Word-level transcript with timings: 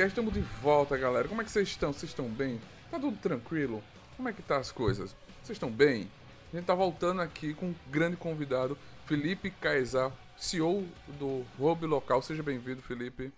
NTCast, 0.00 0.08
estamos 0.08 0.32
de 0.32 0.40
volta 0.62 0.96
galera, 0.96 1.28
como 1.28 1.42
é 1.42 1.44
que 1.44 1.50
vocês 1.50 1.68
estão? 1.68 1.92
Vocês 1.92 2.10
estão 2.10 2.26
bem? 2.26 2.58
Tá 2.90 2.98
tudo 2.98 3.16
tranquilo? 3.18 3.82
Como 4.16 4.28
é 4.28 4.32
que 4.32 4.40
tá 4.40 4.56
as 4.56 4.72
coisas? 4.72 5.14
Vocês 5.42 5.56
estão 5.56 5.70
bem? 5.70 6.08
A 6.52 6.56
gente 6.56 6.64
tá 6.64 6.74
voltando 6.74 7.20
aqui 7.20 7.52
com 7.52 7.66
um 7.66 7.74
grande 7.90 8.16
convidado, 8.16 8.78
Felipe 9.04 9.50
Caesar, 9.50 10.10
CEO 10.38 10.86
do 11.18 11.44
Hub 11.58 11.84
Local, 11.86 12.22
seja 12.22 12.42
bem-vindo 12.42 12.80
Felipe. 12.80 13.30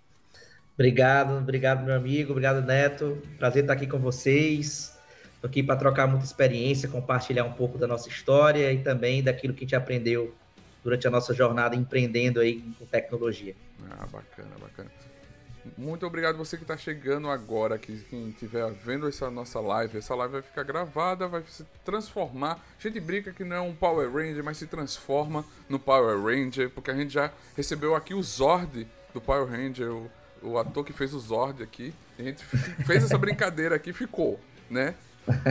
Obrigado, 0.75 1.37
obrigado 1.37 1.85
meu 1.85 1.95
amigo, 1.95 2.31
obrigado 2.31 2.65
Neto, 2.65 3.21
prazer 3.39 3.65
estar 3.65 3.73
aqui 3.73 3.87
com 3.87 3.99
vocês, 3.99 4.97
Tô 5.41 5.49
aqui 5.49 5.61
para 5.65 5.75
trocar 5.75 6.07
muita 6.07 6.25
experiência, 6.25 6.89
compartilhar 6.89 7.43
um 7.43 7.53
pouco 7.53 7.77
da 7.77 7.89
nossa 7.89 8.09
história 8.09 8.73
e 8.73 8.79
também 8.79 9.21
daquilo 9.21 9.53
que 9.53 9.65
a 9.65 9.67
gente 9.67 9.75
aprendeu 9.75 10.33
durante 10.85 11.09
a 11.09 11.11
nossa 11.11 11.35
jornada 11.35 11.75
empreendendo 11.75 12.39
aí 12.39 12.61
com 12.79 12.87
tecnologia. 12.87 13.57
Ah, 13.91 14.07
bacana, 14.07 14.51
bacana. 14.61 15.02
Muito 15.79 16.05
obrigado 16.07 16.37
você 16.37 16.57
que 16.57 16.65
está 16.65 16.77
chegando 16.77 17.31
agora, 17.31 17.79
que 17.79 17.97
quem 18.11 18.31
estiver 18.31 18.71
vendo 18.73 19.07
essa 19.09 19.31
nossa 19.31 19.61
live, 19.61 19.99
essa 19.99 20.15
live 20.15 20.33
vai 20.33 20.43
ficar 20.43 20.65
gravada, 20.65 21.29
vai 21.29 21.43
se 21.49 21.65
transformar. 21.85 22.61
A 22.79 22.83
gente 22.83 22.99
brinca 22.99 23.33
que 23.33 23.45
não 23.45 23.57
é 23.57 23.61
um 23.61 23.75
Power 23.75 24.13
Ranger, 24.13 24.43
mas 24.43 24.59
se 24.59 24.67
transforma 24.67 25.45
no 25.69 25.79
Power 25.79 26.21
Ranger, 26.21 26.71
porque 26.71 26.91
a 26.91 26.95
gente 26.95 27.13
já 27.13 27.31
recebeu 27.57 27.95
aqui 27.95 28.13
o 28.13 28.23
Zord 28.23 28.89
do 29.15 29.21
Power 29.21 29.49
Ranger, 29.49 29.93
o, 29.93 30.11
o 30.43 30.59
ator 30.59 30.85
que 30.85 30.93
fez 30.93 31.15
o 31.15 31.21
Zord 31.21 31.63
aqui. 31.63 31.95
A 32.19 32.23
gente 32.23 32.45
fez 32.85 33.05
essa 33.05 33.17
brincadeira 33.17 33.77
aqui, 33.77 33.93
ficou, 33.93 34.41
né? 34.69 34.95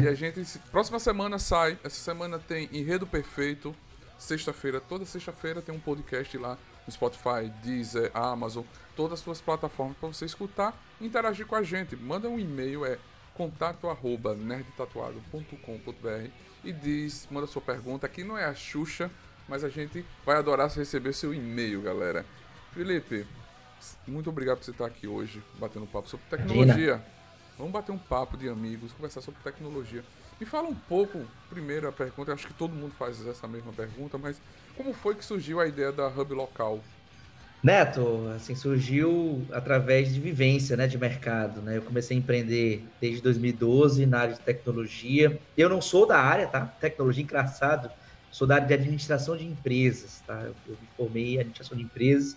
E 0.02 0.08
a 0.08 0.14
gente, 0.14 0.44
próxima 0.72 1.00
semana 1.00 1.40
sai, 1.40 1.80
essa 1.84 2.02
semana 2.02 2.38
tem 2.38 2.68
Enredo 2.74 3.08
Perfeito, 3.08 3.74
sexta-feira, 4.18 4.82
toda 4.82 5.06
sexta-feira 5.06 5.62
tem 5.62 5.74
um 5.74 5.80
podcast 5.80 6.38
lá 6.38 6.58
Spotify, 6.92 7.50
Deezer, 7.64 8.12
Amazon, 8.14 8.64
todas 8.96 9.14
as 9.14 9.20
suas 9.20 9.42
plataformas 9.42 9.98
para 9.98 10.10
você 10.10 10.26
escutar 10.26 10.80
e 11.00 11.06
interagir 11.06 11.46
com 11.46 11.56
a 11.56 11.64
gente. 11.64 11.96
Manda 11.96 12.30
um 12.30 12.40
e-mail, 12.40 12.86
é 12.86 12.98
contato 13.34 13.90
arroba 13.90 14.36
nerdtatuado.com.br 14.36 16.30
e 16.64 16.72
diz, 16.72 17.28
manda 17.32 17.48
sua 17.48 17.62
pergunta. 17.62 18.06
Aqui 18.06 18.24
não 18.24 18.38
é 18.38 18.46
a 18.46 18.54
Xuxa, 18.54 19.10
mas 19.48 19.64
a 19.64 19.70
gente 19.70 20.06
vai 20.26 20.38
adorar 20.38 20.70
receber 20.70 21.14
seu 21.14 21.34
e-mail, 21.34 21.82
galera. 21.82 22.26
Felipe, 22.74 23.26
muito 24.08 24.30
obrigado 24.30 24.58
por 24.58 24.66
você 24.66 24.72
estar 24.72 24.86
aqui 24.86 25.08
hoje, 25.08 25.44
batendo 25.60 25.86
papo 25.88 26.08
sobre 26.08 26.26
tecnologia. 26.30 27.04
Vamos 27.58 27.74
bater 27.74 27.92
um 27.92 27.98
papo 27.98 28.38
de 28.38 28.48
amigos, 28.50 28.92
conversar 28.94 29.22
sobre 29.22 29.42
tecnologia. 29.42 30.04
Me 30.42 30.48
fala 30.48 30.68
um 30.68 30.74
pouco, 30.74 31.20
primeiro 31.52 31.88
a 31.88 31.92
pergunta, 31.92 32.34
acho 32.34 32.48
que 32.48 32.54
todo 32.56 32.74
mundo 32.74 32.96
faz 32.96 33.24
essa 33.28 33.48
mesma 33.48 33.72
pergunta, 33.74 34.18
mas 34.18 34.42
como 34.76 34.92
foi 34.92 35.14
que 35.14 35.24
surgiu 35.24 35.60
a 35.60 35.68
ideia 35.68 35.92
da 35.92 36.08
Hub 36.08 36.34
Local? 36.34 36.80
Neto, 37.64 38.28
assim, 38.36 38.56
surgiu 38.56 39.46
através 39.52 40.12
de 40.12 40.20
vivência, 40.20 40.76
né, 40.76 40.88
de 40.88 40.98
mercado, 40.98 41.62
né? 41.62 41.78
Eu 41.78 41.84
comecei 41.84 42.18
a 42.18 42.20
empreender 42.20 42.88
desde 43.00 43.22
2012 43.22 44.08
na 44.08 44.22
área 44.22 44.34
de 44.34 44.42
tecnologia. 44.42 45.40
Eu 45.56 45.70
não 45.70 45.80
sou 45.80 46.08
da 46.08 46.18
área, 46.18 46.48
tá? 46.48 46.66
Tecnologia 46.66 47.22
engraçado. 47.22 47.92
Sou 48.32 48.48
da 48.48 48.56
área 48.56 48.68
de 48.68 48.74
administração 48.74 49.38
de 49.38 49.46
empresas, 49.46 50.22
tá? 50.22 50.42
Eu, 50.42 50.56
eu 50.66 50.78
me 50.82 50.88
formei 50.98 51.36
em 51.36 51.38
administração 51.38 51.78
de 51.78 51.84
empresas. 51.84 52.36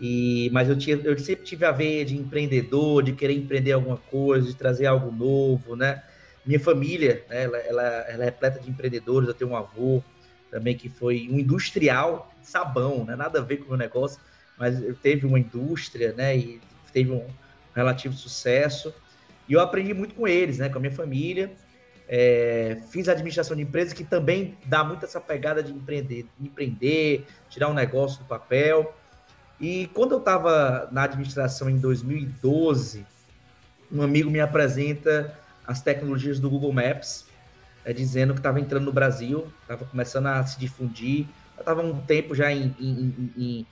E, 0.00 0.50
mas 0.52 0.68
eu, 0.68 0.76
tinha, 0.76 0.96
eu 0.96 1.16
sempre 1.16 1.44
tive 1.44 1.64
a 1.64 1.70
veia 1.70 2.04
de 2.04 2.16
empreendedor, 2.16 3.04
de 3.04 3.12
querer 3.12 3.34
empreender 3.34 3.70
alguma 3.70 3.98
coisa, 3.98 4.48
de 4.48 4.56
trazer 4.56 4.86
algo 4.86 5.12
novo, 5.12 5.76
né? 5.76 6.02
Minha 6.50 6.58
família, 6.58 7.24
né, 7.28 7.44
ela, 7.44 7.58
ela, 7.58 7.82
ela 7.82 8.22
é 8.22 8.24
repleta 8.24 8.58
de 8.58 8.68
empreendedores. 8.68 9.28
Eu 9.28 9.34
tenho 9.34 9.52
um 9.52 9.56
avô 9.56 10.02
também 10.50 10.76
que 10.76 10.88
foi 10.88 11.28
um 11.30 11.38
industrial 11.38 12.28
sabão, 12.42 13.04
né? 13.04 13.14
Nada 13.14 13.38
a 13.38 13.42
ver 13.42 13.58
com 13.58 13.66
o 13.66 13.68
meu 13.68 13.76
negócio, 13.76 14.20
mas 14.58 14.82
teve 15.00 15.26
uma 15.26 15.38
indústria, 15.38 16.12
né? 16.12 16.36
E 16.36 16.60
teve 16.92 17.12
um 17.12 17.24
relativo 17.72 18.14
sucesso. 18.14 18.92
E 19.48 19.52
eu 19.52 19.60
aprendi 19.60 19.94
muito 19.94 20.12
com 20.16 20.26
eles, 20.26 20.58
né? 20.58 20.68
Com 20.68 20.78
a 20.78 20.80
minha 20.80 20.92
família. 20.92 21.52
É, 22.08 22.78
fiz 22.90 23.08
administração 23.08 23.56
de 23.56 23.62
empresas, 23.62 23.92
que 23.92 24.02
também 24.02 24.58
dá 24.66 24.82
muito 24.82 25.04
essa 25.04 25.20
pegada 25.20 25.62
de 25.62 25.70
empreender, 25.70 26.26
empreender, 26.40 27.26
tirar 27.48 27.68
um 27.68 27.74
negócio 27.74 28.18
do 28.18 28.24
papel. 28.24 28.92
E 29.60 29.88
quando 29.94 30.16
eu 30.16 30.18
estava 30.18 30.88
na 30.90 31.04
administração 31.04 31.70
em 31.70 31.78
2012, 31.78 33.06
um 33.92 34.02
amigo 34.02 34.28
me 34.28 34.40
apresenta 34.40 35.38
as 35.70 35.80
tecnologias 35.80 36.40
do 36.40 36.50
Google 36.50 36.72
Maps, 36.72 37.24
é, 37.84 37.92
dizendo 37.92 38.32
que 38.32 38.40
estava 38.40 38.58
entrando 38.58 38.86
no 38.86 38.92
Brasil, 38.92 39.46
estava 39.62 39.84
começando 39.84 40.26
a 40.26 40.44
se 40.44 40.58
difundir, 40.58 41.26
estava 41.56 41.80
um 41.80 42.00
tempo 42.00 42.34
já 42.34 42.52
em, 42.52 42.74
em, 42.80 43.32
em, 43.36 43.66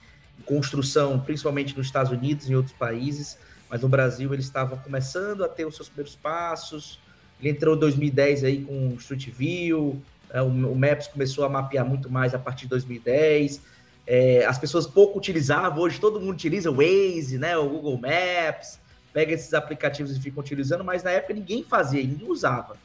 construção, 0.44 1.18
principalmente 1.18 1.76
nos 1.76 1.86
Estados 1.86 2.12
Unidos 2.12 2.48
e 2.48 2.52
em 2.52 2.54
outros 2.54 2.74
países, 2.74 3.36
mas 3.68 3.82
no 3.82 3.88
Brasil 3.88 4.32
ele 4.32 4.40
estava 4.40 4.76
começando 4.76 5.44
a 5.44 5.48
ter 5.48 5.66
os 5.66 5.74
seus 5.74 5.88
primeiros 5.88 6.14
passos. 6.14 7.00
Ele 7.40 7.50
entrou 7.50 7.74
em 7.74 7.80
2010 7.80 8.44
aí 8.44 8.64
com 8.64 8.90
o 8.90 8.94
Street 8.94 9.28
View, 9.30 10.00
é, 10.30 10.40
o, 10.40 10.46
o, 10.46 10.78
Maps 10.78 11.08
começou 11.08 11.44
a 11.44 11.48
mapear 11.48 11.84
muito 11.84 12.08
mais 12.08 12.32
a 12.32 12.38
partir 12.38 12.62
de 12.62 12.68
2010. 12.70 13.60
É, 14.06 14.44
as 14.46 14.56
pessoas 14.56 14.86
pouco 14.86 15.18
utilizavam, 15.18 15.80
hoje 15.80 15.98
todo 15.98 16.20
mundo 16.20 16.34
utiliza 16.34 16.70
o 16.70 16.76
Waze, 16.76 17.38
né, 17.38 17.58
o 17.58 17.68
Google 17.68 17.98
Maps, 17.98 18.78
pega 19.12 19.32
esses 19.32 19.54
aplicativos 19.54 20.16
e 20.16 20.20
fica 20.20 20.40
utilizando, 20.40 20.84
mas 20.84 21.02
na 21.02 21.10
época 21.10 21.34
ninguém 21.34 21.62
fazia, 21.62 22.02
ninguém 22.02 22.30
usava. 22.30 22.76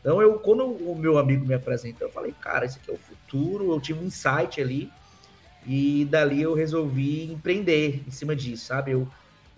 Então, 0.00 0.20
eu, 0.20 0.34
quando 0.38 0.64
o 0.64 0.94
meu 0.94 1.18
amigo 1.18 1.44
me 1.44 1.54
apresentou, 1.54 2.08
eu 2.08 2.12
falei, 2.12 2.34
cara, 2.40 2.64
esse 2.64 2.78
aqui 2.78 2.90
é 2.90 2.94
o 2.94 2.98
futuro. 2.98 3.72
Eu 3.72 3.80
tive 3.80 4.00
um 4.00 4.06
insight 4.06 4.60
ali 4.60 4.90
e 5.66 6.06
dali 6.06 6.40
eu 6.40 6.54
resolvi 6.54 7.30
empreender 7.30 8.02
em 8.06 8.10
cima 8.10 8.34
disso, 8.34 8.66
sabe? 8.66 8.92
Eu, 8.92 9.06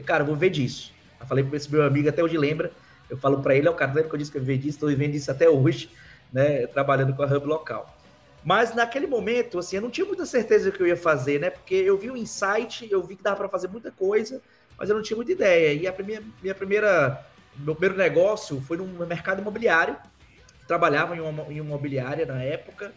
cara, 0.04 0.22
eu 0.22 0.26
vou 0.26 0.36
ver 0.36 0.50
disso. 0.50 0.92
Eu 1.20 1.26
falei 1.26 1.44
para 1.44 1.56
esse 1.56 1.70
meu 1.70 1.84
amigo, 1.84 2.08
até 2.08 2.22
hoje 2.22 2.36
lembra, 2.36 2.72
eu 3.08 3.16
falo 3.16 3.40
para 3.40 3.54
ele, 3.54 3.68
é 3.68 3.70
o 3.70 3.74
cara, 3.74 3.92
lembra 3.92 4.08
que 4.08 4.14
eu 4.14 4.18
disse 4.18 4.32
que 4.32 4.38
eu 4.38 4.42
viver 4.42 4.58
disso, 4.58 4.76
estou 4.76 4.88
vivendo 4.88 5.14
isso 5.14 5.30
até 5.30 5.48
hoje, 5.48 5.90
né? 6.32 6.66
Trabalhando 6.66 7.14
com 7.14 7.22
a 7.22 7.26
Hub 7.26 7.46
local. 7.46 7.96
Mas 8.44 8.74
naquele 8.74 9.06
momento, 9.06 9.60
assim, 9.60 9.76
eu 9.76 9.82
não 9.82 9.90
tinha 9.90 10.04
muita 10.04 10.26
certeza 10.26 10.70
do 10.70 10.76
que 10.76 10.82
eu 10.82 10.86
ia 10.88 10.96
fazer, 10.96 11.38
né? 11.38 11.50
Porque 11.50 11.74
eu 11.74 11.96
vi 11.96 12.10
o 12.10 12.16
insight, 12.16 12.88
eu 12.90 13.00
vi 13.00 13.14
que 13.14 13.22
dava 13.22 13.36
para 13.36 13.48
fazer 13.48 13.68
muita 13.68 13.92
coisa, 13.92 14.42
mas 14.78 14.88
eu 14.88 14.96
não 14.96 15.02
tinha 15.02 15.16
muita 15.16 15.32
ideia. 15.32 15.72
E 15.72 15.86
a 15.86 15.92
primeira, 15.92 16.22
minha 16.42 16.54
primeira, 16.54 17.26
meu 17.56 17.74
primeiro 17.74 17.96
negócio 17.96 18.60
foi 18.60 18.76
no 18.76 18.86
mercado 19.06 19.40
imobiliário. 19.40 19.96
Trabalhava 20.66 21.16
em 21.16 21.20
uma, 21.20 21.42
em 21.44 21.60
uma 21.60 21.70
imobiliária 21.70 22.24
na 22.24 22.42
época 22.42 22.92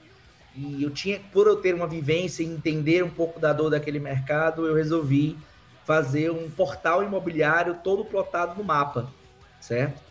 e 0.56 0.81
eu 0.81 0.89
tinha, 0.89 1.19
por 1.31 1.48
eu 1.48 1.57
ter 1.57 1.75
uma 1.75 1.86
vivência 1.86 2.42
e 2.42 2.45
entender 2.45 3.04
um 3.04 3.10
pouco 3.10 3.39
da 3.39 3.51
dor 3.51 3.69
daquele 3.69 4.00
mercado, 4.00 4.66
eu 4.66 4.74
resolvi 4.74 5.38
fazer 5.83 6.31
um 6.31 6.50
portal 6.50 7.04
imobiliário 7.04 7.80
todo 7.83 8.06
plotado 8.06 8.56
no 8.57 8.63
mapa, 8.63 9.12
certo? 9.60 10.01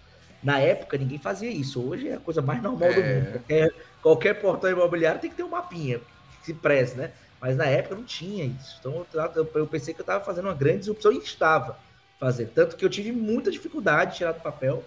Na 0.42 0.58
época 0.58 0.98
ninguém 0.98 1.18
fazia 1.18 1.50
isso. 1.50 1.82
Hoje 1.82 2.08
é 2.08 2.14
a 2.14 2.20
coisa 2.20 2.42
mais 2.42 2.62
normal 2.62 2.90
é. 2.90 2.92
do 2.92 3.02
mundo. 3.02 3.32
Qualquer, 3.32 3.72
qualquer 4.02 4.34
portal 4.34 4.70
imobiliário 4.70 5.20
tem 5.20 5.30
que 5.30 5.36
ter 5.36 5.42
um 5.42 5.48
mapinha 5.48 5.98
que 6.40 6.46
se 6.46 6.54
preze, 6.54 6.94
né? 6.94 7.12
Mas 7.44 7.58
na 7.58 7.66
época 7.66 7.94
não 7.94 8.04
tinha 8.04 8.46
isso. 8.46 8.78
Então 8.80 9.04
eu, 9.12 9.50
eu 9.54 9.66
pensei 9.66 9.92
que 9.92 10.00
eu 10.00 10.02
estava 10.02 10.24
fazendo 10.24 10.46
uma 10.46 10.54
grande 10.54 10.78
disrupção 10.78 11.12
e 11.12 11.18
estava 11.18 11.76
fazendo. 12.18 12.48
Tanto 12.54 12.74
que 12.74 12.82
eu 12.82 12.88
tive 12.88 13.12
muita 13.12 13.50
dificuldade 13.50 14.12
de 14.12 14.16
tirar 14.16 14.32
do 14.32 14.40
papel, 14.40 14.82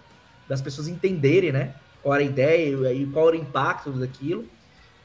das 0.48 0.60
pessoas 0.60 0.88
entenderem, 0.88 1.52
né? 1.52 1.72
Qual 2.02 2.12
era 2.12 2.24
a 2.24 2.26
ideia 2.26 2.92
e 2.92 3.06
qual 3.06 3.28
era 3.28 3.36
o 3.36 3.40
impacto 3.40 3.92
daquilo. 3.92 4.44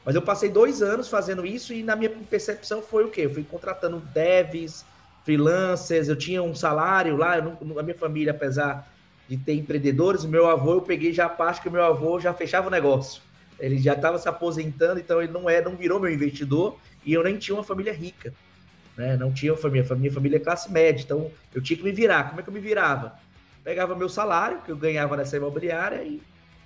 Mas 0.04 0.16
eu 0.16 0.22
passei 0.22 0.48
dois 0.48 0.82
anos 0.82 1.08
fazendo 1.08 1.46
isso 1.46 1.72
e 1.72 1.84
na 1.84 1.94
minha 1.94 2.10
percepção 2.10 2.82
foi 2.82 3.04
o 3.04 3.08
quê? 3.08 3.20
Eu 3.20 3.32
fui 3.32 3.44
contratando 3.44 4.00
devs, 4.00 4.84
freelancers, 5.24 6.08
eu 6.08 6.16
tinha 6.16 6.42
um 6.42 6.56
salário 6.56 7.16
lá, 7.16 7.40
não, 7.40 7.56
a 7.78 7.82
minha 7.84 7.96
família, 7.96 8.32
apesar 8.32 8.92
de 9.28 9.36
ter 9.36 9.54
empreendedores, 9.54 10.24
meu 10.24 10.48
avô, 10.48 10.72
eu 10.72 10.82
peguei 10.82 11.12
já 11.12 11.26
a 11.26 11.28
parte 11.28 11.62
que 11.62 11.70
meu 11.70 11.84
avô 11.84 12.18
já 12.18 12.34
fechava 12.34 12.66
o 12.66 12.70
negócio. 12.70 13.22
Ele 13.60 13.78
já 13.78 13.92
estava 13.92 14.18
se 14.18 14.28
aposentando, 14.28 14.98
então 14.98 15.22
ele 15.22 15.30
não 15.30 15.48
é, 15.48 15.62
não 15.62 15.76
virou 15.76 16.00
meu 16.00 16.12
investidor 16.12 16.76
e 17.04 17.12
eu 17.12 17.22
nem 17.22 17.36
tinha 17.36 17.54
uma 17.54 17.64
família 17.64 17.92
rica. 17.92 18.32
Né? 18.96 19.16
Não 19.16 19.32
tinha 19.32 19.52
uma 19.52 19.58
família, 19.58 19.94
minha 19.96 20.12
família 20.12 20.36
é 20.36 20.40
classe 20.40 20.70
média, 20.70 21.02
então 21.02 21.30
eu 21.54 21.62
tinha 21.62 21.76
que 21.76 21.82
me 21.82 21.92
virar. 21.92 22.28
Como 22.28 22.40
é 22.40 22.42
que 22.42 22.48
eu 22.48 22.54
me 22.54 22.60
virava? 22.60 23.14
Pegava 23.62 23.94
meu 23.96 24.08
salário, 24.08 24.60
que 24.62 24.70
eu 24.70 24.76
ganhava 24.76 25.16
nessa 25.16 25.36
imobiliária, 25.36 26.02
e, 26.02 26.20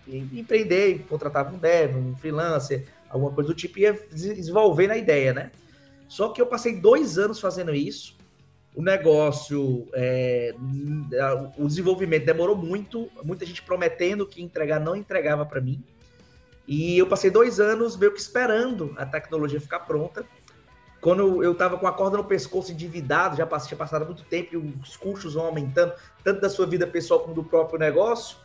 e 0.07 0.41
empreender, 0.41 1.07
contratava 1.09 1.55
um 1.55 1.59
dev, 1.59 1.97
um 1.97 2.17
freelancer, 2.17 2.87
alguma 3.09 3.33
coisa 3.33 3.49
do 3.49 3.55
tipo, 3.55 3.79
e 3.79 3.83
ia 3.83 3.93
desenvolvendo 4.11 4.93
a 4.93 4.97
ideia, 4.97 5.33
né? 5.33 5.51
Só 6.09 6.31
que 6.31 6.41
eu 6.41 6.47
passei 6.47 6.81
dois 6.81 7.19
anos 7.19 7.39
fazendo 7.39 7.75
isso, 7.75 8.17
o 8.75 8.83
negócio, 8.83 9.89
é, 9.93 10.55
o 11.57 11.67
desenvolvimento 11.67 12.25
demorou 12.25 12.57
muito, 12.57 13.11
muita 13.25 13.45
gente 13.45 13.63
prometendo 13.63 14.27
que 14.27 14.43
entregar 14.43 14.79
não 14.79 14.95
entregava 14.95 15.45
para 15.45 15.61
mim. 15.61 15.83
E 16.69 16.99
eu 16.99 17.07
passei 17.07 17.31
dois 17.31 17.59
anos 17.59 17.97
meio 17.97 18.13
que 18.13 18.21
esperando 18.21 18.95
a 18.99 19.07
tecnologia 19.07 19.59
ficar 19.59 19.81
pronta. 19.81 20.27
Quando 21.01 21.43
eu 21.43 21.53
estava 21.53 21.79
com 21.79 21.87
a 21.87 21.93
corda 21.93 22.19
no 22.19 22.25
pescoço, 22.25 22.73
endividado, 22.73 23.39
já 23.39 23.47
passei, 23.47 23.69
tinha 23.69 23.79
passado 23.79 24.05
muito 24.05 24.23
tempo 24.25 24.55
e 24.55 24.57
os 24.59 24.95
custos 24.95 25.33
vão 25.33 25.47
aumentando, 25.47 25.95
tanto 26.23 26.43
da 26.43 26.51
sua 26.51 26.67
vida 26.67 26.87
pessoal 26.87 27.21
como 27.21 27.35
do 27.35 27.43
próprio 27.43 27.79
negócio, 27.79 28.37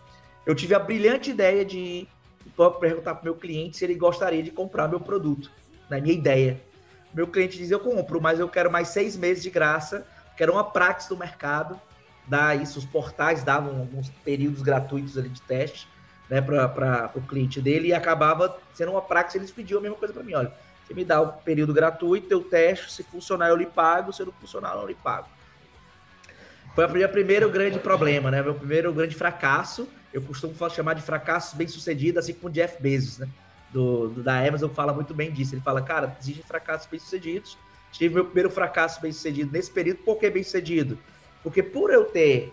eu 0.45 0.55
tive 0.55 0.73
a 0.73 0.79
brilhante 0.79 1.31
ideia 1.31 1.65
de 1.65 2.07
perguntar 2.79 3.15
para 3.15 3.21
o 3.21 3.25
meu 3.25 3.35
cliente 3.35 3.75
se 3.75 3.83
ele 3.83 3.95
gostaria 3.95 4.41
de 4.41 4.51
comprar 4.51 4.87
meu 4.87 5.01
produto, 5.01 5.51
na 5.89 5.99
minha 5.99 6.13
ideia. 6.13 6.61
Meu 7.13 7.27
cliente 7.27 7.57
diz: 7.57 7.71
Eu 7.71 7.79
compro, 7.81 8.21
mas 8.21 8.39
eu 8.39 8.47
quero 8.47 8.71
mais 8.71 8.87
seis 8.87 9.17
meses 9.17 9.43
de 9.43 9.49
graça, 9.49 10.07
que 10.37 10.43
era 10.43 10.51
uma 10.51 10.63
prática 10.63 11.13
do 11.13 11.19
mercado. 11.19 11.79
Dá 12.25 12.55
isso, 12.55 12.79
os 12.79 12.85
portais 12.85 13.43
davam 13.43 13.81
alguns 13.81 14.07
períodos 14.23 14.61
gratuitos 14.61 15.17
ali 15.17 15.27
de 15.27 15.41
teste 15.41 15.91
né, 16.33 16.41
para 16.41 17.11
o 17.13 17.21
cliente 17.21 17.61
dele 17.61 17.89
e 17.89 17.93
acabava 17.93 18.57
sendo 18.73 18.91
uma 18.91 19.01
prática. 19.03 19.37
Eles 19.37 19.51
pediam 19.51 19.77
a 19.77 19.81
mesma 19.81 19.97
coisa 19.97 20.11
para 20.11 20.23
mim: 20.23 20.33
olha, 20.33 20.51
você 20.83 20.91
me 20.91 21.05
dá 21.05 21.21
o 21.21 21.27
período 21.31 21.71
gratuito, 21.71 22.27
eu 22.31 22.41
testo, 22.41 22.89
se 22.89 23.03
funcionar 23.03 23.49
eu 23.49 23.55
lhe 23.55 23.67
pago, 23.67 24.11
se 24.11 24.23
não 24.23 24.31
funcionar 24.31 24.71
eu 24.71 24.79
não 24.79 24.87
lhe 24.87 24.95
pago. 24.95 25.27
Foi 26.73 26.87
o 26.87 26.89
meu 26.89 27.07
primeiro 27.07 27.47
grande 27.51 27.77
problema, 27.77 28.31
né? 28.31 28.41
Meu 28.41 28.55
primeiro 28.55 28.91
grande 28.91 29.13
fracasso. 29.13 29.87
Eu 30.11 30.23
costumo 30.23 30.55
chamar 30.71 30.95
de 30.95 31.03
fracasso 31.03 31.55
bem 31.55 31.67
sucedido, 31.67 32.17
assim 32.17 32.33
como 32.33 32.47
o 32.47 32.51
Jeff 32.51 32.81
Bezos, 32.81 33.19
né? 33.19 33.29
Do, 33.71 34.07
do, 34.07 34.23
da 34.23 34.39
Amazon 34.39 34.71
fala 34.71 34.91
muito 34.91 35.13
bem 35.13 35.31
disso. 35.31 35.53
Ele 35.53 35.61
fala, 35.61 35.83
cara, 35.83 36.17
existe 36.19 36.41
fracassos 36.41 36.87
bem 36.87 36.99
sucedidos. 36.99 37.57
Tive 37.91 38.15
meu 38.15 38.25
primeiro 38.25 38.49
fracasso 38.49 38.99
bem 38.99 39.11
sucedido 39.11 39.51
nesse 39.51 39.69
período. 39.69 39.97
Por 39.97 40.17
que 40.17 40.31
bem 40.31 40.43
sucedido? 40.43 40.97
Porque 41.43 41.61
por 41.61 41.91
eu 41.91 42.05
ter 42.05 42.51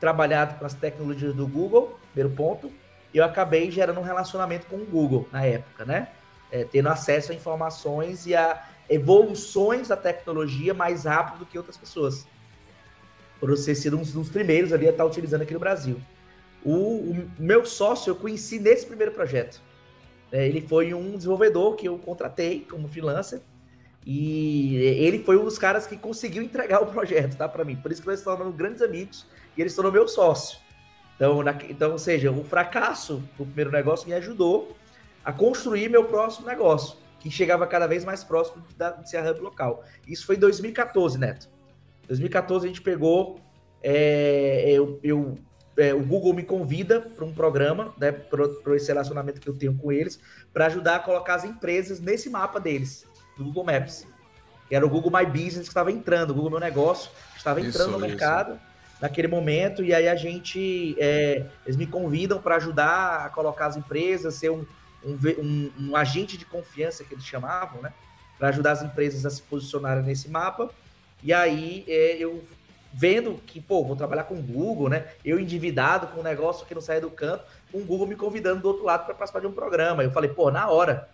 trabalhado 0.00 0.58
com 0.58 0.64
as 0.64 0.72
tecnologias 0.72 1.34
do 1.34 1.46
Google, 1.46 1.98
primeiro 2.12 2.34
ponto, 2.34 2.72
eu 3.12 3.24
acabei 3.24 3.70
gerando 3.70 4.00
um 4.00 4.02
relacionamento 4.02 4.66
com 4.66 4.76
o 4.76 4.84
Google 4.84 5.28
na 5.32 5.44
época, 5.44 5.84
né? 5.84 6.08
É, 6.50 6.64
tendo 6.64 6.88
acesso 6.88 7.32
a 7.32 7.34
informações 7.34 8.26
e 8.26 8.34
a 8.34 8.66
evoluções 8.88 9.88
da 9.88 9.96
tecnologia 9.96 10.72
mais 10.72 11.04
rápido 11.04 11.40
do 11.40 11.46
que 11.46 11.58
outras 11.58 11.76
pessoas. 11.76 12.26
Por 13.38 13.50
você 13.50 13.74
ser 13.74 13.94
um 13.94 14.02
dos 14.02 14.28
primeiros 14.28 14.72
ali 14.72 14.86
a 14.86 14.90
estar 14.90 15.04
utilizando 15.04 15.42
aqui 15.42 15.52
no 15.52 15.60
Brasil. 15.60 16.00
O, 16.64 17.12
o 17.12 17.28
meu 17.38 17.64
sócio 17.64 18.10
eu 18.10 18.16
conheci 18.16 18.58
nesse 18.58 18.86
primeiro 18.86 19.12
projeto. 19.12 19.60
É, 20.32 20.46
ele 20.46 20.60
foi 20.60 20.92
um 20.92 21.16
desenvolvedor 21.16 21.76
que 21.76 21.88
eu 21.88 21.98
contratei 21.98 22.66
como 22.68 22.88
freelancer 22.88 23.40
e 24.04 24.76
ele 24.76 25.22
foi 25.22 25.36
um 25.36 25.44
dos 25.44 25.58
caras 25.58 25.86
que 25.86 25.96
conseguiu 25.96 26.42
entregar 26.42 26.82
o 26.82 26.86
projeto, 26.86 27.36
tá, 27.36 27.48
para 27.48 27.64
mim. 27.64 27.76
Por 27.76 27.92
isso 27.92 28.00
que 28.00 28.08
nós 28.08 28.18
estamos 28.18 28.54
grandes 28.54 28.82
amigos 28.82 29.26
e 29.56 29.60
ele 29.60 29.68
se 29.68 29.76
tornou 29.76 29.92
meu 29.92 30.08
sócio. 30.08 30.58
Então, 31.18 31.42
na, 31.42 31.50
então, 31.68 31.92
ou 31.92 31.98
seja, 31.98 32.30
o 32.30 32.44
fracasso 32.44 33.16
do 33.36 33.44
primeiro 33.44 33.72
negócio 33.72 34.08
me 34.08 34.14
ajudou 34.14 34.76
a 35.24 35.32
construir 35.32 35.88
meu 35.90 36.04
próximo 36.04 36.46
negócio, 36.46 36.96
que 37.18 37.28
chegava 37.28 37.66
cada 37.66 37.88
vez 37.88 38.04
mais 38.04 38.22
próximo 38.22 38.64
da, 38.76 38.92
de 38.92 39.10
ser 39.10 39.16
a 39.16 39.28
hub 39.28 39.40
local. 39.40 39.84
Isso 40.06 40.24
foi 40.24 40.36
em 40.36 40.38
2014, 40.38 41.18
Neto. 41.18 41.50
2014 42.06 42.64
a 42.64 42.68
gente 42.68 42.80
pegou, 42.80 43.40
é, 43.82 44.70
eu, 44.70 45.00
eu 45.02 45.36
é, 45.76 45.92
o 45.92 46.02
Google 46.04 46.32
me 46.34 46.44
convida 46.44 47.00
para 47.00 47.24
um 47.24 47.32
programa, 47.32 47.92
né, 47.98 48.12
para 48.12 48.76
esse 48.76 48.88
relacionamento 48.88 49.40
que 49.40 49.48
eu 49.48 49.56
tenho 49.56 49.74
com 49.76 49.90
eles, 49.90 50.20
para 50.52 50.66
ajudar 50.66 50.96
a 50.96 50.98
colocar 51.00 51.34
as 51.34 51.44
empresas 51.44 52.00
nesse 52.00 52.30
mapa 52.30 52.60
deles, 52.60 53.06
do 53.36 53.44
Google 53.44 53.64
Maps. 53.64 54.06
Era 54.70 54.86
o 54.86 54.88
Google 54.88 55.10
My 55.10 55.26
Business 55.26 55.62
que 55.62 55.68
estava 55.68 55.90
entrando, 55.90 56.30
o 56.30 56.34
Google 56.34 56.50
Meu 56.50 56.60
Negócio 56.60 57.10
estava 57.36 57.60
entrando 57.60 57.90
isso, 57.90 57.98
no 57.98 57.98
mercado 57.98 58.52
isso. 58.54 58.60
Naquele 59.00 59.28
momento, 59.28 59.84
e 59.84 59.94
aí 59.94 60.08
a 60.08 60.16
gente, 60.16 60.96
é, 60.98 61.46
eles 61.64 61.76
me 61.76 61.86
convidam 61.86 62.40
para 62.40 62.56
ajudar 62.56 63.26
a 63.26 63.30
colocar 63.30 63.66
as 63.66 63.76
empresas, 63.76 64.34
ser 64.34 64.50
um, 64.50 64.66
um, 65.04 65.16
um, 65.38 65.72
um 65.80 65.96
agente 65.96 66.36
de 66.36 66.44
confiança 66.44 67.04
que 67.04 67.14
eles 67.14 67.24
chamavam, 67.24 67.80
né? 67.80 67.92
Para 68.38 68.48
ajudar 68.48 68.72
as 68.72 68.82
empresas 68.82 69.24
a 69.24 69.30
se 69.30 69.42
posicionarem 69.42 70.02
nesse 70.02 70.28
mapa. 70.28 70.70
E 71.22 71.32
aí 71.32 71.84
é, 71.88 72.16
eu 72.18 72.42
vendo 72.92 73.40
que, 73.46 73.60
pô, 73.60 73.84
vou 73.84 73.96
trabalhar 73.96 74.24
com 74.24 74.34
o 74.34 74.42
Google, 74.42 74.88
né? 74.88 75.06
Eu 75.24 75.38
endividado 75.38 76.08
com 76.08 76.20
um 76.20 76.24
negócio 76.24 76.66
que 76.66 76.74
não 76.74 76.80
sai 76.80 77.00
do 77.00 77.10
canto, 77.10 77.44
com 77.70 77.78
o 77.78 77.84
Google 77.84 78.06
me 78.06 78.16
convidando 78.16 78.62
do 78.62 78.68
outro 78.68 78.84
lado 78.84 79.04
para 79.04 79.14
participar 79.14 79.40
de 79.40 79.46
um 79.46 79.52
programa. 79.52 80.02
Eu 80.02 80.10
falei, 80.10 80.30
pô, 80.30 80.50
na 80.50 80.68
hora, 80.68 81.08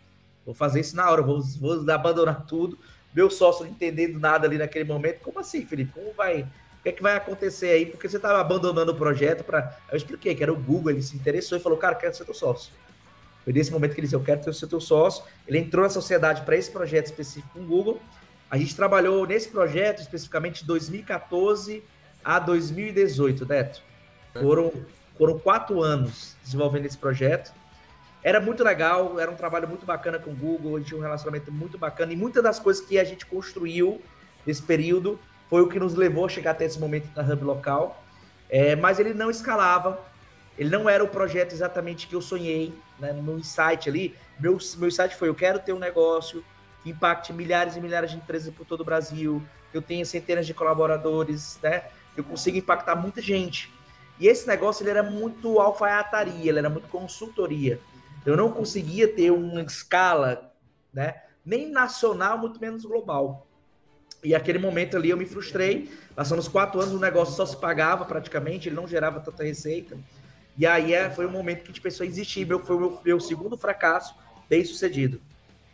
vou 0.44 0.54
fazer 0.54 0.80
isso 0.80 0.96
na 0.96 1.10
hora, 1.10 1.22
vou, 1.22 1.42
vou 1.60 1.90
abandonar 1.90 2.46
tudo. 2.46 2.78
Meu 3.14 3.30
sócio 3.30 3.64
não 3.64 3.70
entendendo 3.70 4.18
nada 4.18 4.46
ali 4.46 4.58
naquele 4.58 4.84
momento. 4.84 5.20
Como 5.20 5.38
assim, 5.38 5.64
Felipe? 5.66 5.92
Como 5.92 6.12
vai? 6.12 6.46
O 6.84 6.86
que 6.86 6.90
é 6.90 6.92
que 6.92 7.02
vai 7.02 7.16
acontecer 7.16 7.68
aí? 7.68 7.86
Porque 7.86 8.08
você 8.08 8.16
estava 8.16 8.40
abandonando 8.40 8.92
o 8.92 8.94
projeto 8.94 9.42
para. 9.42 9.78
Eu 9.90 9.96
expliquei 9.96 10.34
que 10.34 10.42
era 10.42 10.52
o 10.52 10.56
Google, 10.56 10.90
ele 10.90 11.02
se 11.02 11.16
interessou 11.16 11.56
e 11.56 11.60
falou, 11.60 11.78
cara, 11.78 11.94
quero 11.94 12.14
ser 12.14 12.24
teu 12.24 12.34
sócio. 12.34 12.72
Foi 13.42 13.52
nesse 13.52 13.72
momento 13.72 13.94
que 13.94 14.00
ele 14.00 14.06
disse, 14.06 14.16
eu 14.16 14.22
quero 14.22 14.52
ser 14.52 14.66
teu 14.66 14.80
sócio. 14.80 15.24
Ele 15.48 15.58
entrou 15.58 15.82
na 15.82 15.90
sociedade 15.90 16.42
para 16.42 16.56
esse 16.56 16.70
projeto 16.70 17.06
específico 17.06 17.54
com 17.54 17.60
o 17.60 17.66
Google 17.66 18.00
a 18.54 18.56
gente 18.56 18.76
trabalhou 18.76 19.26
nesse 19.26 19.48
projeto 19.48 20.00
especificamente 20.00 20.60
de 20.60 20.66
2014 20.68 21.82
a 22.24 22.38
2018, 22.38 23.46
Neto. 23.46 23.82
Foram, 24.32 24.72
foram 25.18 25.38
quatro 25.40 25.82
anos 25.82 26.36
desenvolvendo 26.44 26.86
esse 26.86 26.96
projeto. 26.96 27.52
Era 28.22 28.40
muito 28.40 28.62
legal, 28.62 29.18
era 29.18 29.28
um 29.28 29.34
trabalho 29.34 29.66
muito 29.66 29.84
bacana 29.84 30.20
com 30.20 30.30
o 30.30 30.34
Google, 30.34 30.76
a 30.76 30.78
gente 30.78 30.86
tinha 30.86 30.98
um 30.98 31.02
relacionamento 31.02 31.50
muito 31.50 31.76
bacana 31.76 32.12
e 32.12 32.16
muitas 32.16 32.44
das 32.44 32.60
coisas 32.60 32.84
que 32.84 32.96
a 32.96 33.02
gente 33.02 33.26
construiu 33.26 34.00
nesse 34.46 34.62
período 34.62 35.18
foi 35.48 35.62
o 35.62 35.68
que 35.68 35.78
nos 35.78 35.94
levou 35.94 36.26
a 36.26 36.28
chegar 36.28 36.52
até 36.52 36.64
esse 36.64 36.78
momento 36.78 37.08
na 37.14 37.22
Hub 37.22 37.44
local. 37.44 38.02
É, 38.48 38.76
mas 38.76 38.98
ele 38.98 39.14
não 39.14 39.30
escalava, 39.30 40.00
ele 40.58 40.70
não 40.70 40.88
era 40.88 41.02
o 41.02 41.08
projeto 41.08 41.52
exatamente 41.52 42.06
que 42.06 42.14
eu 42.14 42.22
sonhei 42.22 42.72
né, 42.98 43.12
no 43.12 43.38
insight 43.38 43.88
ali. 43.88 44.14
Meu, 44.38 44.58
meu 44.76 44.88
insight 44.88 45.16
foi: 45.16 45.28
eu 45.28 45.34
quero 45.34 45.58
ter 45.58 45.72
um 45.72 45.78
negócio, 45.78 46.44
que 46.82 46.90
impacte 46.90 47.32
milhares 47.32 47.76
e 47.76 47.80
milhares 47.80 48.10
de 48.10 48.16
empresas 48.16 48.52
por 48.54 48.66
todo 48.66 48.82
o 48.82 48.84
Brasil, 48.84 49.42
eu 49.72 49.82
tenho 49.82 50.06
centenas 50.06 50.46
de 50.46 50.54
colaboradores, 50.54 51.58
né? 51.62 51.84
Eu 52.16 52.22
consigo 52.22 52.56
impactar 52.56 52.94
muita 52.94 53.20
gente. 53.20 53.72
E 54.20 54.28
esse 54.28 54.46
negócio 54.46 54.84
ele 54.84 54.90
era 54.90 55.02
muito 55.02 55.58
alfaiataria, 55.58 56.50
ele 56.50 56.60
era 56.60 56.70
muito 56.70 56.88
consultoria. 56.88 57.80
Eu 58.24 58.36
não 58.36 58.50
conseguia 58.52 59.08
ter 59.08 59.32
uma 59.32 59.62
escala, 59.62 60.52
né? 60.92 61.22
Nem 61.44 61.70
nacional, 61.70 62.38
muito 62.38 62.60
menos 62.60 62.84
global. 62.84 63.46
E 64.24 64.34
aquele 64.34 64.58
momento 64.58 64.96
ali 64.96 65.10
eu 65.10 65.16
me 65.16 65.26
frustrei. 65.26 65.92
Passando 66.16 66.38
os 66.38 66.48
quatro 66.48 66.80
anos, 66.80 66.94
o 66.94 66.98
negócio 66.98 67.34
só 67.34 67.44
se 67.44 67.56
pagava 67.56 68.04
praticamente, 68.06 68.68
ele 68.68 68.76
não 68.76 68.88
gerava 68.88 69.20
tanta 69.20 69.44
receita. 69.44 69.96
E 70.56 70.66
aí 70.66 70.94
é, 70.94 71.10
foi 71.10 71.26
um 71.26 71.30
momento 71.30 71.58
que 71.58 71.64
a 71.64 71.66
gente 71.66 71.80
pensou 71.80 72.06
em 72.06 72.08
desistir. 72.08 72.46
Meu, 72.46 72.58
foi 72.58 72.76
o 72.76 72.80
meu, 72.80 73.00
meu 73.04 73.20
segundo 73.20 73.56
fracasso 73.56 74.14
bem 74.48 74.64
sucedido. 74.64 75.20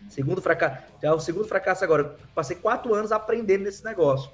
Segundo 0.09 0.42
fracasso. 0.42 0.83
É 1.00 1.12
o 1.12 1.21
segundo 1.21 1.47
fracasso 1.47 1.85
agora. 1.85 2.16
Passei 2.35 2.57
quatro 2.57 2.95
anos 2.95 3.12
aprendendo 3.12 3.64
nesse 3.64 3.85
negócio. 3.85 4.30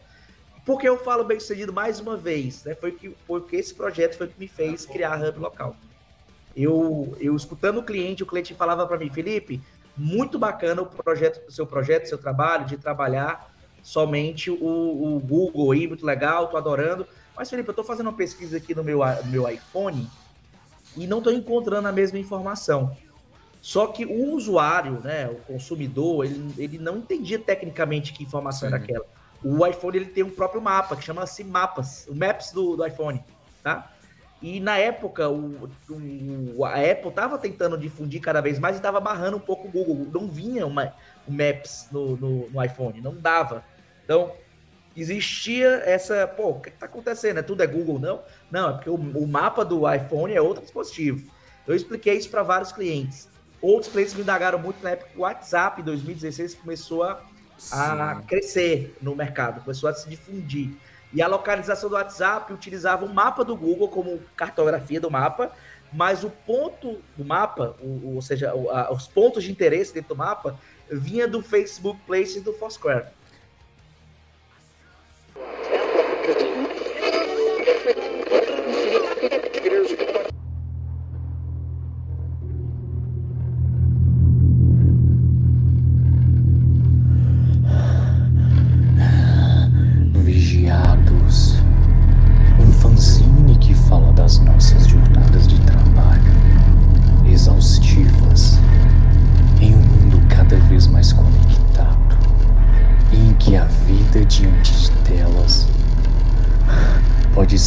Por 0.65 0.81
que 0.81 0.89
eu 0.89 0.99
falo 0.99 1.23
bem 1.25 1.39
sucedido 1.39 1.73
mais 1.73 2.01
uma 2.01 2.17
vez? 2.17 2.65
Né? 2.65 2.75
Foi 2.75 2.93
que, 2.93 3.11
porque 3.27 3.57
esse 3.57 3.75
projeto 3.75 4.17
foi 4.17 4.27
o 4.27 4.31
que 4.31 4.41
me 4.41 4.49
fez 4.49 4.87
criar 4.87 5.15
a 5.15 5.29
Hub 5.29 5.39
Local. 5.39 5.77
Eu, 6.57 7.17
eu 7.21 7.37
escutando 7.37 7.79
o 7.79 7.83
cliente, 7.83 8.23
o 8.23 8.27
cliente 8.27 8.55
falava 8.55 8.87
para 8.87 8.97
mim, 8.97 9.11
Felipe, 9.11 9.61
muito 9.97 10.39
bacana 10.39 10.83
o 10.83 10.87
projeto, 10.87 11.47
o 11.47 11.53
seu 11.53 11.67
projeto, 11.67 12.09
seu 12.09 12.19
trabalho, 12.19 12.65
de 12.65 12.79
trabalhar 12.79 13.55
somente 13.87 14.51
o, 14.51 14.57
o 14.57 15.21
Google 15.21 15.71
aí, 15.71 15.87
muito 15.87 16.05
legal, 16.05 16.49
tô 16.49 16.57
adorando. 16.57 17.07
Mas, 17.37 17.49
Felipe, 17.49 17.69
eu 17.69 17.75
tô 17.75 17.85
fazendo 17.85 18.09
uma 18.09 18.17
pesquisa 18.17 18.57
aqui 18.57 18.75
no 18.75 18.83
meu, 18.83 18.99
no 18.99 19.31
meu 19.31 19.49
iPhone 19.49 20.11
e 20.97 21.07
não 21.07 21.23
tô 21.23 21.31
encontrando 21.31 21.87
a 21.87 21.93
mesma 21.93 22.19
informação. 22.19 22.97
Só 23.63 23.87
que 23.87 24.05
o 24.05 24.33
usuário, 24.33 25.01
né, 25.05 25.29
o 25.29 25.37
consumidor, 25.37 26.25
ele, 26.25 26.53
ele 26.59 26.79
não 26.79 26.97
entendia 26.97 27.39
tecnicamente 27.39 28.13
que 28.13 28.25
informação 28.25 28.69
Sim. 28.69 28.75
era 28.75 28.83
aquela. 28.83 29.07
O 29.45 29.65
iPhone 29.65 29.97
ele 29.99 30.07
tem 30.07 30.25
um 30.25 30.31
próprio 30.31 30.61
mapa 30.61 30.97
que 30.97 31.05
chama-se 31.05 31.45
Mapas, 31.45 32.09
o 32.09 32.15
Maps 32.15 32.51
do, 32.51 32.77
do 32.77 32.85
iPhone, 32.85 33.23
tá? 33.63 33.93
E 34.43 34.59
na 34.59 34.77
época, 34.79 35.29
o, 35.29 35.71
o 35.89 36.65
a 36.65 36.75
Apple 36.75 37.09
estava 37.09 37.39
tentando 37.39 37.79
difundir 37.79 38.21
cada 38.21 38.41
vez 38.41 38.59
mais 38.59 38.75
e 38.75 38.79
estava 38.81 38.99
barrando 38.99 39.37
um 39.37 39.41
pouco 39.41 39.69
o 39.69 39.71
Google. 39.71 40.09
Não 40.13 40.29
vinha 40.29 40.67
uma, 40.67 40.93
o 41.27 41.33
Maps 41.33 41.87
no, 41.93 42.17
no, 42.17 42.51
no, 42.51 42.65
iPhone, 42.65 43.01
não 43.01 43.15
dava. 43.15 43.65
Então, 44.07 44.33
existia 44.97 45.83
essa, 45.85 46.27
pô, 46.27 46.51
o 46.51 46.61
que 46.61 46.69
está 46.69 46.87
acontecendo? 46.87 47.39
É 47.39 47.43
tudo 47.43 47.63
é 47.63 47.67
Google, 47.67 47.99
não? 47.99 48.23
Não, 48.51 48.71
é 48.71 48.73
porque 48.75 48.89
o, 48.89 48.95
o, 48.95 49.27
mapa 49.27 49.65
do 49.65 49.93
iPhone 49.93 50.33
é 50.33 50.41
outro 50.41 50.63
dispositivo. 50.63 51.31
Eu 51.67 51.75
expliquei 51.75 52.15
isso 52.15 52.31
para 52.31 52.45
vários 52.45 52.71
clientes. 52.71 53.29
Outros 53.61 53.91
clientes 53.91 54.15
me 54.15 54.23
indagaram 54.23 54.59
muito 54.59 54.83
na 54.83 54.91
época 54.91 55.11
que 55.11 55.19
o 55.19 55.23
WhatsApp 55.23 55.81
em 55.81 55.85
2016 55.85 56.55
começou 56.55 57.03
a, 57.03 57.21
a 57.73 58.23
crescer 58.23 58.97
no 59.03 59.17
mercado, 59.17 59.61
começou 59.63 59.89
a 59.89 59.95
se 59.95 60.09
difundir. 60.09 60.71
E 61.13 61.21
a 61.21 61.27
localização 61.27 61.89
do 61.89 61.97
WhatsApp 61.97 62.53
utilizava 62.53 63.05
o 63.05 63.13
mapa 63.13 63.45
do 63.45 63.57
Google 63.57 63.89
como 63.89 64.21
cartografia 64.37 65.01
do 65.01 65.11
mapa, 65.11 65.51
mas 65.93 66.23
o 66.25 66.31
ponto 66.31 67.01
do 67.17 67.25
mapa, 67.25 67.75
o, 67.81 68.15
ou 68.15 68.23
seja, 68.23 68.55
o, 68.55 68.71
a, 68.71 68.93
os 68.93 69.09
pontos 69.09 69.43
de 69.43 69.51
interesse 69.51 69.93
dentro 69.93 70.11
do 70.11 70.17
mapa, 70.17 70.59
vinha 70.91 71.27
do 71.27 71.43
Facebook 71.43 72.01
Places 72.07 72.43
do 72.43 72.53
Foursquare. 72.53 73.07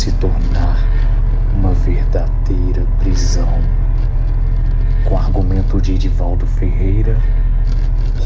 se 0.10 0.16
tornar 0.16 0.84
uma 1.54 1.72
verdadeira 1.74 2.84
prisão. 3.00 3.62
Com 5.04 5.16
argumento 5.18 5.80
de 5.80 5.94
Edivaldo 5.94 6.48
Ferreira, 6.48 7.18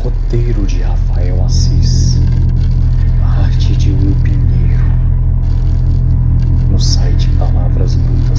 roteiro 0.02 0.66
de 0.66 0.82
Rafael 0.82 1.44
Assis, 1.44 2.22
arte 3.22 3.76
de 3.76 3.92
Will 3.92 4.16
Pinheiro, 4.24 4.84
no 6.70 6.80
site 6.80 7.28
Palavras 7.38 7.96
Lutas. 7.96 8.33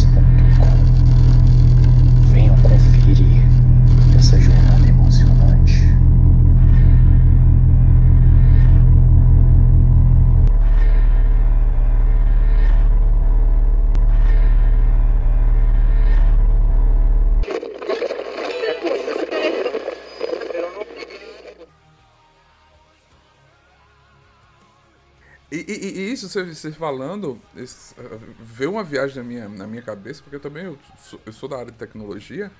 Você, 26.42 26.54
você 26.54 26.72
falando, 26.72 27.40
esse, 27.56 27.94
veio 28.40 28.72
uma 28.72 28.84
viagem 28.84 29.16
na 29.16 29.22
minha, 29.22 29.48
na 29.48 29.66
minha 29.66 29.82
cabeça, 29.82 30.22
porque 30.22 30.36
eu 30.36 30.40
também 30.40 30.64
eu 30.64 30.78
sou, 31.00 31.20
eu 31.24 31.32
sou 31.32 31.48
da 31.48 31.56
área 31.56 31.70
de 31.70 31.78
tecnologia. 31.78 32.50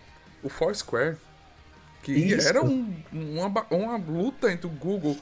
O 0.43 0.49
Foursquare, 0.49 1.17
que 2.03 2.13
Isso. 2.13 2.47
era 2.47 2.63
um, 2.63 2.95
uma, 3.13 3.67
uma 3.71 3.97
luta 3.97 4.53
entre 4.53 4.67
o 4.67 4.71
Google, 4.71 5.17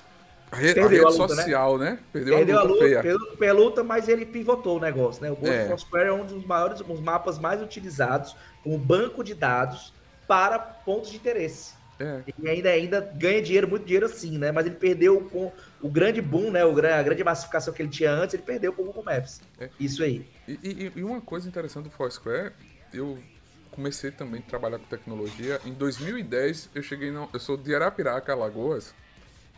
a, 0.51 0.57
rede, 0.57 0.81
a 0.81 0.87
rede 0.87 1.05
luta, 1.05 1.29
né? 1.29 1.43
social, 1.43 1.79
né? 1.79 1.91
né? 1.93 1.99
Perdeu, 2.13 2.37
Perdeu, 2.37 2.59
a 2.59 2.63
luta, 2.63 2.85
a 2.85 2.87
luta 2.87 3.03
feia. 3.39 3.55
Luta, 3.55 3.85
mas 3.85 4.09
ele 4.09 4.27
pivotou 4.27 4.79
o 4.79 4.81
negócio, 4.81 5.23
né? 5.23 5.31
O 5.31 5.37
Google 5.37 5.53
é. 5.53 5.69
Foursquare 5.69 6.09
é 6.09 6.13
um 6.13 6.27
dos 6.27 6.45
maiores, 6.45 6.81
os 6.81 7.01
mapas 7.01 7.39
mais 7.39 7.63
utilizados 7.63 8.37
como 8.63 8.77
banco 8.77 9.23
de 9.25 9.35
dados 9.35 9.95
para 10.27 10.59
pontos 10.59 11.11
de 11.11 11.17
interesse. 11.17 11.75
É. 12.03 12.25
E 12.43 12.49
ainda, 12.49 12.69
ainda 12.71 13.01
ganha 13.01 13.41
dinheiro, 13.41 13.69
muito 13.69 13.85
dinheiro 13.85 14.07
assim, 14.07 14.37
né? 14.37 14.51
Mas 14.51 14.67
ele 14.67 14.75
perdeu 14.75 15.21
com 15.31 15.53
o 15.81 15.89
grande 15.89 16.21
boom, 16.21 16.51
né? 16.51 16.65
O, 16.65 16.77
a 16.77 17.03
grande 17.03 17.23
massificação 17.23 17.73
que 17.73 17.81
ele 17.81 17.91
tinha 17.91 18.11
antes, 18.11 18.35
ele 18.35 18.43
perdeu 18.43 18.73
com 18.73 18.83
o 18.83 18.87
Google 18.87 19.05
Maps. 19.05 19.41
É. 19.61 19.71
Isso 19.79 20.03
aí. 20.03 20.27
E, 20.49 20.59
e, 20.63 20.93
e, 20.97 21.05
uma 21.05 21.21
coisa 21.21 21.49
interessante 21.49 21.85
do 21.85 21.91
Foursquare, 21.91 22.53
eu 22.93 23.23
comecei 23.71 24.11
também 24.11 24.41
a 24.41 24.51
trabalhar 24.51 24.81
com 24.81 24.87
tecnologia. 24.87 25.61
Em 25.65 25.73
2010, 25.73 26.71
eu 26.75 26.83
cheguei. 26.83 27.13
No, 27.13 27.29
eu 27.33 27.39
sou 27.39 27.57
de 27.57 27.73
Arapiraca, 27.73 28.33
Alagoas. 28.33 28.93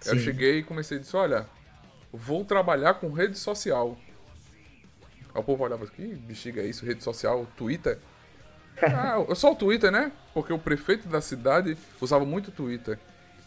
Sim. 0.00 0.10
Eu 0.10 0.18
cheguei 0.18 0.58
e 0.58 0.62
comecei 0.62 0.98
a 0.98 1.00
dizer: 1.00 1.16
olha, 1.16 1.46
vou 2.12 2.44
trabalhar 2.44 2.94
com 2.94 3.10
rede 3.10 3.38
social. 3.38 3.96
Aí 5.34 5.40
o 5.40 5.42
povo 5.42 5.64
olhava 5.64 5.86
que 5.86 6.14
bexiga 6.14 6.60
é 6.60 6.66
isso, 6.66 6.84
rede 6.84 7.02
social, 7.02 7.46
Twitter. 7.56 7.98
Ah, 8.82 9.34
só 9.34 9.52
o 9.52 9.56
Twitter, 9.56 9.90
né? 9.90 10.12
Porque 10.32 10.52
o 10.52 10.58
prefeito 10.58 11.08
da 11.08 11.20
cidade 11.20 11.76
usava 12.00 12.24
muito 12.24 12.50
Twitter. 12.50 12.98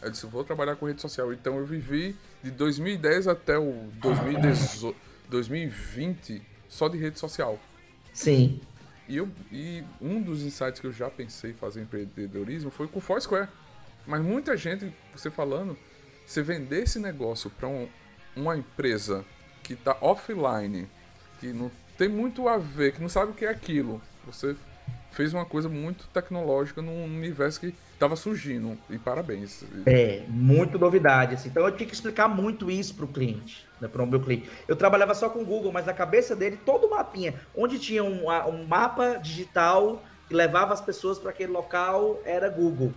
Eu 0.02 0.10
disse, 0.10 0.26
vou 0.26 0.44
trabalhar 0.44 0.76
com 0.76 0.86
rede 0.86 1.02
social. 1.02 1.34
Então 1.34 1.58
eu 1.58 1.66
vivi 1.66 2.16
de 2.44 2.52
2010 2.52 3.28
até 3.28 3.58
o 3.58 3.90
2020 5.30 6.42
só 6.70 6.88
de 6.88 6.98
rede 6.98 7.20
social. 7.20 7.60
Sim. 8.14 8.62
E, 9.08 9.18
eu, 9.18 9.30
e 9.52 9.84
um 10.02 10.22
dos 10.22 10.44
insights 10.44 10.80
que 10.80 10.88
eu 10.88 10.92
já 10.92 11.10
pensei 11.10 11.52
em 11.52 11.56
fazer 11.56 11.82
empreendedorismo 11.82 12.70
foi 12.70 12.88
com 12.88 13.00
o 13.00 13.02
Foursquare. 13.02 13.48
Mas 14.06 14.22
muita 14.22 14.56
gente, 14.56 14.94
você 15.14 15.30
falando, 15.30 15.78
você 16.26 16.42
vender 16.42 16.84
esse 16.84 17.00
negócio 17.00 17.50
para 17.50 17.68
um, 17.68 17.88
uma 18.36 18.58
empresa 18.58 19.26
que 19.64 19.74
está 19.74 19.98
offline, 20.02 20.88
que 21.40 21.48
não 21.48 21.72
tem 21.98 22.08
muito 22.08 22.48
a 22.48 22.58
ver, 22.58 22.94
que 22.94 23.02
não 23.02 23.10
sabe 23.10 23.32
o 23.32 23.36
que 23.36 23.46
é 23.46 23.50
aquilo, 23.50 24.02
você 24.26 24.56
fez 25.18 25.34
uma 25.34 25.46
coisa 25.46 25.68
muito 25.68 26.08
tecnológica 26.10 26.80
num 26.80 27.04
universo 27.04 27.60
que 27.60 27.74
estava 27.92 28.16
surgindo. 28.16 28.78
E 28.88 29.00
parabéns. 29.00 29.64
É, 29.88 30.22
muito 30.28 30.78
novidade. 30.78 31.34
Assim. 31.34 31.50
Então 31.50 31.66
eu 31.66 31.76
tinha 31.76 31.90
que 31.90 31.96
explicar 31.96 32.28
muito 32.28 32.70
isso 32.70 32.94
para 32.94 33.06
o 33.06 33.08
cliente, 33.08 33.68
né, 33.82 33.88
para 33.88 34.04
o 34.04 34.06
meu 34.06 34.20
cliente. 34.20 34.48
Eu 34.68 34.76
trabalhava 34.76 35.16
só 35.16 35.28
com 35.28 35.40
o 35.40 35.46
Google, 35.46 35.72
mas 35.72 35.88
na 35.88 35.94
cabeça 35.94 36.36
dele, 36.36 36.60
todo 36.64 36.86
o 36.86 36.92
mapinha, 36.92 37.34
onde 37.56 37.80
tinha 37.80 38.04
um, 38.04 38.30
um 38.48 38.68
mapa 38.68 39.16
digital 39.16 40.04
que 40.28 40.36
levava 40.36 40.72
as 40.72 40.82
pessoas 40.82 41.18
para 41.18 41.32
aquele 41.32 41.52
local, 41.52 42.22
era 42.24 42.48
Google. 42.48 42.94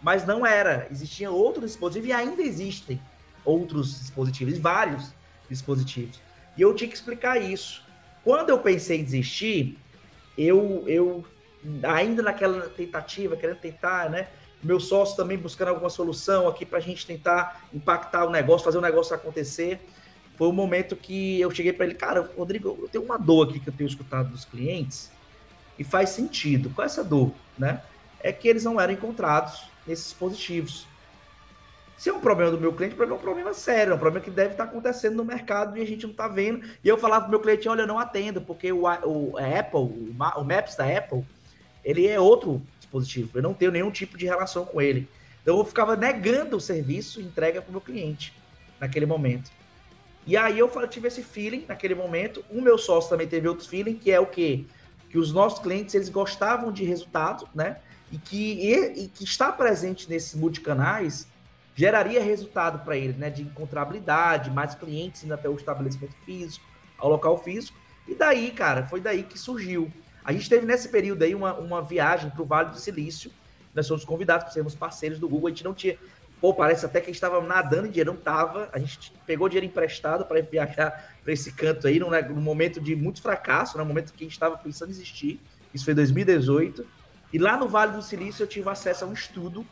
Mas 0.00 0.24
não 0.24 0.46
era. 0.46 0.88
Existiam 0.90 1.34
outros 1.34 1.66
dispositivos 1.66 2.08
e 2.08 2.12
ainda 2.12 2.40
existem 2.40 2.98
outros 3.44 4.00
dispositivos, 4.00 4.56
vários 4.56 5.12
dispositivos. 5.50 6.18
E 6.56 6.62
eu 6.62 6.74
tinha 6.74 6.88
que 6.88 6.96
explicar 6.96 7.36
isso. 7.36 7.84
Quando 8.24 8.48
eu 8.48 8.58
pensei 8.58 9.00
em 9.00 9.04
desistir, 9.04 9.76
eu, 10.36 10.84
eu 10.86 11.24
ainda 11.82 12.22
naquela 12.22 12.68
tentativa, 12.68 13.36
querendo 13.36 13.58
tentar, 13.58 14.10
né? 14.10 14.28
Meu 14.62 14.80
sócio 14.80 15.16
também 15.16 15.38
buscando 15.38 15.68
alguma 15.68 15.90
solução 15.90 16.48
aqui 16.48 16.66
para 16.66 16.78
a 16.78 16.80
gente 16.80 17.06
tentar 17.06 17.68
impactar 17.72 18.24
o 18.24 18.30
negócio, 18.30 18.64
fazer 18.64 18.78
o 18.78 18.82
negócio 18.82 19.14
acontecer. 19.14 19.80
Foi 20.36 20.48
o 20.48 20.50
um 20.50 20.54
momento 20.54 20.96
que 20.96 21.40
eu 21.40 21.50
cheguei 21.50 21.72
para 21.72 21.86
ele, 21.86 21.94
cara, 21.94 22.30
Rodrigo, 22.36 22.76
eu 22.80 22.88
tenho 22.88 23.04
uma 23.04 23.18
dor 23.18 23.48
aqui 23.48 23.60
que 23.60 23.68
eu 23.68 23.72
tenho 23.72 23.88
escutado 23.88 24.30
dos 24.30 24.44
clientes 24.44 25.10
e 25.78 25.84
faz 25.84 26.10
sentido. 26.10 26.70
Qual 26.70 26.84
é 26.84 26.86
essa 26.86 27.04
dor, 27.04 27.32
né? 27.56 27.82
É 28.20 28.32
que 28.32 28.48
eles 28.48 28.64
não 28.64 28.80
eram 28.80 28.92
encontrados 28.92 29.68
nesses 29.86 30.06
dispositivos. 30.06 30.86
Se 31.96 32.08
é 32.08 32.12
um 32.12 32.20
problema 32.20 32.52
do 32.52 32.60
meu 32.60 32.72
cliente, 32.72 32.94
é 33.00 33.04
um 33.04 33.18
problema 33.18 33.52
sério, 33.52 33.92
é 33.92 33.94
um 33.96 33.98
problema 33.98 34.24
que 34.24 34.30
deve 34.30 34.52
estar 34.52 34.64
acontecendo 34.64 35.16
no 35.16 35.24
mercado 35.24 35.76
e 35.76 35.82
a 35.82 35.84
gente 35.84 36.04
não 36.04 36.12
está 36.12 36.28
vendo. 36.28 36.64
E 36.82 36.88
eu 36.88 36.96
falava 36.96 37.22
para 37.22 37.28
o 37.28 37.30
meu 37.30 37.40
cliente, 37.40 37.68
olha, 37.68 37.82
eu 37.82 37.86
não 37.88 37.98
atendo, 37.98 38.40
porque 38.40 38.72
o, 38.72 38.82
o 38.82 39.36
Apple, 39.36 39.80
o, 39.80 40.14
o 40.36 40.44
Maps 40.44 40.76
da 40.76 40.84
Apple, 40.84 41.24
ele 41.84 42.06
é 42.06 42.18
outro 42.18 42.62
dispositivo. 42.78 43.38
Eu 43.38 43.42
não 43.42 43.54
tenho 43.54 43.70
nenhum 43.70 43.90
tipo 43.90 44.16
de 44.16 44.26
relação 44.26 44.64
com 44.64 44.80
ele. 44.80 45.08
Então 45.42 45.56
eu 45.58 45.64
ficava 45.64 45.96
negando 45.96 46.56
o 46.56 46.60
serviço 46.60 47.20
entrega 47.20 47.62
para 47.62 47.68
o 47.68 47.72
meu 47.72 47.80
cliente 47.80 48.34
naquele 48.80 49.06
momento. 49.06 49.50
E 50.26 50.36
aí 50.36 50.58
eu 50.58 50.70
tive 50.88 51.08
esse 51.08 51.22
feeling 51.22 51.64
naquele 51.66 51.94
momento. 51.94 52.44
O 52.50 52.60
meu 52.60 52.76
sócio 52.76 53.08
também 53.08 53.26
teve 53.26 53.48
outro 53.48 53.66
feeling, 53.66 53.94
que 53.94 54.10
é 54.10 54.20
o 54.20 54.26
quê? 54.26 54.66
Que 55.08 55.16
os 55.16 55.32
nossos 55.32 55.58
clientes 55.58 55.94
eles 55.94 56.10
gostavam 56.10 56.70
de 56.70 56.84
resultado, 56.84 57.48
né? 57.54 57.78
E 58.12 58.18
que, 58.18 58.52
e, 58.52 59.04
e 59.04 59.08
que 59.08 59.24
estar 59.24 59.52
presente 59.52 60.08
nesses 60.08 60.34
multicanais 60.34 61.26
geraria 61.74 62.22
resultado 62.22 62.84
para 62.84 62.94
eles, 62.96 63.16
né? 63.16 63.30
De 63.30 63.40
encontrabilidade, 63.40 64.50
mais 64.50 64.74
clientes 64.74 65.24
indo 65.24 65.32
até 65.32 65.48
o 65.48 65.54
estabelecimento 65.54 66.14
físico, 66.26 66.66
ao 66.98 67.08
local 67.08 67.42
físico. 67.42 67.78
E 68.06 68.14
daí, 68.14 68.50
cara, 68.50 68.86
foi 68.86 69.00
daí 69.00 69.22
que 69.22 69.38
surgiu 69.38 69.90
a 70.28 70.32
gente 70.32 70.46
teve 70.46 70.66
nesse 70.66 70.90
período 70.90 71.22
aí 71.22 71.34
uma, 71.34 71.54
uma 71.54 71.80
viagem 71.80 72.28
para 72.28 72.42
o 72.42 72.44
Vale 72.44 72.68
do 72.68 72.78
Silício. 72.78 73.32
Nós 73.74 73.88
fomos 73.88 74.04
convidados 74.04 74.44
para 74.44 74.52
sermos 74.52 74.74
parceiros 74.74 75.18
do 75.18 75.26
Google. 75.26 75.46
A 75.46 75.50
gente 75.50 75.64
não 75.64 75.72
tinha. 75.72 75.96
Pô, 76.38 76.52
parece 76.52 76.84
até 76.84 77.00
que 77.00 77.06
a 77.06 77.08
gente 77.08 77.14
estava 77.14 77.40
nadando 77.40 77.86
em 77.86 77.90
dinheiro, 77.90 78.12
não 78.12 78.18
estava. 78.18 78.68
A 78.70 78.78
gente 78.78 79.10
pegou 79.26 79.48
dinheiro 79.48 79.64
emprestado 79.64 80.26
para 80.26 80.42
viajar 80.42 81.16
para 81.24 81.32
esse 81.32 81.50
canto 81.50 81.88
aí, 81.88 81.98
num, 81.98 82.10
num, 82.10 82.42
momento 82.42 82.78
de 82.78 82.94
muito 82.94 83.22
fracasso, 83.22 83.78
no 83.78 83.82
né? 83.82 83.88
momento 83.88 84.12
que 84.12 84.22
a 84.22 84.26
gente 84.26 84.34
estava 84.34 84.58
pensando 84.58 84.90
em 84.90 84.92
existir. 84.92 85.40
Isso 85.72 85.86
foi 85.86 85.92
em 85.92 85.96
2018. 85.96 86.86
E 87.32 87.38
lá 87.38 87.56
no 87.56 87.66
Vale 87.66 87.92
do 87.92 88.02
Silício 88.02 88.42
eu 88.42 88.46
tive 88.46 88.68
acesso 88.68 89.06
a 89.06 89.08
um 89.08 89.14
estudo 89.14 89.66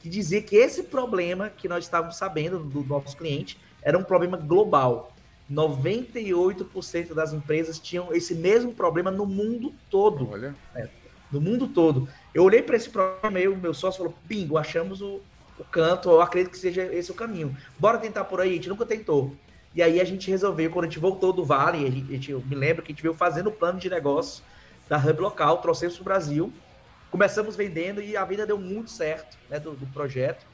que 0.00 0.08
dizia 0.08 0.40
que 0.40 0.56
esse 0.56 0.84
problema 0.84 1.50
que 1.50 1.68
nós 1.68 1.84
estávamos 1.84 2.16
sabendo 2.16 2.60
do 2.60 2.82
nosso 2.84 3.14
cliente 3.18 3.60
era 3.82 3.98
um 3.98 4.02
problema 4.02 4.38
global. 4.38 5.14
98% 5.50 7.12
das 7.14 7.32
empresas 7.32 7.78
tinham 7.78 8.14
esse 8.14 8.34
mesmo 8.34 8.72
problema 8.72 9.10
no 9.10 9.26
mundo 9.26 9.74
todo. 9.90 10.30
Olha. 10.30 10.54
Né? 10.74 10.88
No 11.30 11.40
mundo 11.40 11.68
todo. 11.68 12.08
Eu 12.32 12.44
olhei 12.44 12.62
para 12.62 12.76
esse 12.76 12.88
problema 12.88 13.38
e 13.38 13.48
o 13.48 13.56
meu 13.56 13.74
sócio 13.74 13.98
falou: 13.98 14.14
bingo, 14.24 14.56
achamos 14.56 15.00
o, 15.00 15.20
o 15.58 15.64
canto, 15.64 16.10
eu 16.10 16.20
acredito 16.20 16.52
que 16.52 16.58
seja 16.58 16.82
esse 16.82 17.10
o 17.10 17.14
caminho. 17.14 17.56
Bora 17.78 17.98
tentar 17.98 18.24
por 18.24 18.40
aí, 18.40 18.50
a 18.50 18.54
gente 18.54 18.68
nunca 18.68 18.86
tentou. 18.86 19.34
E 19.74 19.82
aí 19.82 20.00
a 20.00 20.04
gente 20.04 20.30
resolveu, 20.30 20.70
quando 20.70 20.86
a 20.86 20.88
gente 20.88 20.98
voltou 20.98 21.32
do 21.32 21.44
Vale, 21.44 21.86
a 21.86 21.90
gente, 21.90 22.08
a 22.08 22.14
gente, 22.14 22.30
eu 22.32 22.42
me 22.44 22.56
lembro 22.56 22.82
que 22.82 22.90
a 22.90 22.94
gente 22.94 23.02
veio 23.02 23.14
fazendo 23.14 23.48
o 23.48 23.52
plano 23.52 23.78
de 23.78 23.88
negócio 23.88 24.42
da 24.88 24.98
Hub 24.98 25.20
local, 25.20 25.58
trouxemos 25.58 25.94
para 25.94 26.02
o 26.02 26.04
Brasil, 26.04 26.52
começamos 27.10 27.54
vendendo 27.54 28.02
e 28.02 28.16
a 28.16 28.24
vida 28.24 28.44
deu 28.44 28.58
muito 28.58 28.90
certo 28.90 29.38
né, 29.48 29.60
do, 29.60 29.72
do, 29.72 29.86
projeto. 29.86 30.44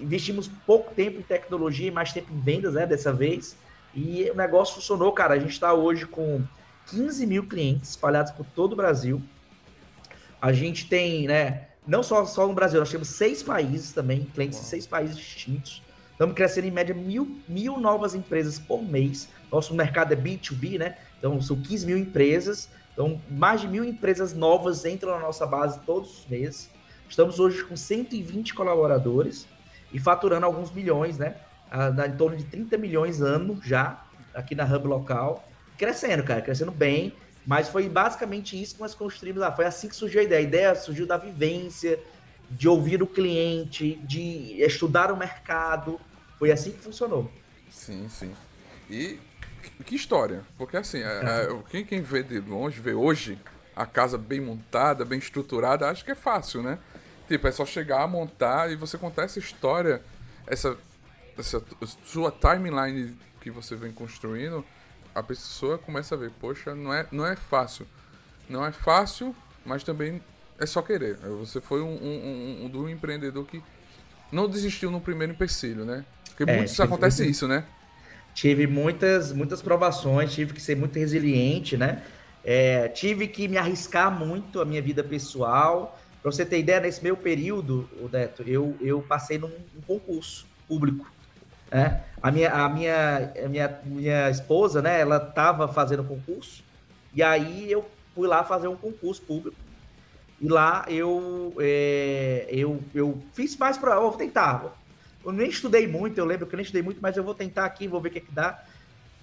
Investimos 0.00 0.50
pouco 0.66 0.92
tempo 0.94 1.20
em 1.20 1.22
tecnologia 1.22 1.86
e 1.86 1.90
mais 1.92 2.12
tempo 2.12 2.32
em 2.32 2.40
vendas 2.40 2.74
né, 2.74 2.86
dessa 2.86 3.12
vez. 3.12 3.56
E 3.96 4.30
o 4.30 4.36
negócio 4.36 4.74
funcionou, 4.74 5.10
cara. 5.10 5.34
A 5.34 5.38
gente 5.38 5.52
está 5.52 5.72
hoje 5.72 6.04
com 6.04 6.44
15 6.88 7.26
mil 7.26 7.46
clientes 7.46 7.90
espalhados 7.90 8.30
por 8.30 8.44
todo 8.44 8.74
o 8.74 8.76
Brasil. 8.76 9.22
A 10.40 10.52
gente 10.52 10.86
tem, 10.86 11.26
né, 11.26 11.68
não 11.86 12.02
só, 12.02 12.26
só 12.26 12.46
no 12.46 12.52
Brasil, 12.52 12.78
nós 12.78 12.90
temos 12.90 13.08
seis 13.08 13.42
países 13.42 13.92
também, 13.92 14.24
clientes 14.34 14.60
em 14.60 14.62
seis 14.62 14.86
países 14.86 15.16
distintos. 15.16 15.82
Estamos 16.12 16.34
crescendo 16.34 16.66
em 16.66 16.70
média 16.70 16.94
mil, 16.94 17.40
mil 17.48 17.78
novas 17.78 18.14
empresas 18.14 18.58
por 18.58 18.82
mês. 18.82 19.28
Nosso 19.50 19.74
mercado 19.74 20.12
é 20.12 20.16
B2B, 20.16 20.78
né? 20.78 20.98
Então 21.18 21.40
são 21.40 21.56
15 21.56 21.86
mil 21.86 21.96
empresas. 21.96 22.68
Então, 22.92 23.20
mais 23.30 23.62
de 23.62 23.68
mil 23.68 23.84
empresas 23.84 24.34
novas 24.34 24.84
entram 24.84 25.12
na 25.12 25.20
nossa 25.20 25.46
base 25.46 25.80
todos 25.80 26.20
os 26.20 26.26
meses. 26.26 26.70
Estamos 27.08 27.38
hoje 27.38 27.64
com 27.64 27.76
120 27.76 28.54
colaboradores 28.54 29.46
e 29.92 29.98
faturando 29.98 30.44
alguns 30.44 30.70
milhões, 30.70 31.18
né? 31.18 31.36
Em 31.72 32.16
torno 32.16 32.36
de 32.36 32.44
30 32.44 32.78
milhões 32.78 33.20
ano 33.20 33.60
já, 33.62 34.04
aqui 34.34 34.54
na 34.54 34.64
Hub 34.64 34.86
local. 34.86 35.46
Crescendo, 35.76 36.22
cara, 36.22 36.40
crescendo 36.40 36.72
bem. 36.72 37.12
Mas 37.46 37.68
foi 37.68 37.88
basicamente 37.88 38.60
isso 38.60 38.74
que 38.74 38.80
nós 38.80 38.94
construímos 38.94 39.40
lá. 39.40 39.52
Foi 39.52 39.64
assim 39.64 39.88
que 39.88 39.94
surgiu 39.94 40.20
a 40.20 40.24
ideia. 40.24 40.40
A 40.40 40.42
ideia 40.42 40.74
surgiu 40.74 41.06
da 41.06 41.16
vivência, 41.16 41.98
de 42.50 42.68
ouvir 42.68 43.02
o 43.02 43.06
cliente, 43.06 43.96
de 44.04 44.60
estudar 44.62 45.12
o 45.12 45.16
mercado. 45.16 46.00
Foi 46.38 46.50
assim 46.50 46.72
que 46.72 46.78
funcionou. 46.78 47.30
Sim, 47.70 48.08
sim. 48.08 48.34
E 48.90 49.18
que 49.84 49.94
história. 49.94 50.42
Porque 50.58 50.76
assim, 50.76 50.98
é, 50.98 51.04
é, 51.04 51.62
quem, 51.70 51.84
quem 51.84 52.02
vê 52.02 52.22
de 52.22 52.40
longe, 52.40 52.80
vê 52.80 52.94
hoje 52.94 53.38
a 53.74 53.84
casa 53.86 54.16
bem 54.16 54.40
montada, 54.40 55.04
bem 55.04 55.18
estruturada, 55.18 55.88
acho 55.88 56.04
que 56.04 56.10
é 56.10 56.14
fácil, 56.14 56.62
né? 56.62 56.78
Tipo, 57.28 57.46
é 57.46 57.52
só 57.52 57.66
chegar, 57.66 58.06
montar 58.06 58.70
e 58.70 58.76
você 58.76 58.96
contar 58.96 59.24
essa 59.24 59.38
história, 59.38 60.00
essa, 60.46 60.76
essa 61.38 61.62
sua 62.04 62.30
timeline 62.30 63.16
que 63.40 63.50
você 63.50 63.76
vem 63.76 63.92
construindo 63.92 64.64
a 65.16 65.22
pessoa 65.22 65.78
começa 65.78 66.14
a 66.14 66.18
ver, 66.18 66.30
poxa, 66.38 66.74
não 66.74 66.92
é, 66.92 67.06
não 67.10 67.26
é 67.26 67.34
fácil. 67.34 67.86
Não 68.50 68.64
é 68.64 68.70
fácil, 68.70 69.34
mas 69.64 69.82
também 69.82 70.20
é 70.58 70.66
só 70.66 70.82
querer. 70.82 71.16
Você 71.40 71.58
foi 71.58 71.80
um, 71.80 71.88
um, 71.88 72.70
um, 72.70 72.80
um 72.82 72.88
empreendedor 72.88 73.46
que 73.46 73.62
não 74.30 74.46
desistiu 74.46 74.90
no 74.90 75.00
primeiro 75.00 75.32
empecilho, 75.32 75.86
né? 75.86 76.04
Porque 76.28 76.42
é, 76.42 76.56
muitos 76.56 76.78
acontece 76.78 77.18
tive, 77.18 77.30
isso, 77.30 77.48
né? 77.48 77.64
Tive 78.34 78.66
muitas, 78.66 79.32
muitas 79.32 79.62
provações, 79.62 80.34
tive 80.34 80.52
que 80.52 80.60
ser 80.60 80.76
muito 80.76 80.98
resiliente, 80.98 81.78
né? 81.78 82.02
É, 82.44 82.86
tive 82.88 83.26
que 83.26 83.48
me 83.48 83.56
arriscar 83.56 84.10
muito 84.10 84.60
a 84.60 84.66
minha 84.66 84.82
vida 84.82 85.02
pessoal. 85.02 85.98
Para 86.20 86.30
você 86.30 86.44
ter 86.44 86.58
ideia, 86.58 86.78
nesse 86.78 87.02
meu 87.02 87.16
período, 87.16 87.88
Neto, 88.12 88.42
eu, 88.46 88.76
eu 88.82 89.00
passei 89.00 89.38
num 89.38 89.48
um 89.48 89.80
concurso 89.86 90.46
público. 90.68 91.10
É, 91.70 92.00
a 92.22 92.30
minha, 92.30 92.50
a 92.50 92.68
minha, 92.68 93.32
a 93.44 93.48
minha, 93.48 93.80
minha 93.84 94.30
esposa, 94.30 94.80
né, 94.80 95.00
ela 95.00 95.16
estava 95.16 95.66
fazendo 95.68 96.04
concurso, 96.04 96.62
e 97.14 97.22
aí 97.22 97.70
eu 97.70 97.84
fui 98.14 98.28
lá 98.28 98.44
fazer 98.44 98.68
um 98.68 98.76
concurso 98.76 99.22
público. 99.22 99.56
E 100.40 100.48
lá 100.48 100.84
eu, 100.88 101.54
é, 101.58 102.46
eu, 102.50 102.80
eu 102.94 103.22
fiz 103.32 103.56
mais 103.56 103.78
para. 103.78 103.98
Vou 103.98 104.12
tentar. 104.12 104.76
Eu 105.24 105.32
nem 105.32 105.48
estudei 105.48 105.86
muito, 105.86 106.18
eu 106.18 106.24
lembro 106.24 106.46
que 106.46 106.54
eu 106.54 106.58
nem 106.58 106.62
estudei 106.62 106.82
muito, 106.82 107.00
mas 107.00 107.16
eu 107.16 107.24
vou 107.24 107.34
tentar 107.34 107.64
aqui, 107.64 107.88
vou 107.88 108.00
ver 108.00 108.10
o 108.10 108.12
que, 108.12 108.18
é 108.18 108.20
que 108.20 108.32
dá. 108.32 108.62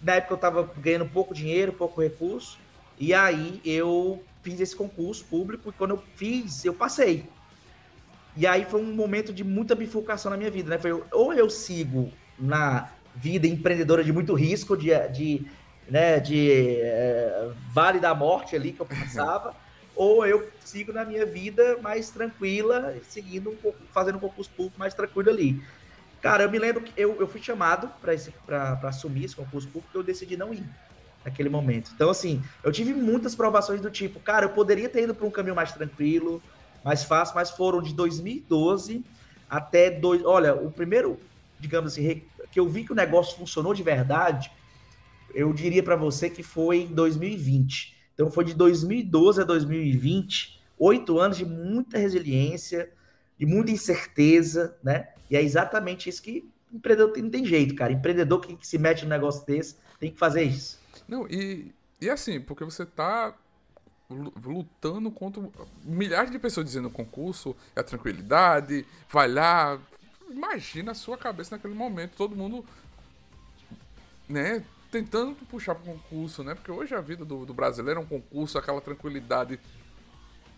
Na 0.01 0.15
época 0.15 0.33
eu 0.33 0.35
estava 0.35 0.69
ganhando 0.77 1.05
pouco 1.05 1.33
dinheiro, 1.33 1.71
pouco 1.71 2.01
recurso. 2.01 2.57
E 2.99 3.13
aí 3.13 3.61
eu 3.63 4.23
fiz 4.41 4.59
esse 4.59 4.75
concurso 4.75 5.23
público 5.25 5.69
e 5.69 5.71
quando 5.71 5.91
eu 5.91 6.03
fiz, 6.15 6.65
eu 6.65 6.73
passei. 6.73 7.25
E 8.35 8.47
aí 8.47 8.65
foi 8.65 8.81
um 8.81 8.93
momento 8.93 9.31
de 9.31 9.43
muita 9.43 9.75
bifurcação 9.75 10.31
na 10.31 10.37
minha 10.37 10.49
vida, 10.49 10.71
né? 10.71 10.77
Foi, 10.79 10.91
ou 11.11 11.33
eu 11.33 11.49
sigo 11.49 12.11
na 12.37 12.89
vida 13.15 13.47
empreendedora 13.47 14.03
de 14.03 14.11
muito 14.11 14.33
risco, 14.33 14.75
de, 14.75 14.89
de, 15.09 15.45
né, 15.87 16.19
de 16.19 16.49
é, 16.81 17.51
vale 17.71 17.99
da 17.99 18.13
morte 18.15 18.55
ali 18.55 18.71
que 18.71 18.79
eu 18.79 18.85
passava, 18.85 19.55
ou 19.95 20.25
eu 20.25 20.47
sigo 20.65 20.91
na 20.91 21.05
minha 21.05 21.25
vida 21.25 21.77
mais 21.81 22.09
tranquila, 22.09 22.95
seguindo 23.07 23.51
um 23.51 23.55
pouco, 23.55 23.77
fazendo 23.91 24.15
um 24.15 24.21
concurso 24.21 24.49
público 24.51 24.79
mais 24.79 24.93
tranquilo 24.93 25.29
ali. 25.29 25.63
Cara, 26.21 26.43
eu 26.43 26.49
me 26.49 26.57
lembro 26.57 26.81
que 26.81 26.93
eu, 26.99 27.19
eu 27.19 27.27
fui 27.27 27.41
chamado 27.41 27.89
para 28.01 28.79
assumir 28.87 29.25
esse 29.25 29.35
concurso 29.35 29.67
público 29.67 29.95
eu 29.97 30.01
decidi 30.01 30.37
não 30.37 30.53
ir 30.53 30.63
naquele 31.23 31.49
momento. 31.49 31.91
Então, 31.93 32.09
assim, 32.09 32.41
eu 32.63 32.71
tive 32.71 32.93
muitas 32.93 33.35
provações 33.35 33.81
do 33.81 33.91
tipo, 33.91 34.19
cara, 34.19 34.45
eu 34.45 34.49
poderia 34.49 34.89
ter 34.89 35.03
ido 35.03 35.13
para 35.13 35.27
um 35.27 35.31
caminho 35.31 35.55
mais 35.55 35.71
tranquilo, 35.71 36.41
mais 36.83 37.03
fácil, 37.03 37.35
mas 37.35 37.49
foram 37.51 37.81
de 37.81 37.93
2012 37.93 39.03
até. 39.49 39.89
Dois, 39.91 40.23
olha, 40.25 40.55
o 40.55 40.71
primeiro 40.71 41.19
digamos 41.63 41.93
assim, 41.93 42.21
que 42.51 42.59
eu 42.59 42.67
vi 42.67 42.83
que 42.83 42.91
o 42.91 42.95
negócio 42.95 43.37
funcionou 43.37 43.73
de 43.73 43.81
verdade, 43.81 44.51
eu 45.33 45.51
diria 45.51 45.81
para 45.81 45.95
você 45.95 46.29
que 46.29 46.43
foi 46.43 46.81
em 46.81 46.93
2020. 46.93 47.97
Então 48.13 48.29
foi 48.29 48.45
de 48.45 48.53
2012 48.53 49.41
a 49.41 49.43
2020, 49.43 50.61
oito 50.77 51.19
anos 51.19 51.37
de 51.37 51.45
muita 51.45 51.97
resiliência, 51.97 52.91
de 53.39 53.45
muita 53.45 53.71
incerteza, 53.71 54.77
né? 54.83 55.09
E 55.31 55.35
é 55.35 55.41
exatamente 55.41 56.09
isso 56.09 56.21
que 56.21 56.47
empreendedor 56.71 57.17
não 57.17 57.29
tem 57.29 57.45
jeito, 57.45 57.73
cara. 57.75 57.91
Empreendedor 57.91 58.41
que, 58.41 58.67
se 58.67 58.77
mete 58.77 59.03
no 59.03 59.09
negócio 59.09 59.45
desse 59.45 59.77
tem 59.99 60.11
que 60.11 60.19
fazer 60.19 60.43
isso. 60.43 60.79
Não, 61.07 61.25
e, 61.27 61.73
e 61.99 62.09
assim, 62.09 62.39
porque 62.39 62.63
você 62.63 62.85
tá 62.85 63.33
lutando 64.09 65.09
contra 65.09 65.41
milhares 65.83 66.29
de 66.29 66.37
pessoas 66.37 66.65
dizendo 66.67 66.89
concurso 66.89 67.55
é 67.75 67.79
a 67.79 67.83
tranquilidade, 67.83 68.85
vai 69.09 69.27
lá, 69.27 69.79
imagina 70.33 70.91
a 70.91 70.95
sua 70.95 71.17
cabeça 71.17 71.55
naquele 71.55 71.73
momento, 71.73 72.15
todo 72.15 72.35
mundo, 72.35 72.65
né, 74.27 74.63
tentando 74.91 75.35
puxar 75.47 75.75
para 75.75 75.91
concurso, 75.91 76.43
né? 76.43 76.53
Porque 76.53 76.71
hoje 76.71 76.93
a 76.93 77.01
vida 77.01 77.25
do, 77.25 77.45
do, 77.45 77.53
brasileiro 77.53 77.99
é 77.99 78.03
um 78.03 78.05
concurso, 78.05 78.57
aquela 78.57 78.79
tranquilidade 78.79 79.59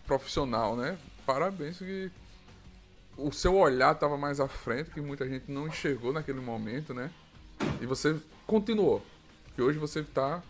profissional, 0.06 0.76
né? 0.76 0.98
Parabéns 1.24 1.78
que 1.78 2.10
o 3.16 3.32
seu 3.32 3.56
olhar 3.56 3.94
estava 3.94 4.18
mais 4.18 4.38
à 4.38 4.46
frente, 4.46 4.90
que 4.90 5.00
muita 5.00 5.26
gente 5.26 5.50
não 5.50 5.66
enxergou 5.66 6.12
naquele 6.12 6.40
momento, 6.40 6.92
né? 6.92 7.10
E 7.80 7.86
você 7.86 8.20
continuou. 8.46 9.02
Que 9.54 9.62
hoje 9.62 9.78
você 9.78 10.00
está 10.00 10.42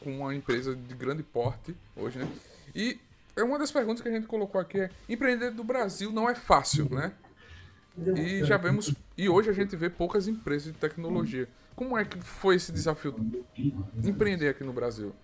com 0.00 0.18
uma 0.18 0.34
empresa 0.34 0.76
de 0.76 0.94
grande 0.94 1.22
porte 1.22 1.74
hoje, 1.96 2.18
né? 2.18 2.28
E 2.74 3.00
é 3.34 3.42
uma 3.42 3.58
das 3.58 3.72
perguntas 3.72 4.02
que 4.02 4.08
a 4.08 4.12
gente 4.12 4.26
colocou 4.26 4.60
aqui 4.60 4.78
é 4.78 4.90
empreender 5.08 5.50
do 5.52 5.64
Brasil 5.64 6.12
não 6.12 6.28
é 6.28 6.34
fácil, 6.34 6.86
né? 6.90 7.12
E 8.16 8.44
já 8.44 8.56
vemos. 8.56 8.94
E 9.16 9.28
hoje 9.28 9.50
a 9.50 9.52
gente 9.52 9.74
vê 9.76 9.88
poucas 9.88 10.28
empresas 10.28 10.72
de 10.72 10.78
tecnologia. 10.78 11.48
Como 11.74 11.96
é 11.96 12.04
que 12.04 12.18
foi 12.18 12.56
esse 12.56 12.72
desafio 12.72 13.14
de 13.54 14.10
empreender 14.10 14.48
aqui 14.48 14.64
no 14.64 14.72
Brasil? 14.72 15.14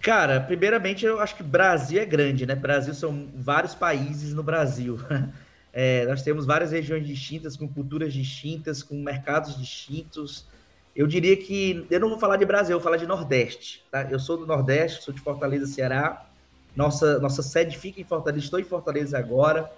Cara, 0.00 0.40
primeiramente 0.40 1.04
eu 1.04 1.20
acho 1.20 1.36
que 1.36 1.42
Brasil 1.42 2.00
é 2.00 2.04
grande, 2.04 2.46
né? 2.46 2.54
Brasil 2.54 2.94
são 2.94 3.28
vários 3.34 3.74
países 3.74 4.34
no 4.34 4.42
Brasil. 4.42 4.98
É, 5.70 6.06
nós 6.06 6.22
temos 6.22 6.46
várias 6.46 6.72
regiões 6.72 7.06
distintas, 7.06 7.56
com 7.56 7.68
culturas 7.68 8.12
distintas, 8.12 8.82
com 8.82 9.00
mercados 9.00 9.56
distintos. 9.56 10.46
Eu 10.96 11.06
diria 11.06 11.36
que 11.36 11.86
eu 11.88 12.00
não 12.00 12.08
vou 12.08 12.18
falar 12.18 12.36
de 12.36 12.44
Brasil, 12.44 12.72
eu 12.72 12.80
vou 12.80 12.84
falar 12.84 12.96
de 12.96 13.06
Nordeste. 13.06 13.84
Tá? 13.88 14.02
Eu 14.10 14.18
sou 14.18 14.36
do 14.36 14.46
Nordeste, 14.46 15.04
sou 15.04 15.14
de 15.14 15.20
Fortaleza, 15.20 15.66
Ceará. 15.66 16.26
Nossa, 16.74 17.20
nossa 17.20 17.42
sede 17.42 17.78
fica 17.78 18.00
em 18.00 18.04
Fortaleza, 18.04 18.44
estou 18.44 18.58
em 18.58 18.64
Fortaleza 18.64 19.18
agora. 19.18 19.70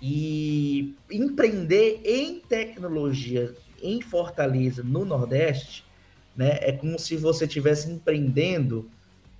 E 0.00 0.94
empreender 1.10 2.00
em 2.04 2.40
tecnologia 2.40 3.54
em 3.82 4.00
Fortaleza, 4.00 4.82
no 4.82 5.04
Nordeste, 5.04 5.84
né, 6.36 6.58
é 6.60 6.72
como 6.72 6.98
se 6.98 7.16
você 7.16 7.44
estivesse 7.44 7.90
empreendendo 7.90 8.90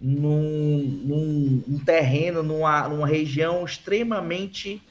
num, 0.01 0.81
num, 1.05 1.63
num 1.67 1.79
terreno, 1.79 2.43
numa, 2.43 2.89
numa 2.89 3.07
região 3.07 3.65
extremamente 3.65 4.83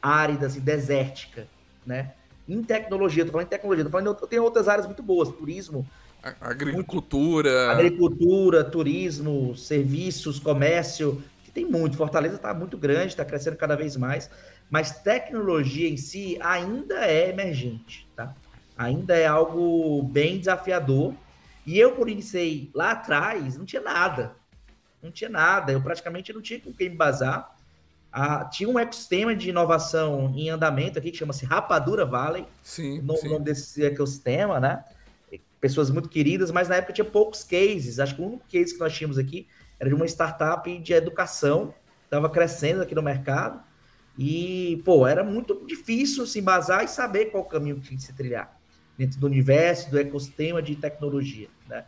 árida, 0.00 0.46
assim, 0.46 0.60
desértica, 0.60 1.46
né? 1.86 2.12
Em 2.46 2.62
tecnologia, 2.62 3.24
tô 3.24 3.32
falando 3.32 3.46
em 3.46 3.50
tecnologia, 3.50 3.84
tô 3.84 3.90
falando, 3.90 4.18
eu 4.20 4.26
tenho 4.26 4.42
outras 4.42 4.68
áreas 4.68 4.86
muito 4.86 5.02
boas, 5.02 5.30
turismo, 5.30 5.86
agricultura, 6.40 7.70
agricultura, 7.70 8.64
turismo, 8.64 9.56
serviços, 9.56 10.38
comércio, 10.38 11.22
tem 11.54 11.64
muito. 11.64 11.96
Fortaleza 11.96 12.36
está 12.36 12.52
muito 12.52 12.76
grande, 12.76 13.08
está 13.08 13.24
crescendo 13.24 13.56
cada 13.56 13.76
vez 13.76 13.96
mais 13.96 14.28
mas 14.70 14.98
tecnologia 15.02 15.88
em 15.88 15.96
si 15.96 16.38
ainda 16.40 17.06
é 17.06 17.28
emergente, 17.30 18.08
tá? 18.16 18.34
Ainda 18.76 19.16
é 19.16 19.26
algo 19.26 20.02
bem 20.02 20.38
desafiador. 20.38 21.14
E 21.66 21.78
eu, 21.78 21.92
quando 21.92 22.08
iniciei 22.08 22.70
lá 22.74 22.90
atrás, 22.92 23.56
não 23.56 23.64
tinha 23.64 23.80
nada. 23.80 24.34
Não 25.02 25.10
tinha 25.10 25.30
nada. 25.30 25.72
Eu 25.72 25.80
praticamente 25.80 26.32
não 26.32 26.42
tinha 26.42 26.60
com 26.60 26.72
quem 26.72 26.90
me 26.90 26.96
basar. 26.96 27.54
Ah, 28.10 28.44
tinha 28.44 28.68
um 28.68 28.78
ecossistema 28.78 29.34
de 29.34 29.50
inovação 29.50 30.32
em 30.36 30.50
andamento 30.50 30.98
aqui 30.98 31.10
que 31.10 31.16
chama-se 31.16 31.44
Rapadura 31.44 32.04
Valley. 32.04 32.46
Sim. 32.62 33.00
No 33.00 33.16
sim. 33.16 33.28
nome 33.28 33.44
desse 33.44 33.84
ecossistema, 33.84 34.58
né? 34.58 34.84
Pessoas 35.60 35.90
muito 35.90 36.08
queridas, 36.08 36.50
mas 36.50 36.68
na 36.68 36.76
época 36.76 36.92
tinha 36.92 37.04
poucos 37.04 37.44
cases. 37.44 37.98
Acho 37.98 38.16
que 38.16 38.22
o 38.22 38.26
único 38.26 38.44
case 38.48 38.74
que 38.74 38.80
nós 38.80 38.92
tínhamos 38.92 39.18
aqui 39.18 39.46
era 39.78 39.88
de 39.88 39.94
uma 39.94 40.06
startup 40.06 40.78
de 40.78 40.92
educação, 40.92 41.74
estava 42.04 42.28
crescendo 42.28 42.82
aqui 42.82 42.94
no 42.94 43.02
mercado. 43.02 43.62
E, 44.16 44.80
pô, 44.84 45.06
era 45.06 45.24
muito 45.24 45.66
difícil 45.66 46.26
se 46.26 46.38
embasar 46.38 46.84
e 46.84 46.88
saber 46.88 47.26
qual 47.26 47.44
caminho 47.44 47.76
que 47.76 47.88
tinha 47.88 47.96
que 47.96 48.04
se 48.04 48.12
trilhar 48.12 48.56
dentro 48.96 49.18
do 49.18 49.26
universo, 49.26 49.90
do 49.90 49.98
ecossistema 49.98 50.62
de 50.62 50.76
tecnologia, 50.76 51.48
né? 51.68 51.84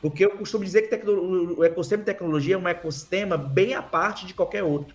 Porque 0.00 0.24
eu 0.24 0.30
costumo 0.30 0.64
dizer 0.64 0.82
que 0.82 1.10
o 1.10 1.64
ecossistema 1.64 2.02
de 2.02 2.06
tecnologia 2.06 2.54
é 2.54 2.58
um 2.58 2.68
ecossistema 2.68 3.36
bem 3.36 3.74
à 3.74 3.82
parte 3.82 4.26
de 4.26 4.32
qualquer 4.32 4.62
outro, 4.62 4.94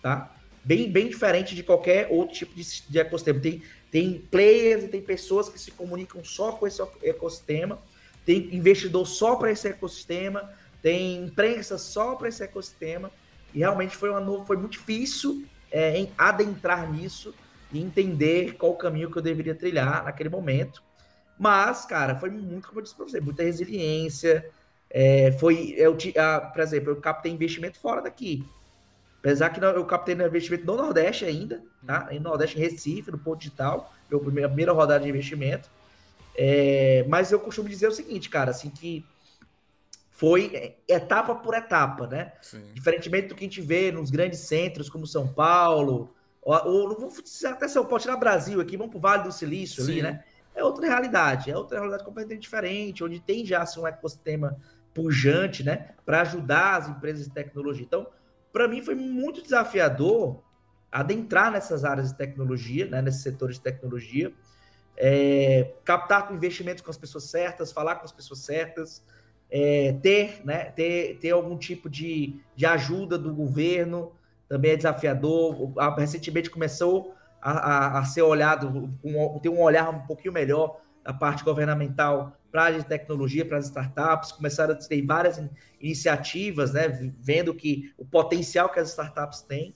tá? 0.00 0.32
Bem, 0.64 0.90
bem 0.90 1.08
diferente 1.08 1.54
de 1.54 1.62
qualquer 1.62 2.08
outro 2.10 2.34
tipo 2.34 2.54
de, 2.54 2.82
de 2.88 2.98
ecossistema. 2.98 3.40
Tem, 3.40 3.62
tem 3.90 4.18
players 4.30 4.84
e 4.84 4.88
tem 4.88 5.02
pessoas 5.02 5.48
que 5.48 5.58
se 5.58 5.72
comunicam 5.72 6.24
só 6.24 6.52
com 6.52 6.66
esse 6.66 6.80
ecossistema, 7.02 7.78
tem 8.24 8.54
investidor 8.54 9.06
só 9.06 9.36
para 9.36 9.50
esse 9.50 9.68
ecossistema, 9.68 10.50
tem 10.84 11.24
imprensa 11.24 11.78
só 11.78 12.14
para 12.14 12.28
esse 12.28 12.44
ecossistema, 12.44 13.10
e 13.54 13.60
realmente 13.60 13.96
foi, 13.96 14.10
uma, 14.10 14.44
foi 14.44 14.58
muito 14.58 14.72
difícil 14.72 15.46
é, 15.72 15.96
em 15.96 16.12
adentrar 16.18 16.92
nisso 16.92 17.34
e 17.72 17.80
entender 17.80 18.52
qual 18.58 18.72
o 18.72 18.76
caminho 18.76 19.10
que 19.10 19.16
eu 19.16 19.22
deveria 19.22 19.54
trilhar 19.54 20.04
naquele 20.04 20.28
momento. 20.28 20.82
Mas, 21.38 21.86
cara, 21.86 22.16
foi 22.16 22.28
muito, 22.28 22.68
como 22.68 22.80
eu 22.80 22.82
disse 22.82 22.94
para 22.94 23.06
você, 23.06 23.18
muita 23.18 23.42
resiliência. 23.42 24.46
É, 24.90 25.32
foi, 25.32 25.74
eu, 25.74 25.96
a, 26.18 26.40
por 26.40 26.60
exemplo, 26.60 26.90
eu 26.90 26.96
captei 26.96 27.32
investimento 27.32 27.80
fora 27.80 28.02
daqui. 28.02 28.44
Apesar 29.20 29.48
que 29.48 29.64
eu 29.64 29.86
captei 29.86 30.14
investimento 30.14 30.66
no 30.66 30.76
Nordeste 30.76 31.24
ainda, 31.24 31.62
tá? 31.86 32.08
Em 32.10 32.20
Nordeste, 32.20 32.58
Recife, 32.58 33.10
no 33.10 33.18
Ponto 33.18 33.38
Digital, 33.38 33.90
meu 34.10 34.20
primeira, 34.20 34.50
primeira 34.50 34.72
rodada 34.72 35.02
de 35.02 35.08
investimento. 35.08 35.70
É, 36.36 37.06
mas 37.08 37.32
eu 37.32 37.40
costumo 37.40 37.70
dizer 37.70 37.88
o 37.88 37.92
seguinte, 37.92 38.28
cara, 38.28 38.50
assim, 38.50 38.68
que 38.68 39.02
foi 40.14 40.76
etapa 40.86 41.34
por 41.34 41.54
etapa, 41.54 42.06
né? 42.06 42.32
Sim. 42.40 42.62
Diferentemente 42.72 43.28
do 43.28 43.34
que 43.34 43.44
a 43.44 43.48
gente 43.48 43.60
vê 43.60 43.90
nos 43.90 44.10
grandes 44.10 44.38
centros 44.40 44.88
como 44.88 45.08
São 45.08 45.26
Paulo, 45.26 46.14
ou, 46.40 46.54
ou 46.68 47.08
até 47.46 47.66
São 47.66 47.84
Paulo, 47.84 47.98
tirar 47.98 48.16
Brasil 48.16 48.60
aqui, 48.60 48.76
vamos 48.76 48.92
para 48.92 48.98
o 48.98 49.00
Vale 49.00 49.24
do 49.24 49.32
Silício 49.32 49.82
Sim. 49.82 49.90
ali, 49.90 50.02
né? 50.02 50.24
É 50.54 50.62
outra 50.62 50.86
realidade, 50.86 51.50
é 51.50 51.56
outra 51.56 51.78
realidade 51.78 52.04
completamente 52.04 52.42
diferente, 52.42 53.02
onde 53.02 53.18
tem 53.18 53.44
já 53.44 53.62
assim, 53.62 53.80
um 53.80 53.86
ecossistema 53.88 54.56
pujante, 54.94 55.64
né? 55.64 55.88
Para 56.06 56.20
ajudar 56.20 56.76
as 56.76 56.88
empresas 56.88 57.26
de 57.26 57.32
tecnologia. 57.32 57.84
Então, 57.84 58.06
para 58.52 58.68
mim 58.68 58.80
foi 58.82 58.94
muito 58.94 59.42
desafiador 59.42 60.40
adentrar 60.92 61.50
nessas 61.50 61.84
áreas 61.84 62.12
de 62.12 62.16
tecnologia, 62.16 62.86
né? 62.86 63.02
Nesses 63.02 63.22
setores 63.22 63.56
de 63.56 63.62
tecnologia. 63.62 64.32
É, 64.96 65.74
captar 65.84 66.28
com 66.28 66.34
investimentos 66.34 66.84
com 66.84 66.90
as 66.90 66.96
pessoas 66.96 67.24
certas, 67.24 67.72
falar 67.72 67.96
com 67.96 68.04
as 68.04 68.12
pessoas 68.12 68.38
certas, 68.38 69.02
é, 69.56 69.92
ter, 70.02 70.40
né, 70.44 70.64
ter, 70.64 71.16
ter 71.20 71.30
algum 71.30 71.56
tipo 71.56 71.88
de, 71.88 72.40
de 72.56 72.66
ajuda 72.66 73.16
do 73.16 73.32
governo, 73.32 74.10
também 74.48 74.72
é 74.72 74.76
desafiador. 74.76 75.72
Recentemente 75.96 76.50
começou 76.50 77.14
a, 77.40 77.52
a, 77.52 77.98
a 78.00 78.04
ser 78.04 78.22
olhado, 78.22 78.92
um, 79.04 79.38
ter 79.38 79.48
um 79.50 79.60
olhar 79.60 79.88
um 79.90 80.00
pouquinho 80.00 80.34
melhor 80.34 80.80
da 81.04 81.12
parte 81.12 81.44
governamental 81.44 82.36
para 82.50 82.66
a 82.66 82.82
tecnologia, 82.82 83.44
para 83.46 83.58
as 83.58 83.66
startups, 83.66 84.32
começaram 84.32 84.74
a 84.74 84.76
ter 84.76 85.06
várias 85.06 85.40
iniciativas, 85.80 86.72
né, 86.72 86.88
vendo 87.20 87.54
que 87.54 87.92
o 87.96 88.04
potencial 88.04 88.68
que 88.68 88.80
as 88.80 88.88
startups 88.88 89.42
têm, 89.42 89.72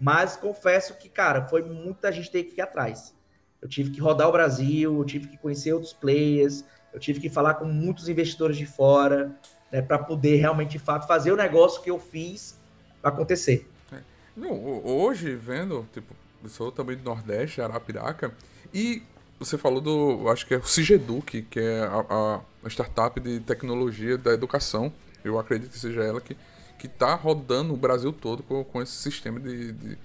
mas 0.00 0.34
confesso 0.34 0.96
que, 0.96 1.10
cara, 1.10 1.46
foi 1.46 1.62
muita 1.62 2.10
gente 2.10 2.30
ter 2.30 2.44
que 2.44 2.58
ir 2.58 2.62
atrás. 2.62 3.14
Eu 3.60 3.68
tive 3.68 3.90
que 3.90 4.00
rodar 4.00 4.28
o 4.28 4.32
Brasil, 4.32 4.96
eu 4.96 5.04
tive 5.04 5.28
que 5.28 5.36
conhecer 5.36 5.74
outros 5.74 5.92
players, 5.92 6.64
eu 6.92 7.00
tive 7.00 7.20
que 7.20 7.28
falar 7.28 7.54
com 7.54 7.64
muitos 7.64 8.08
investidores 8.08 8.56
de 8.56 8.66
fora, 8.66 9.30
né, 9.70 9.80
para 9.82 9.98
poder 9.98 10.36
realmente, 10.36 10.72
de 10.72 10.78
fato, 10.78 11.06
fazer 11.06 11.32
o 11.32 11.36
negócio 11.36 11.82
que 11.82 11.90
eu 11.90 11.98
fiz 11.98 12.58
acontecer. 13.02 13.68
É. 13.92 13.98
Não, 14.36 14.84
hoje, 14.84 15.34
vendo, 15.34 15.86
tipo, 15.92 16.14
eu 16.42 16.48
sou 16.48 16.72
também 16.72 16.96
do 16.96 17.04
Nordeste, 17.04 17.60
Arapiraca, 17.60 18.32
e 18.72 19.02
você 19.38 19.56
falou 19.56 19.80
do, 19.80 20.28
acho 20.28 20.46
que 20.46 20.54
é 20.54 20.58
o 20.58 20.64
Cigeduc, 20.64 21.42
que 21.42 21.60
é 21.60 21.80
a, 21.80 22.40
a, 22.64 22.68
startup 22.68 23.18
de 23.20 23.40
tecnologia 23.40 24.18
da 24.18 24.32
educação, 24.32 24.92
eu 25.24 25.38
acredito 25.38 25.70
que 25.70 25.78
seja 25.78 26.02
ela 26.02 26.20
que 26.20 26.36
que 26.80 26.86
está 26.86 27.14
rodando 27.14 27.74
o 27.74 27.76
Brasil 27.76 28.10
todo 28.10 28.42
com, 28.42 28.64
com 28.64 28.80
esse 28.80 28.92
sistema 28.92 29.38
de, 29.38 29.72
de 29.72 29.98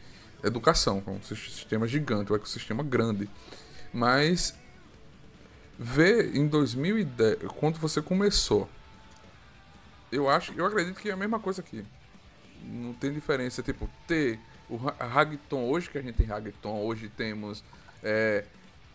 educação, 0.43 0.99
com 0.99 1.13
um 1.13 1.23
sistema 1.23 1.87
gigante, 1.87 2.33
um 2.33 2.35
ecossistema 2.35 2.83
grande. 2.83 3.29
Mas 3.93 4.53
ver 5.77 6.35
em 6.35 6.47
2010, 6.47 7.39
quando 7.59 7.79
você 7.79 8.01
começou, 8.01 8.69
eu 10.11 10.29
acho, 10.29 10.53
eu 10.53 10.65
acredito 10.65 10.99
que 10.99 11.09
é 11.09 11.13
a 11.13 11.17
mesma 11.17 11.39
coisa 11.39 11.61
aqui. 11.61 11.85
Não 12.63 12.93
tem 12.93 13.11
diferença, 13.13 13.61
tipo, 13.61 13.89
ter 14.07 14.39
o 14.69 14.79
Hagton, 14.99 15.63
hoje 15.65 15.89
que 15.89 15.97
a 15.97 16.01
gente 16.01 16.15
tem 16.15 16.31
Hagton, 16.31 16.81
hoje 16.81 17.09
temos 17.09 17.63
é, 18.01 18.45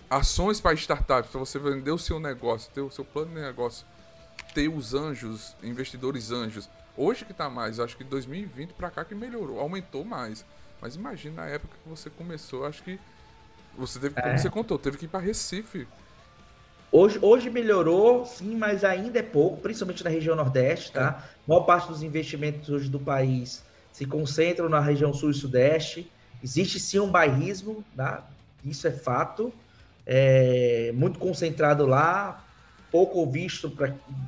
ações 0.09 0.61
para 0.61 0.75
startups, 0.75 1.31
para 1.31 1.41
você 1.41 1.59
vender 1.59 1.91
o 1.91 1.99
seu 1.99 2.19
negócio, 2.19 2.71
ter 2.73 2.81
o 2.81 2.91
seu 2.91 3.05
plano 3.05 3.35
de 3.35 3.41
negócio, 3.41 3.87
ter 4.55 4.69
os 4.69 4.95
anjos, 4.95 5.55
investidores 5.63 6.31
anjos. 6.31 6.69
Hoje 6.97 7.25
que 7.25 7.33
tá 7.33 7.49
mais, 7.49 7.79
acho 7.79 7.97
que 7.97 8.03
2020 8.03 8.73
para 8.73 8.91
cá 8.91 9.05
que 9.05 9.15
melhorou, 9.15 9.61
aumentou 9.61 10.05
mais. 10.05 10.45
Mas 10.81 10.97
imagina 10.97 11.43
na 11.43 11.49
época 11.49 11.77
que 11.83 11.89
você 11.89 12.11
começou, 12.11 12.67
acho 12.67 12.83
que 12.83 12.99
você 13.77 14.01
teve, 14.01 14.19
é. 14.19 14.23
como 14.23 14.39
você 14.39 14.51
contou, 14.51 14.79
teve 14.79 14.97
que 14.99 15.05
ir 15.05 15.09
para 15.09 15.21
Recife 15.21 15.87
Hoje, 16.93 17.19
hoje 17.23 17.51
melhorou, 17.51 18.25
sim, 18.25 18.57
mas 18.57 18.83
ainda 18.83 19.21
é 19.21 19.23
pouco, 19.23 19.59
principalmente 19.59 20.03
na 20.03 20.11
região 20.11 20.35
Nordeste, 20.35 20.91
tá? 20.91 21.01
É. 21.01 21.05
A 21.07 21.25
maior 21.47 21.61
parte 21.61 21.87
dos 21.87 22.03
investimentos 22.03 22.69
hoje 22.69 22.89
do 22.89 22.99
país 22.99 23.63
se 23.93 24.05
concentram 24.05 24.69
na 24.69 24.81
região 24.81 25.15
Sul 25.15 25.31
e 25.31 25.35
Sudeste. 25.35 26.11
Existe 26.43 26.81
sim 26.81 26.99
um 26.99 27.09
bairrismo, 27.09 27.85
tá? 27.97 28.27
Isso 28.65 28.89
é 28.89 28.91
fato. 28.91 29.53
É 30.05 30.91
muito 30.95 31.19
concentrado 31.21 31.87
lá, 31.87 32.45
pouco 32.91 33.25
visto 33.25 33.71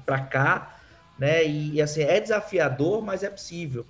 para 0.06 0.20
cá, 0.20 0.76
né? 1.18 1.44
E, 1.44 1.74
e 1.74 1.82
assim, 1.82 2.02
é 2.02 2.20
desafiador, 2.20 3.02
mas 3.02 3.24
é 3.24 3.30
possível. 3.30 3.84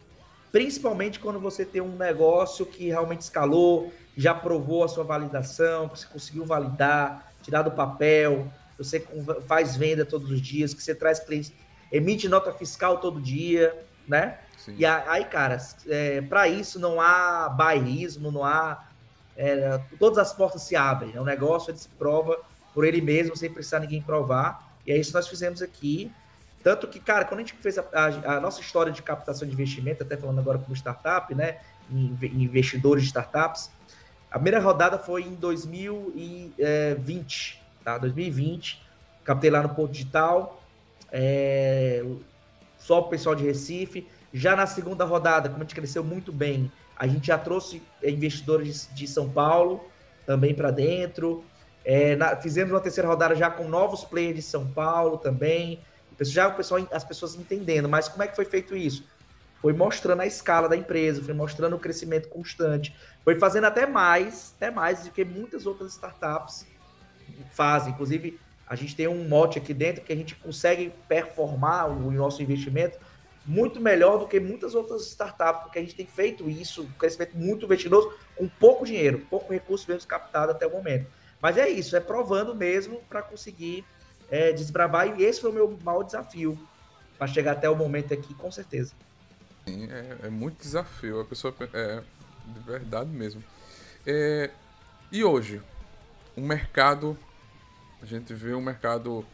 Principalmente 0.50 1.18
quando 1.18 1.38
você 1.38 1.64
tem 1.64 1.82
um 1.82 1.96
negócio 1.96 2.64
que 2.64 2.88
realmente 2.88 3.20
escalou, 3.20 3.92
já 4.16 4.34
provou 4.34 4.84
a 4.84 4.88
sua 4.88 5.04
validação, 5.04 5.88
que 5.88 5.98
você 5.98 6.06
conseguiu 6.06 6.46
validar, 6.46 7.32
tirar 7.42 7.62
do 7.62 7.70
papel, 7.70 8.46
você 8.82 9.06
faz 9.46 9.76
venda 9.76 10.04
todos 10.04 10.28
os 10.30 10.40
dias, 10.40 10.74
que 10.74 10.82
você 10.82 10.94
traz 10.94 11.20
clientes, 11.20 11.52
emite 11.90 12.28
nota 12.28 12.52
fiscal 12.52 12.98
todo 12.98 13.20
dia, 13.20 13.74
né? 14.06 14.38
Sim. 14.58 14.76
E 14.78 14.86
aí, 14.86 15.24
cara, 15.24 15.58
é, 15.88 16.20
para 16.22 16.46
isso 16.48 16.78
não 16.78 17.00
há 17.00 17.48
bairrismo, 17.48 18.30
não 18.30 18.44
há. 18.44 18.84
É, 19.36 19.80
todas 19.98 20.18
as 20.18 20.32
portas 20.32 20.62
se 20.62 20.76
abrem. 20.76 21.10
É 21.14 21.20
um 21.20 21.24
negócio, 21.24 21.70
ele 21.70 21.78
se 21.78 21.88
prova 21.88 22.38
por 22.72 22.84
ele 22.84 23.00
mesmo, 23.00 23.36
sem 23.36 23.50
precisar 23.50 23.80
ninguém 23.80 24.00
provar. 24.00 24.72
E 24.86 24.92
é 24.92 24.96
isso 24.96 25.10
que 25.10 25.16
nós 25.16 25.26
fizemos 25.26 25.60
aqui. 25.62 26.12
Tanto 26.62 26.86
que, 26.86 27.00
cara, 27.00 27.24
quando 27.24 27.40
a 27.40 27.42
gente 27.42 27.54
fez 27.54 27.76
a, 27.78 27.84
a, 27.92 28.36
a 28.36 28.40
nossa 28.40 28.60
história 28.60 28.92
de 28.92 29.02
captação 29.02 29.48
de 29.48 29.54
investimento, 29.54 30.04
até 30.04 30.16
falando 30.16 30.38
agora 30.38 30.58
como 30.58 30.76
startup, 30.76 31.34
né? 31.34 31.58
Investidores 31.90 33.02
de 33.02 33.08
startups, 33.08 33.68
a 34.30 34.38
primeira 34.38 34.60
rodada 34.60 34.96
foi 34.98 35.22
em 35.22 35.34
2020 35.34 37.61
tá? 37.82 37.98
2020. 37.98 38.82
Captei 39.24 39.50
lá 39.50 39.62
no 39.62 39.70
Porto 39.70 39.92
Digital. 39.92 40.62
É, 41.10 42.04
só 42.78 43.00
o 43.00 43.04
pessoal 43.04 43.34
de 43.34 43.44
Recife. 43.44 44.06
Já 44.32 44.56
na 44.56 44.66
segunda 44.66 45.04
rodada, 45.04 45.48
como 45.48 45.62
a 45.62 45.64
gente 45.64 45.74
cresceu 45.74 46.02
muito 46.02 46.32
bem, 46.32 46.72
a 46.96 47.06
gente 47.06 47.26
já 47.26 47.38
trouxe 47.38 47.82
investidores 48.02 48.88
de, 48.92 49.00
de 49.00 49.06
São 49.06 49.28
Paulo 49.28 49.84
também 50.26 50.54
para 50.54 50.70
dentro. 50.70 51.44
É, 51.84 52.16
na, 52.16 52.36
fizemos 52.36 52.72
uma 52.72 52.80
terceira 52.80 53.08
rodada 53.08 53.34
já 53.34 53.50
com 53.50 53.68
novos 53.68 54.04
players 54.04 54.36
de 54.36 54.42
São 54.42 54.66
Paulo 54.66 55.18
também. 55.18 55.80
Já 56.20 56.48
o 56.48 56.54
pessoal, 56.54 56.86
as 56.92 57.04
pessoas 57.04 57.34
entendendo, 57.34 57.88
mas 57.88 58.08
como 58.08 58.22
é 58.22 58.28
que 58.28 58.36
foi 58.36 58.44
feito 58.44 58.76
isso? 58.76 59.04
Foi 59.60 59.72
mostrando 59.72 60.20
a 60.20 60.26
escala 60.26 60.68
da 60.68 60.76
empresa, 60.76 61.22
foi 61.22 61.34
mostrando 61.34 61.76
o 61.76 61.78
crescimento 61.78 62.28
constante, 62.28 62.94
foi 63.24 63.38
fazendo 63.38 63.64
até 63.64 63.86
mais, 63.86 64.54
até 64.56 64.70
mais 64.70 65.04
do 65.04 65.10
que 65.10 65.24
muitas 65.24 65.66
outras 65.66 65.92
startups 65.92 66.66
fazem. 67.50 67.92
Inclusive, 67.92 68.38
a 68.66 68.74
gente 68.74 68.96
tem 68.96 69.08
um 69.08 69.28
mote 69.28 69.58
aqui 69.58 69.74
dentro 69.74 70.02
que 70.02 70.12
a 70.12 70.16
gente 70.16 70.34
consegue 70.36 70.92
performar 71.08 71.88
o 71.88 72.10
nosso 72.10 72.42
investimento 72.42 72.98
muito 73.44 73.80
melhor 73.80 74.18
do 74.18 74.26
que 74.26 74.38
muitas 74.38 74.74
outras 74.74 75.06
startups, 75.08 75.64
porque 75.64 75.78
a 75.78 75.82
gente 75.82 75.94
tem 75.94 76.06
feito 76.06 76.48
isso, 76.48 76.82
um 76.82 76.92
crescimento 76.92 77.36
muito 77.36 77.66
vertiginoso, 77.66 78.12
com 78.36 78.48
pouco 78.48 78.84
dinheiro, 78.84 79.26
pouco 79.28 79.52
recurso 79.52 79.90
mesmo 79.90 80.08
captado 80.08 80.52
até 80.52 80.66
o 80.66 80.70
momento. 80.70 81.06
Mas 81.40 81.58
é 81.58 81.68
isso, 81.68 81.96
é 81.96 82.00
provando 82.00 82.54
mesmo 82.54 83.00
para 83.08 83.20
conseguir 83.20 83.84
é, 84.30 84.52
desbravar, 84.52 85.18
e 85.18 85.24
esse 85.24 85.40
foi 85.40 85.50
o 85.50 85.52
meu 85.52 85.78
maior 85.82 86.04
desafio 86.04 86.58
para 87.18 87.26
chegar 87.26 87.52
até 87.52 87.68
o 87.68 87.76
momento 87.76 88.14
aqui, 88.14 88.32
com 88.34 88.50
certeza. 88.50 88.94
Sim, 89.66 89.88
é, 89.90 90.26
é 90.26 90.30
muito 90.30 90.62
desafio, 90.62 91.20
a 91.20 91.24
pessoa 91.24 91.54
é 91.72 92.02
de 92.46 92.60
verdade 92.60 93.10
mesmo. 93.10 93.42
É, 94.06 94.50
e 95.10 95.22
hoje, 95.22 95.60
o 96.36 96.40
mercado, 96.40 97.16
a 98.00 98.06
gente 98.06 98.32
vê 98.32 98.54
um 98.54 98.60
mercado, 98.60 99.24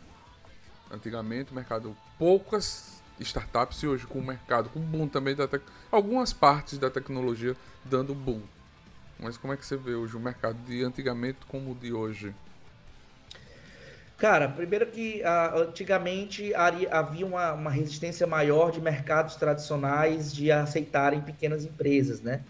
antigamente, 0.91 1.53
um 1.53 1.55
mercado 1.55 1.97
poucas 2.19 3.03
startups 3.21 3.83
e 3.83 3.87
hoje 3.87 4.07
com 4.07 4.19
o 4.19 4.25
mercado, 4.25 4.69
com 4.69 4.79
o 4.79 4.83
boom 4.83 5.09
também 5.09 5.35
da 5.35 5.49
algumas 5.91 6.33
partes 6.33 6.79
da 6.79 6.91
tecnologia 6.91 7.57
dando 7.85 8.15
boom. 8.15 8.43
Mas 9.19 9.37
como 9.37 9.53
é 9.53 9.57
que 9.57 9.67
você 9.67 9.77
vê 9.77 9.95
hoje 9.95 10.17
o 10.17 10.21
mercado 10.21 10.57
de 10.65 10.85
antigamente 10.85 11.39
como 11.49 11.73
o 11.73 11.75
de 11.75 11.93
hoje? 11.93 12.35
Cara, 14.17 14.49
primeiro 14.49 14.87
que 14.87 15.23
uh, 15.23 15.61
antigamente 15.61 16.53
havia 16.55 17.25
uma, 17.25 17.53
uma, 17.53 17.71
resistência 17.71 18.27
maior 18.27 18.73
de 18.73 18.81
mercados 18.81 19.37
tradicionais 19.37 20.35
de 20.35 20.51
aceitarem 20.51 21.21
pequenas 21.21 21.65
empresas, 21.65 22.21
né? 22.21 22.43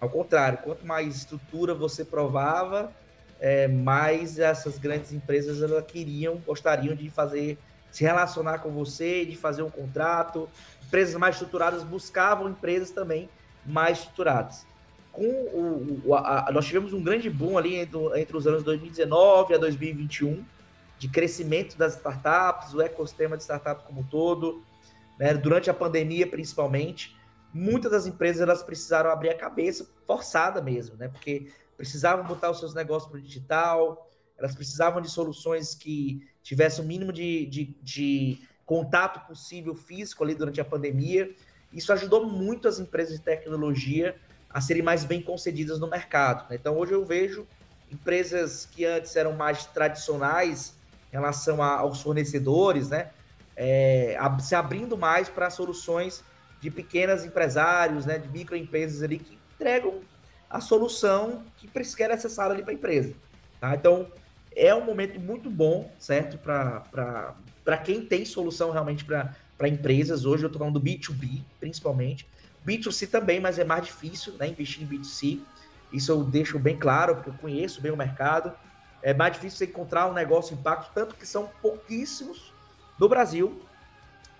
Ao 0.00 0.08
contrário, 0.08 0.58
quanto 0.58 0.86
mais 0.86 1.16
estrutura 1.16 1.74
você 1.74 2.06
provava, 2.06 2.90
é, 3.40 3.66
mais 3.66 4.38
essas 4.38 4.78
grandes 4.78 5.12
empresas 5.12 5.62
elas 5.62 5.84
queriam, 5.86 6.36
gostariam 6.46 6.94
de 6.94 7.08
fazer, 7.08 7.58
se 7.90 8.04
relacionar 8.04 8.58
com 8.58 8.70
você, 8.70 9.24
de 9.24 9.36
fazer 9.36 9.62
um 9.62 9.70
contrato. 9.70 10.48
Empresas 10.86 11.14
mais 11.14 11.36
estruturadas 11.36 11.82
buscavam 11.82 12.50
empresas 12.50 12.90
também 12.90 13.28
mais 13.64 13.98
estruturadas. 13.98 14.66
Com 15.10 15.24
o, 15.24 16.02
o 16.04 16.14
a, 16.14 16.50
nós 16.52 16.66
tivemos 16.66 16.92
um 16.92 17.02
grande 17.02 17.30
boom 17.30 17.56
ali 17.56 17.76
entre, 17.76 17.98
entre 18.20 18.36
os 18.36 18.46
anos 18.46 18.62
2019 18.62 19.54
a 19.54 19.58
2021 19.58 20.44
de 20.98 21.08
crescimento 21.08 21.78
das 21.78 21.96
startups, 21.96 22.74
o 22.74 22.82
ecossistema 22.82 23.34
de 23.36 23.42
startups 23.42 23.86
como 23.86 24.02
um 24.02 24.04
todo, 24.04 24.62
né, 25.18 25.32
durante 25.32 25.70
a 25.70 25.74
pandemia 25.74 26.26
principalmente, 26.26 27.16
muitas 27.54 27.90
das 27.90 28.06
empresas 28.06 28.42
elas 28.42 28.62
precisaram 28.62 29.10
abrir 29.10 29.30
a 29.30 29.34
cabeça, 29.34 29.88
forçada 30.06 30.60
mesmo, 30.60 30.96
né, 30.96 31.08
porque 31.08 31.50
precisavam 31.80 32.26
botar 32.26 32.50
os 32.50 32.58
seus 32.58 32.74
negócios 32.74 33.10
para 33.10 33.18
o 33.18 33.22
digital, 33.22 34.06
elas 34.36 34.54
precisavam 34.54 35.00
de 35.00 35.10
soluções 35.10 35.74
que 35.74 36.28
tivessem 36.42 36.84
o 36.84 36.86
mínimo 36.86 37.10
de, 37.10 37.46
de, 37.46 37.74
de 37.82 38.38
contato 38.66 39.26
possível 39.26 39.74
físico 39.74 40.22
ali 40.22 40.34
durante 40.34 40.60
a 40.60 40.64
pandemia. 40.64 41.34
Isso 41.72 41.90
ajudou 41.90 42.26
muito 42.26 42.68
as 42.68 42.78
empresas 42.78 43.16
de 43.16 43.22
tecnologia 43.22 44.14
a 44.50 44.60
serem 44.60 44.82
mais 44.82 45.06
bem 45.06 45.22
concedidas 45.22 45.80
no 45.80 45.88
mercado. 45.88 46.50
Né? 46.50 46.56
Então, 46.56 46.76
hoje 46.76 46.92
eu 46.92 47.02
vejo 47.02 47.46
empresas 47.90 48.66
que 48.66 48.84
antes 48.84 49.16
eram 49.16 49.32
mais 49.32 49.64
tradicionais 49.64 50.74
em 51.08 51.12
relação 51.12 51.62
a, 51.62 51.78
aos 51.78 52.02
fornecedores, 52.02 52.90
né? 52.90 53.10
É, 53.56 54.18
se 54.40 54.54
abrindo 54.54 54.96
mais 54.98 55.28
para 55.30 55.50
soluções 55.50 56.22
de 56.60 56.70
pequenos 56.70 57.24
empresários, 57.24 58.04
né? 58.04 58.18
De 58.18 58.28
microempresas 58.28 59.02
ali 59.02 59.18
que 59.18 59.38
entregam 59.54 60.02
a 60.50 60.60
solução 60.60 61.44
que 61.56 61.70
é 62.02 62.08
necessária 62.08 62.52
ali 62.52 62.62
para 62.62 62.72
a 62.72 62.74
empresa. 62.74 63.14
Tá? 63.60 63.74
Então, 63.74 64.08
é 64.54 64.74
um 64.74 64.84
momento 64.84 65.18
muito 65.20 65.48
bom, 65.48 65.90
certo? 65.98 66.36
Para 66.38 67.78
quem 67.84 68.04
tem 68.04 68.24
solução 68.24 68.72
realmente 68.72 69.04
para 69.04 69.68
empresas. 69.68 70.24
Hoje 70.24 70.42
eu 70.42 70.48
estou 70.48 70.58
falando 70.58 70.80
do 70.80 70.84
B2B, 70.84 71.42
principalmente. 71.60 72.26
B2C 72.66 73.08
também, 73.08 73.40
mas 73.40 73.58
é 73.58 73.64
mais 73.64 73.84
difícil 73.84 74.32
né, 74.34 74.48
investir 74.48 74.82
em 74.82 74.86
B2C. 74.86 75.38
Isso 75.92 76.10
eu 76.10 76.24
deixo 76.24 76.58
bem 76.58 76.76
claro, 76.76 77.14
porque 77.14 77.30
eu 77.30 77.34
conheço 77.34 77.80
bem 77.80 77.92
o 77.92 77.96
mercado 77.96 78.52
é 79.02 79.14
mais 79.14 79.34
difícil 79.34 79.58
você 79.58 79.64
encontrar 79.64 80.08
um 80.08 80.12
negócio 80.12 80.54
impacto, 80.54 80.90
tanto 80.94 81.14
que 81.14 81.26
são 81.26 81.50
pouquíssimos 81.62 82.52
no 82.98 83.08
Brasil, 83.08 83.60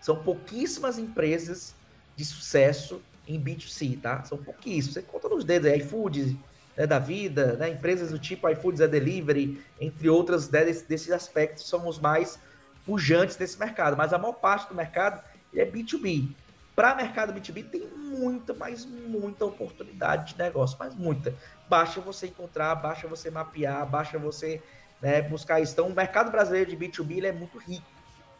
são 0.00 0.22
pouquíssimas 0.22 0.98
empresas 0.98 1.74
de 2.14 2.24
sucesso 2.24 3.00
em 3.26 3.40
B2C, 3.40 4.00
tá? 4.00 4.24
São 4.24 4.38
pouquíssimos. 4.38 4.94
Você 4.94 5.02
conta 5.02 5.28
nos 5.28 5.44
dedos, 5.44 5.70
aí, 5.70 5.78
iFood 5.78 6.38
né, 6.76 6.86
da 6.86 6.98
vida, 6.98 7.54
né? 7.54 7.70
Empresas 7.70 8.10
do 8.10 8.18
tipo 8.18 8.48
iFoods 8.48 8.80
é 8.80 8.88
Delivery, 8.88 9.62
entre 9.80 10.08
outras 10.08 10.48
né, 10.50 10.64
desse, 10.64 10.88
desses 10.88 11.10
aspectos, 11.10 11.68
são 11.68 11.86
os 11.86 11.98
mais 11.98 12.38
pujantes 12.84 13.36
desse 13.36 13.58
mercado. 13.58 13.96
Mas 13.96 14.12
a 14.12 14.18
maior 14.18 14.34
parte 14.34 14.68
do 14.68 14.74
mercado 14.74 15.22
é 15.54 15.64
B2B. 15.64 16.28
Para 16.74 16.94
mercado 16.94 17.32
B2B 17.32 17.68
tem 17.68 17.86
muita, 17.86 18.54
mas 18.54 18.86
muita 18.86 19.44
oportunidade 19.44 20.32
de 20.32 20.38
negócio, 20.38 20.76
mas 20.78 20.94
muita 20.94 21.34
basta 21.70 22.00
você 22.00 22.26
encontrar, 22.26 22.74
basta 22.74 23.06
você 23.06 23.30
mapear, 23.30 23.86
basta 23.88 24.18
você 24.18 24.60
né, 25.00 25.22
buscar 25.22 25.60
isso. 25.60 25.72
Então, 25.72 25.86
o 25.86 25.94
mercado 25.94 26.30
brasileiro 26.30 26.70
de 26.70 26.76
B2B 26.76 27.24
é 27.24 27.32
muito 27.32 27.56
rico, 27.58 27.86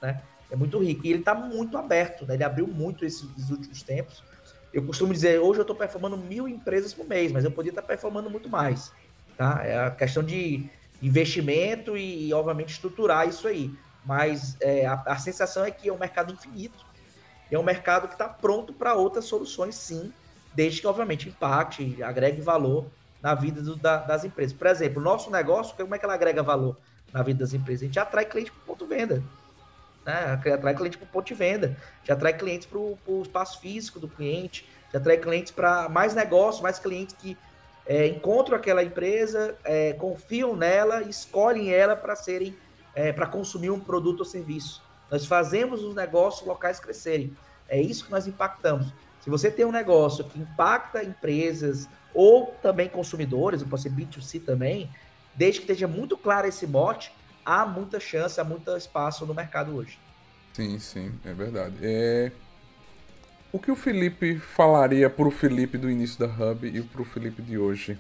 né? 0.03 0.21
É 0.51 0.57
muito 0.57 0.79
rico. 0.83 1.07
E 1.07 1.11
ele 1.11 1.21
está 1.21 1.33
muito 1.33 1.79
aberto, 1.79 2.27
né? 2.27 2.35
Ele 2.35 2.43
abriu 2.43 2.67
muito 2.67 3.05
esses, 3.05 3.25
esses 3.37 3.51
últimos 3.51 3.83
tempos. 3.85 4.23
Eu 4.73 4.85
costumo 4.85 5.13
dizer, 5.13 5.41
hoje 5.41 5.59
eu 5.59 5.63
estou 5.63 5.75
performando 5.75 6.17
mil 6.17 6.49
empresas 6.49 6.95
por 6.95 7.07
mês, 7.07 7.33
mas 7.33 7.45
eu 7.45 7.51
podia 7.51 7.71
estar 7.71 7.83
tá 7.83 7.89
performando 7.89 8.31
muito 8.31 8.49
mais. 8.49 8.93
Tá? 9.37 9.61
É 9.65 9.87
a 9.87 9.91
questão 9.91 10.23
de 10.23 10.69
investimento 11.03 11.97
e, 11.97 12.33
obviamente, 12.33 12.71
estruturar 12.71 13.29
isso 13.29 13.49
aí. 13.49 13.75
Mas 14.05 14.57
é, 14.61 14.87
a, 14.87 15.03
a 15.07 15.19
sensação 15.19 15.65
é 15.65 15.71
que 15.71 15.89
é 15.89 15.93
um 15.93 15.99
mercado 15.99 16.33
infinito. 16.33 16.87
É 17.51 17.59
um 17.59 17.63
mercado 17.63 18.07
que 18.07 18.15
está 18.15 18.29
pronto 18.29 18.73
para 18.73 18.95
outras 18.95 19.25
soluções, 19.25 19.75
sim, 19.75 20.13
desde 20.55 20.81
que, 20.81 20.87
obviamente, 20.87 21.29
impacte, 21.29 22.01
agregue 22.03 22.41
valor 22.41 22.87
na 23.21 23.35
vida 23.35 23.61
do, 23.61 23.77
da, 23.77 23.99
das 23.99 24.25
empresas. 24.25 24.57
Por 24.57 24.67
exemplo, 24.69 25.01
o 25.01 25.05
nosso 25.05 25.31
negócio, 25.31 25.75
como 25.77 25.95
é 25.95 25.99
que 25.99 26.05
ela 26.05 26.15
agrega 26.15 26.43
valor 26.43 26.77
na 27.13 27.23
vida 27.23 27.41
das 27.41 27.53
empresas? 27.53 27.83
A 27.83 27.87
gente 27.87 27.99
atrai 27.99 28.25
cliente 28.25 28.53
para 28.53 28.61
o 28.63 28.67
ponto 28.67 28.87
venda. 28.87 29.23
Né? 30.05 30.41
Atrai 30.53 30.75
cliente 30.75 30.99
para 30.99 31.05
o 31.05 31.09
ponto 31.09 31.27
de 31.27 31.35
venda. 31.35 31.77
Já 32.05 32.15
atrai 32.15 32.33
clientes 32.37 32.67
para 32.67 32.79
o 32.79 33.23
espaço 33.23 33.61
físico 33.61 33.99
do 33.99 34.09
cliente. 34.09 34.69
Já 34.93 34.99
atrai 34.99 35.19
clientes 35.19 35.53
para 35.53 35.89
mais 35.89 36.15
negócio, 36.15 36.63
mais 36.63 36.79
clientes 36.79 37.15
que 37.19 37.37
é, 37.87 38.07
encontram 38.07 38.57
aquela 38.57 38.83
empresa, 38.83 39.57
é, 39.65 39.93
confiam 39.95 40.55
nela, 40.55 41.03
escolhem 41.03 41.73
ela 41.73 41.97
para 41.97 42.15
serem, 42.15 42.57
é, 42.95 43.13
para 43.13 43.27
consumir 43.27 43.71
um 43.71 43.81
produto 43.81 44.21
ou 44.21 44.25
serviço. 44.25 44.83
Nós 45.11 45.27
fazemos 45.27 45.83
os 45.83 45.95
negócios 45.95 46.47
locais 46.47 46.79
crescerem. 46.79 47.37
É 47.69 47.81
isso 47.81 48.05
que 48.05 48.11
nós 48.11 48.27
impactamos. 48.27 48.93
Se 49.21 49.29
você 49.29 49.51
tem 49.51 49.65
um 49.65 49.73
negócio 49.73 50.25
que 50.25 50.39
impacta 50.39 51.03
empresas, 51.03 51.89
ou 52.15 52.55
também 52.63 52.89
consumidores, 52.89 53.63
pode 53.63 53.83
ser 53.83 53.91
B2C 53.91 54.45
também, 54.45 54.91
desde 55.35 55.61
que 55.61 55.65
esteja 55.65 55.87
muito 55.87 56.17
claro 56.17 56.47
esse 56.47 56.67
mote, 56.67 57.13
há 57.45 57.67
muita 57.67 57.99
chance, 58.01 58.41
há 58.41 58.45
muito 58.45 58.75
espaço 58.77 59.27
no 59.27 59.35
mercado 59.35 59.75
hoje. 59.75 59.99
Sim, 60.53 60.79
sim, 60.79 61.13
é 61.25 61.33
verdade. 61.33 61.77
É... 61.83 62.33
O 63.53 63.59
que 63.59 63.71
o 63.71 63.77
Felipe 63.77 64.39
falaria 64.39 65.11
para 65.11 65.27
o 65.27 65.31
Felipe 65.31 65.77
do 65.77 65.91
início 65.91 66.19
da 66.19 66.27
Hub 66.27 66.67
e 66.67 66.83
para 66.83 67.03
o 67.03 67.05
Felipe 67.05 67.43
de 67.43 67.59
hoje? 67.59 67.99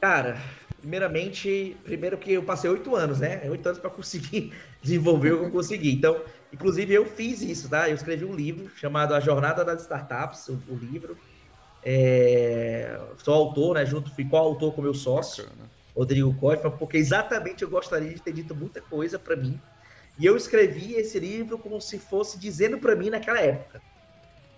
Cara, 0.00 0.40
primeiramente, 0.80 1.76
primeiro 1.84 2.16
que 2.16 2.32
eu 2.32 2.42
passei 2.42 2.70
oito 2.70 2.94
anos, 2.94 3.20
né? 3.20 3.42
Oito 3.50 3.66
anos 3.66 3.78
para 3.78 3.90
conseguir 3.90 4.52
desenvolver 4.80 5.32
o 5.32 5.38
que 5.40 5.44
eu 5.46 5.50
consegui. 5.50 5.92
Então, 5.92 6.20
inclusive 6.52 6.94
eu 6.94 7.04
fiz 7.04 7.42
isso, 7.42 7.68
tá? 7.68 7.88
Eu 7.88 7.94
escrevi 7.94 8.24
um 8.24 8.34
livro 8.34 8.70
chamado 8.76 9.14
A 9.14 9.20
Jornada 9.20 9.64
das 9.64 9.82
Startups, 9.82 10.48
o, 10.48 10.74
livro. 10.74 11.16
É, 11.82 12.98
sou 13.22 13.34
autor, 13.34 13.74
né? 13.74 13.84
Junto, 13.84 14.14
fui 14.14 14.24
co-autor 14.24 14.74
com 14.74 14.82
meu 14.82 14.94
sócio, 14.94 15.44
Bacana. 15.44 15.75
Rodrigo 15.96 16.34
Coifa, 16.34 16.70
porque 16.70 16.98
exatamente 16.98 17.62
eu 17.62 17.70
gostaria 17.70 18.12
de 18.12 18.20
ter 18.20 18.32
dito 18.32 18.54
muita 18.54 18.82
coisa 18.82 19.18
para 19.18 19.34
mim. 19.34 19.60
E 20.18 20.26
eu 20.26 20.36
escrevi 20.36 20.94
esse 20.94 21.18
livro 21.18 21.58
como 21.58 21.80
se 21.80 21.98
fosse 21.98 22.38
dizendo 22.38 22.78
para 22.78 22.94
mim 22.94 23.08
naquela 23.08 23.40
época. 23.40 23.80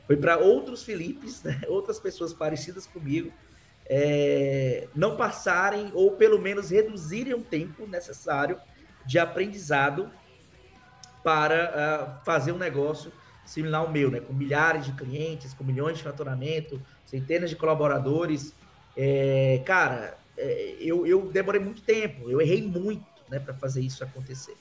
Foi 0.07 0.17
para 0.17 0.39
outros 0.39 0.83
Filipes, 0.83 1.43
né? 1.43 1.61
outras 1.69 2.01
pessoas 2.01 2.33
parecidas 2.33 2.87
comigo, 2.87 3.33
é, 3.87 4.89
não 4.95 5.17
passarem 5.17 5.91
ou 5.95 6.13
pelo 6.13 6.39
menos 6.41 6.71
reduzirem 6.71 7.35
o 7.35 7.41
tempo 7.41 7.87
necessário 7.87 8.59
de 9.07 9.19
aprendizado 9.19 10.11
para 11.23 12.19
uh, 12.21 12.25
fazer 12.25 12.53
um 12.53 12.59
negócio 12.59 13.13
similar 13.45 13.81
ao 13.81 13.91
meu, 13.91 14.11
né? 14.11 14.21
com 14.21 14.33
milhares 14.33 14.85
de 14.85 14.93
clientes, 14.93 15.55
com 15.55 15.65
milhões 15.65 15.99
de 15.99 16.05
faturamento, 16.05 16.81
centenas 17.07 17.49
de 17.49 17.57
colaboradores. 17.57 18.55
É, 18.97 19.63
cara, 19.65 20.19
eu, 20.81 21.07
eu 21.07 21.31
demorei 21.31 21.61
muito 21.61 21.83
tempo, 21.83 22.31
eu 22.31 22.41
errei 22.41 22.63
muito 22.63 23.05
né, 23.29 23.39
para 23.39 23.55
fazer 23.55 23.81
isso 23.81 24.03
acontecer. 24.05 24.57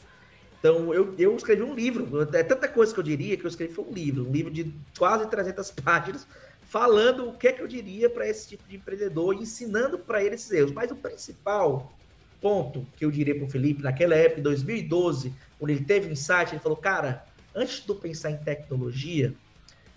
Então, 0.59 0.93
eu, 0.93 1.13
eu 1.17 1.35
escrevi 1.35 1.61
um 1.61 1.75
livro, 1.75 2.27
é 2.33 2.43
tanta 2.43 2.67
coisa 2.67 2.93
que 2.93 2.99
eu 2.99 3.03
diria 3.03 3.37
que 3.37 3.45
eu 3.45 3.49
escrevi 3.49 3.73
foi 3.73 3.85
um 3.85 3.93
livro, 3.93 4.27
um 4.27 4.31
livro 4.31 4.51
de 4.51 4.73
quase 4.97 5.29
300 5.29 5.71
páginas, 5.81 6.27
falando 6.63 7.29
o 7.29 7.33
que 7.33 7.47
é 7.47 7.53
que 7.53 7.61
eu 7.61 7.67
diria 7.67 8.09
para 8.09 8.27
esse 8.27 8.49
tipo 8.49 8.67
de 8.67 8.75
empreendedor, 8.75 9.35
ensinando 9.35 9.97
para 9.99 10.23
ele 10.23 10.35
esses 10.35 10.51
erros. 10.51 10.71
Mas 10.71 10.91
o 10.91 10.95
principal 10.95 11.93
ponto 12.41 12.85
que 12.97 13.05
eu 13.05 13.11
diria 13.11 13.35
para 13.35 13.45
o 13.45 13.49
Felipe, 13.49 13.81
naquela 13.81 14.15
época, 14.15 14.39
em 14.39 14.43
2012, 14.43 15.33
quando 15.57 15.69
ele 15.69 15.85
teve 15.85 16.07
um 16.07 16.11
insight, 16.11 16.51
ele 16.51 16.59
falou, 16.59 16.77
cara, 16.77 17.25
antes 17.55 17.85
de 17.85 17.93
pensar 17.93 18.31
em 18.31 18.37
tecnologia, 18.37 19.33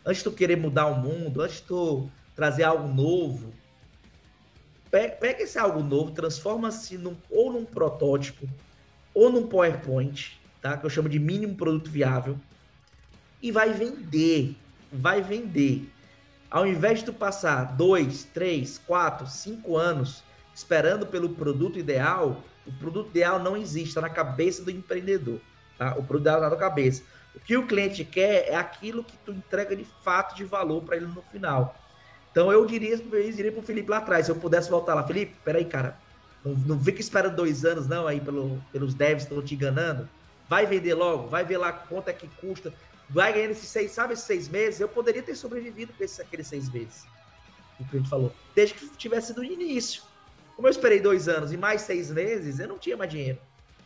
antes 0.04 0.22
de 0.22 0.30
querer 0.30 0.56
mudar 0.56 0.86
o 0.86 0.96
mundo, 0.96 1.42
antes 1.42 1.60
de 1.60 2.08
trazer 2.34 2.62
algo 2.62 2.88
novo. 2.88 3.52
Pega 4.90 5.42
esse 5.42 5.59
algo 5.59 5.83
novo, 5.83 6.11
transforma-se 6.11 6.98
num, 6.98 7.16
ou 7.31 7.53
num 7.53 7.64
protótipo, 7.64 8.48
ou 9.14 9.31
num 9.31 9.46
PowerPoint, 9.46 10.40
tá? 10.61 10.76
Que 10.76 10.85
eu 10.85 10.90
chamo 10.90 11.09
de 11.09 11.18
mínimo 11.18 11.55
produto 11.55 11.90
viável. 11.90 12.37
E 13.40 13.53
vai 13.53 13.72
vender. 13.72 14.57
Vai 14.92 15.22
vender. 15.22 15.88
Ao 16.50 16.66
invés 16.66 16.98
de 16.98 17.07
tu 17.07 17.12
passar 17.12 17.76
dois, 17.76 18.24
três, 18.24 18.79
quatro, 18.79 19.26
cinco 19.29 19.76
anos 19.76 20.24
esperando 20.53 21.07
pelo 21.07 21.31
produto 21.31 21.79
ideal, 21.79 22.42
o 22.66 22.72
produto 22.72 23.09
ideal 23.11 23.38
não 23.38 23.57
existe, 23.57 23.90
está 23.90 24.00
na 24.00 24.11
cabeça 24.11 24.62
do 24.64 24.70
empreendedor. 24.70 25.40
Tá? 25.79 25.92
O 25.92 26.03
produto 26.03 26.22
ideal 26.22 26.37
está 26.38 26.50
na 26.50 26.57
cabeça. 26.57 27.03
O 27.35 27.38
que 27.38 27.57
o 27.57 27.66
cliente 27.66 28.05
quer 28.05 28.48
é 28.48 28.57
aquilo 28.57 29.05
que 29.05 29.16
tu 29.18 29.31
entrega 29.31 29.76
de 29.76 29.87
fato 30.03 30.35
de 30.35 30.44
valor 30.44 30.83
para 30.83 30.96
ele 30.96 31.07
no 31.07 31.22
final. 31.22 31.76
Então 32.30 32.52
eu 32.52 32.64
diria, 32.64 32.94
eu 32.94 33.32
diria 33.32 33.52
para 33.52 33.60
o 33.60 33.64
Felipe 33.64 33.90
lá 33.90 33.98
atrás, 33.98 34.26
se 34.26 34.32
eu 34.32 34.36
pudesse 34.36 34.70
voltar 34.70 34.94
lá, 34.94 35.04
Felipe, 35.04 35.34
peraí, 35.44 35.64
cara, 35.64 35.98
não, 36.44 36.52
não 36.54 36.80
fica 36.80 37.00
esperando 37.00 37.34
dois 37.34 37.64
anos 37.64 37.86
não 37.86 38.06
aí 38.06 38.20
pelo, 38.20 38.62
pelos 38.72 38.94
devs 38.94 39.24
estão 39.24 39.42
te 39.42 39.54
enganando. 39.54 40.08
Vai 40.48 40.66
vender 40.66 40.94
logo, 40.94 41.28
vai 41.28 41.44
ver 41.44 41.58
lá 41.58 41.72
quanto 41.72 42.08
é 42.08 42.12
que 42.12 42.28
custa, 42.40 42.72
vai 43.08 43.32
ganhando 43.32 43.52
esses 43.52 43.68
seis, 43.68 43.92
sabe, 43.92 44.14
esses 44.14 44.24
seis 44.24 44.48
meses, 44.48 44.80
eu 44.80 44.88
poderia 44.88 45.22
ter 45.22 45.34
sobrevivido 45.34 45.92
com 45.92 46.02
esses, 46.02 46.18
aqueles 46.18 46.46
seis 46.46 46.68
meses. 46.68 47.04
O 47.78 47.84
cliente 47.84 48.08
falou, 48.08 48.32
desde 48.54 48.74
que 48.74 48.88
tivesse 48.96 49.32
do 49.32 49.42
início. 49.42 50.02
Como 50.54 50.68
eu 50.68 50.70
esperei 50.70 51.00
dois 51.00 51.28
anos 51.28 51.52
e 51.52 51.56
mais 51.56 51.82
seis 51.82 52.10
meses, 52.10 52.58
eu 52.58 52.68
não 52.68 52.78
tinha 52.78 52.96
mais 52.96 53.10
dinheiro 53.10 53.38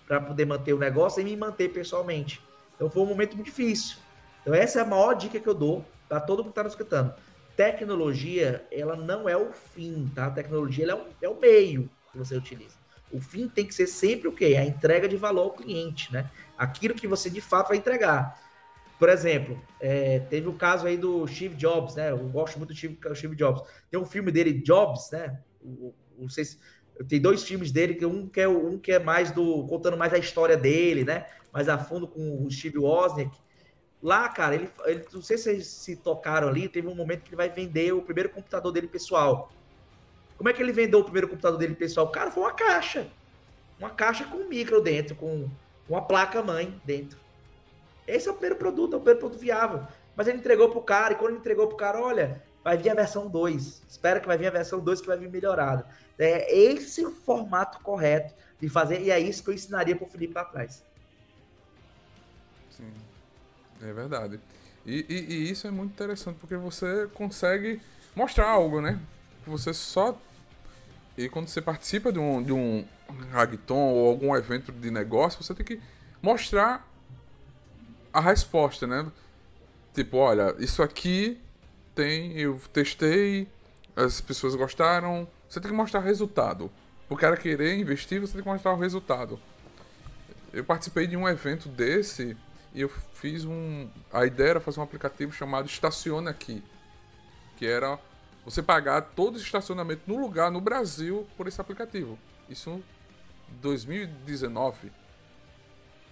para 0.06 0.20
poder 0.20 0.44
manter 0.44 0.72
o 0.72 0.78
negócio 0.78 1.20
e 1.20 1.24
me 1.24 1.36
manter 1.36 1.70
pessoalmente. 1.70 2.42
Então 2.74 2.90
foi 2.90 3.02
um 3.02 3.06
momento 3.06 3.34
muito 3.36 3.46
difícil. 3.46 3.96
Então 4.42 4.52
essa 4.54 4.80
é 4.80 4.82
a 4.82 4.84
maior 4.84 5.14
dica 5.14 5.38
que 5.38 5.48
eu 5.48 5.54
dou 5.54 5.84
para 6.08 6.20
todo 6.20 6.38
mundo 6.38 6.46
que 6.46 6.50
está 6.50 6.64
nos 6.64 6.72
escutando. 6.72 7.14
Tecnologia, 7.56 8.66
ela 8.70 8.96
não 8.96 9.28
é 9.28 9.36
o 9.36 9.52
fim, 9.52 10.10
tá? 10.14 10.26
A 10.26 10.30
tecnologia 10.30 10.90
é, 10.90 10.94
um, 10.94 11.06
é 11.22 11.28
o 11.28 11.38
meio 11.38 11.88
que 12.10 12.18
você 12.18 12.36
utiliza. 12.36 12.76
O 13.12 13.20
fim 13.20 13.48
tem 13.48 13.64
que 13.64 13.74
ser 13.74 13.86
sempre 13.86 14.26
o 14.26 14.32
quê? 14.32 14.56
A 14.58 14.64
entrega 14.64 15.08
de 15.08 15.16
valor 15.16 15.42
ao 15.42 15.52
cliente, 15.52 16.12
né? 16.12 16.28
Aquilo 16.58 16.94
que 16.94 17.06
você 17.06 17.30
de 17.30 17.40
fato 17.40 17.68
vai 17.68 17.76
entregar. 17.76 18.40
Por 18.98 19.08
exemplo, 19.08 19.60
é, 19.80 20.20
teve 20.20 20.48
o 20.48 20.54
caso 20.54 20.86
aí 20.86 20.96
do 20.96 21.26
Steve 21.26 21.54
Jobs, 21.54 21.94
né? 21.94 22.10
Eu 22.10 22.18
gosto 22.28 22.58
muito 22.58 22.70
do 22.70 22.76
Steve, 22.76 22.98
Steve 23.14 23.36
Jobs. 23.36 23.62
Tem 23.90 24.00
um 24.00 24.06
filme 24.06 24.32
dele, 24.32 24.52
Jobs, 24.54 25.10
né? 25.12 25.38
O, 25.60 25.94
o, 26.18 26.26
tem 27.08 27.20
dois 27.20 27.42
filmes 27.42 27.72
dele, 27.72 27.94
que 27.94 28.06
um 28.06 28.28
que 28.28 28.40
é 28.40 28.48
um 28.48 28.78
que 28.78 28.92
é 28.92 28.98
mais 28.98 29.30
do 29.32 29.66
contando 29.66 29.96
mais 29.96 30.12
a 30.12 30.18
história 30.18 30.56
dele, 30.56 31.04
né? 31.04 31.26
Mais 31.52 31.68
a 31.68 31.76
fundo 31.78 32.06
com 32.06 32.44
o 32.44 32.50
Steve 32.50 32.78
Wozniak. 32.78 33.36
Lá, 34.04 34.28
cara, 34.28 34.54
ele, 34.54 34.70
ele 34.84 35.02
não 35.14 35.22
sei 35.22 35.38
se 35.38 35.44
vocês 35.44 35.66
se 35.66 35.96
tocaram 35.96 36.46
ali, 36.46 36.68
teve 36.68 36.86
um 36.86 36.94
momento 36.94 37.22
que 37.22 37.30
ele 37.30 37.36
vai 37.36 37.48
vender 37.48 37.90
o 37.94 38.02
primeiro 38.02 38.28
computador 38.28 38.70
dele 38.70 38.86
pessoal. 38.86 39.50
Como 40.36 40.46
é 40.46 40.52
que 40.52 40.62
ele 40.62 40.72
vendeu 40.72 41.00
o 41.00 41.04
primeiro 41.04 41.26
computador 41.26 41.58
dele 41.58 41.74
pessoal? 41.74 42.10
Cara, 42.10 42.30
foi 42.30 42.42
uma 42.42 42.52
caixa. 42.52 43.08
Uma 43.78 43.88
caixa 43.88 44.26
com 44.26 44.36
um 44.36 44.46
micro 44.46 44.82
dentro, 44.82 45.16
com 45.16 45.48
uma 45.88 46.02
placa 46.02 46.42
mãe 46.42 46.78
dentro. 46.84 47.18
Esse 48.06 48.28
é 48.28 48.30
o 48.30 48.34
primeiro 48.34 48.56
produto, 48.56 48.92
é 48.92 48.96
o 48.96 49.00
primeiro 49.00 49.20
produto 49.20 49.40
viável. 49.40 49.86
Mas 50.14 50.28
ele 50.28 50.36
entregou 50.36 50.68
pro 50.68 50.82
cara, 50.82 51.14
e 51.14 51.16
quando 51.16 51.30
ele 51.30 51.38
entregou 51.38 51.66
pro 51.66 51.78
cara, 51.78 51.98
olha, 51.98 52.42
vai 52.62 52.76
vir 52.76 52.90
a 52.90 52.94
versão 52.94 53.26
2. 53.26 53.84
Espera 53.88 54.20
que 54.20 54.26
vai 54.26 54.36
vir 54.36 54.48
a 54.48 54.50
versão 54.50 54.80
2 54.80 55.00
que 55.00 55.06
vai 55.06 55.16
vir 55.16 55.30
melhorada. 55.30 55.86
É 56.18 56.54
esse 56.54 57.06
o 57.06 57.10
formato 57.10 57.80
correto 57.80 58.34
de 58.60 58.68
fazer, 58.68 59.00
e 59.00 59.10
é 59.10 59.18
isso 59.18 59.42
que 59.42 59.48
eu 59.48 59.54
ensinaria 59.54 59.96
pro 59.96 60.06
Felipe 60.06 60.34
lá 60.34 60.42
atrás. 60.42 60.84
Sim, 62.68 62.92
é 63.84 63.92
verdade. 63.92 64.40
E, 64.86 65.04
e, 65.08 65.34
e 65.34 65.50
isso 65.50 65.66
é 65.66 65.70
muito 65.70 65.92
interessante, 65.92 66.36
porque 66.38 66.56
você 66.56 67.08
consegue 67.14 67.80
mostrar 68.14 68.48
algo, 68.48 68.80
né? 68.80 68.98
Você 69.46 69.72
só. 69.72 70.18
E 71.16 71.28
quando 71.28 71.48
você 71.48 71.60
participa 71.60 72.12
de 72.12 72.18
um, 72.18 72.42
de 72.42 72.52
um 72.52 72.84
hackathon 73.30 73.74
ou 73.74 74.08
algum 74.08 74.34
evento 74.34 74.72
de 74.72 74.90
negócio, 74.90 75.42
você 75.42 75.54
tem 75.54 75.64
que 75.64 75.80
mostrar 76.20 76.88
a 78.12 78.20
resposta, 78.20 78.86
né? 78.86 79.06
Tipo, 79.94 80.16
olha, 80.16 80.54
isso 80.58 80.82
aqui 80.82 81.40
tem, 81.94 82.32
eu 82.32 82.60
testei, 82.72 83.48
as 83.94 84.20
pessoas 84.20 84.54
gostaram. 84.54 85.28
Você 85.48 85.60
tem 85.60 85.70
que 85.70 85.76
mostrar 85.76 86.00
resultado. 86.00 86.70
O 87.08 87.16
cara 87.16 87.36
querer 87.36 87.78
investir, 87.78 88.20
você 88.20 88.32
tem 88.32 88.42
que 88.42 88.48
mostrar 88.48 88.72
o 88.72 88.76
resultado. 88.76 89.38
Eu 90.52 90.64
participei 90.64 91.06
de 91.06 91.16
um 91.16 91.28
evento 91.28 91.68
desse 91.68 92.36
eu 92.82 92.88
fiz 92.88 93.44
um. 93.44 93.88
A 94.12 94.26
ideia 94.26 94.50
era 94.50 94.60
fazer 94.60 94.80
um 94.80 94.82
aplicativo 94.82 95.32
chamado 95.32 95.66
Estaciona 95.66 96.30
Aqui. 96.30 96.62
Que 97.56 97.66
era 97.66 97.98
você 98.44 98.62
pagar 98.62 99.00
todo 99.00 99.36
o 99.36 99.38
estacionamento 99.38 100.02
no 100.06 100.20
lugar 100.20 100.50
no 100.50 100.60
Brasil 100.60 101.26
por 101.36 101.46
esse 101.46 101.60
aplicativo. 101.60 102.18
Isso 102.48 102.82
em 103.48 103.56
2019. 103.60 104.92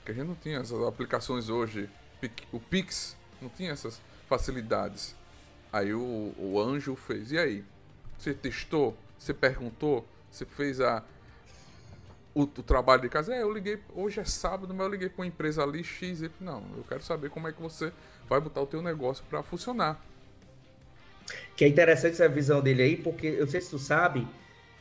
Que 0.05 0.13
a 0.13 0.15
gente 0.15 0.27
não 0.27 0.35
tinha 0.37 0.59
essas 0.59 0.81
aplicações 0.87 1.49
hoje. 1.49 1.91
O 2.53 2.61
Pix 2.61 3.17
não 3.41 3.49
tinha 3.49 3.73
essas 3.73 4.01
facilidades. 4.29 5.17
Aí 5.73 5.93
o, 5.93 6.35
o 6.39 6.61
anjo 6.61 6.95
fez. 6.95 7.33
E 7.33 7.39
aí? 7.39 7.65
Você 8.19 8.33
testou? 8.33 8.97
Você 9.19 9.35
perguntou? 9.35 10.07
Você 10.31 10.47
fez 10.47 10.81
a, 10.81 11.03
o, 12.35 12.43
o, 12.43 12.47
trabalho 12.47 13.03
de 13.03 13.09
casa? 13.09 13.35
É, 13.35 13.43
eu 13.43 13.53
liguei. 13.53 13.79
Hoje 13.95 14.21
é 14.21 14.25
sábado, 14.25 14.73
mas 14.75 14.87
eu 14.87 14.93
liguei 14.93 15.09
para 15.09 15.23
uma 15.23 15.27
empresa 15.27 15.63
ali 15.63 15.85
X. 15.85 16.23
E, 16.23 16.31
não, 16.41 16.63
eu 16.77 16.85
quero 16.89 17.03
saber 17.03 17.31
como 17.31 17.49
é 17.49 17.53
que 17.53 17.61
você 17.61 17.93
vai 18.29 18.41
botar 18.41 18.61
o 18.61 18.67
teu 18.67 18.83
negócio 18.83 19.25
para 19.29 19.43
funcionar. 19.43 20.01
Que 21.57 21.65
é 21.65 21.69
interessante 21.69 22.15
essa 22.15 22.29
visão 22.29 22.61
dele 22.61 22.83
aí, 22.83 22.97
porque 22.97 23.27
eu 23.27 23.47
sei 23.47 23.61
se 23.61 23.71
tu 23.71 23.79
sabe, 23.79 24.27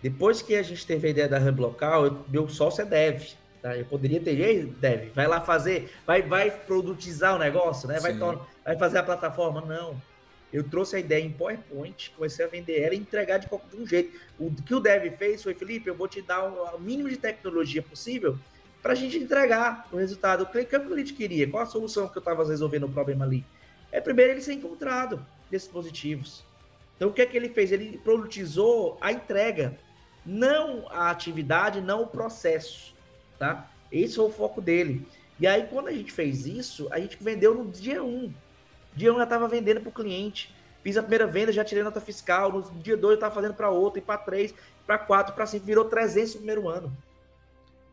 depois 0.01 0.41
que 0.41 0.55
a 0.55 0.63
gente 0.63 0.85
teve 0.85 1.07
a 1.07 1.11
ideia 1.11 1.29
da 1.29 1.37
Hub 1.37 1.61
Local, 1.61 2.05
eu, 2.05 2.25
meu 2.27 2.49
sócio 2.49 2.81
é 2.81 2.85
dev. 2.85 3.23
Tá? 3.61 3.77
Eu 3.77 3.85
poderia 3.85 4.19
ter, 4.19 4.65
dev, 4.65 5.11
vai 5.13 5.27
lá 5.27 5.39
fazer, 5.39 5.93
vai, 6.05 6.21
vai 6.23 6.49
produtizar 6.49 7.35
o 7.35 7.39
negócio, 7.39 7.87
né? 7.87 7.99
Vai, 7.99 8.13
vai 8.13 8.77
fazer 8.77 8.97
a 8.97 9.03
plataforma. 9.03 9.61
Não. 9.61 10.01
Eu 10.51 10.63
trouxe 10.63 10.97
a 10.97 10.99
ideia 10.99 11.23
em 11.23 11.31
PowerPoint, 11.31 12.11
comecei 12.15 12.43
a 12.43 12.47
vender 12.47 12.81
ela 12.81 12.93
e 12.93 12.97
entregar 12.97 13.37
de 13.37 13.47
qualquer 13.47 13.77
um 13.77 13.87
jeito. 13.87 14.19
O 14.37 14.53
que 14.53 14.75
o 14.75 14.79
dev 14.79 15.15
fez 15.17 15.41
foi, 15.41 15.53
Felipe, 15.53 15.89
eu 15.89 15.95
vou 15.95 16.07
te 16.07 16.21
dar 16.21 16.43
o, 16.43 16.79
mínimo 16.79 17.09
de 17.09 17.17
tecnologia 17.17 17.81
possível 17.81 18.37
para 18.81 18.91
a 18.91 18.95
gente 18.95 19.17
entregar 19.17 19.87
o 19.91 19.97
resultado. 19.97 20.43
O 20.43 20.45
que, 20.45 20.65
que 20.65 20.75
o 20.75 20.87
cliente 20.87 21.13
queria? 21.13 21.49
Qual 21.49 21.63
a 21.63 21.65
solução 21.65 22.07
que 22.07 22.17
eu 22.17 22.21
estava 22.21 22.45
resolvendo 22.45 22.83
o 22.83 22.89
problema 22.89 23.23
ali? 23.23 23.45
É 23.91 24.01
primeiro 24.01 24.33
ele 24.33 24.41
ser 24.41 24.53
encontrado 24.53 25.25
dispositivos. 25.49 26.43
Então, 26.95 27.09
o 27.09 27.13
que 27.13 27.21
é 27.21 27.25
que 27.25 27.37
ele 27.37 27.49
fez? 27.49 27.71
Ele 27.71 27.97
produtizou 27.97 28.97
a 28.99 29.11
entrega, 29.11 29.77
não 30.25 30.85
a 30.89 31.09
atividade, 31.09 31.81
não 31.81 32.03
o 32.03 32.07
processo, 32.07 32.93
tá? 33.39 33.71
Esse 33.91 34.15
foi 34.15 34.25
o 34.25 34.29
foco 34.29 34.61
dele. 34.61 35.05
E 35.39 35.47
aí, 35.47 35.65
quando 35.67 35.87
a 35.87 35.91
gente 35.91 36.11
fez 36.11 36.45
isso, 36.45 36.87
a 36.91 36.99
gente 36.99 37.17
vendeu 37.19 37.55
no 37.55 37.71
dia 37.71 38.03
1. 38.03 38.31
Dia 38.93 39.13
1 39.13 39.17
já 39.17 39.23
estava 39.23 39.47
vendendo 39.47 39.82
para 39.82 39.89
o 39.89 39.93
cliente. 39.93 40.54
Fiz 40.84 40.97
a 40.97 41.01
primeira 41.01 41.27
venda, 41.27 41.51
já 41.51 41.63
tirei 41.63 41.84
nota 41.84 42.01
fiscal. 42.01 42.51
No 42.51 42.62
dia 42.82 42.97
2 42.97 43.12
eu 43.12 43.15
estava 43.15 43.34
fazendo 43.34 43.54
para 43.54 43.69
outro, 43.69 43.99
e 43.99 44.01
para 44.01 44.17
3, 44.17 44.54
para 44.86 44.97
4, 44.97 45.34
para 45.34 45.45
5. 45.45 45.65
Virou 45.65 45.86
300 45.86 46.34
no 46.34 46.38
primeiro 46.39 46.67
ano. 46.67 46.95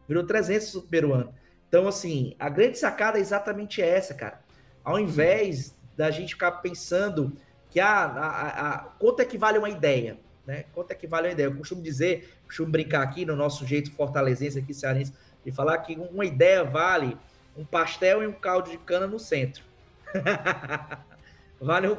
Virou 0.06 0.24
300 0.24 0.74
no 0.74 0.82
primeiro 0.82 1.12
ano. 1.12 1.34
Então, 1.68 1.87
assim, 1.87 2.34
a 2.38 2.48
grande 2.48 2.78
sacada 2.78 3.18
é 3.18 3.20
exatamente 3.20 3.82
essa, 3.82 4.14
cara. 4.14 4.40
Ao 4.82 4.98
invés 4.98 5.76
da 5.96 6.11
gente 6.11 6.34
ficar 6.34 6.52
pensando 6.52 7.37
que 7.70 7.78
a, 7.78 8.04
a, 8.04 8.48
a, 8.48 8.78
quanto 8.98 9.20
é 9.20 9.24
que 9.24 9.37
vale 9.37 9.58
uma 9.58 9.68
ideia, 9.68 10.18
né? 10.46 10.64
Quanto 10.72 10.90
é 10.92 10.94
que 10.94 11.06
vale 11.06 11.28
uma 11.28 11.32
ideia? 11.32 11.48
Eu 11.48 11.54
costumo 11.56 11.82
dizer, 11.82 12.32
costumo 12.46 12.70
brincar 12.70 13.02
aqui 13.02 13.26
no 13.26 13.37
nosso 13.37 13.66
jeito 13.66 13.92
fortalezense 13.92 14.58
aqui, 14.58 14.72
cearense, 14.72 15.12
de 15.44 15.52
falar 15.52 15.76
que 15.78 15.94
uma 15.94 16.24
ideia 16.24 16.64
vale 16.64 17.18
um 17.54 17.64
pastel 17.64 18.22
e 18.22 18.26
um 18.26 18.32
caldo 18.32 18.70
de 18.70 18.78
cana 18.78 19.06
no 19.06 19.18
centro. 19.18 19.67
vale 21.60 21.88
um 21.88 21.92
e 21.92 21.94
um 21.94 21.96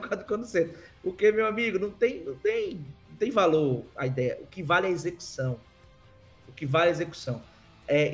caldo 0.00 0.16
de 0.18 0.24
cana 0.24 0.42
no 0.42 0.44
centro. 0.44 0.78
Porque, 1.02 1.32
meu 1.32 1.46
amigo, 1.46 1.78
não 1.78 1.90
tem, 1.90 2.24
não 2.24 2.34
tem, 2.34 2.84
não 3.10 3.16
tem 3.16 3.30
valor 3.30 3.84
a 3.96 4.06
ideia. 4.06 4.38
O 4.42 4.46
que 4.46 4.62
vale 4.62 4.86
é 4.86 4.90
a 4.90 4.92
execução. 4.92 5.58
O 6.48 6.52
que 6.52 6.66
vale 6.66 6.86
é 6.86 6.88
a 6.90 6.92
execução 6.92 7.42
é, 7.88 8.12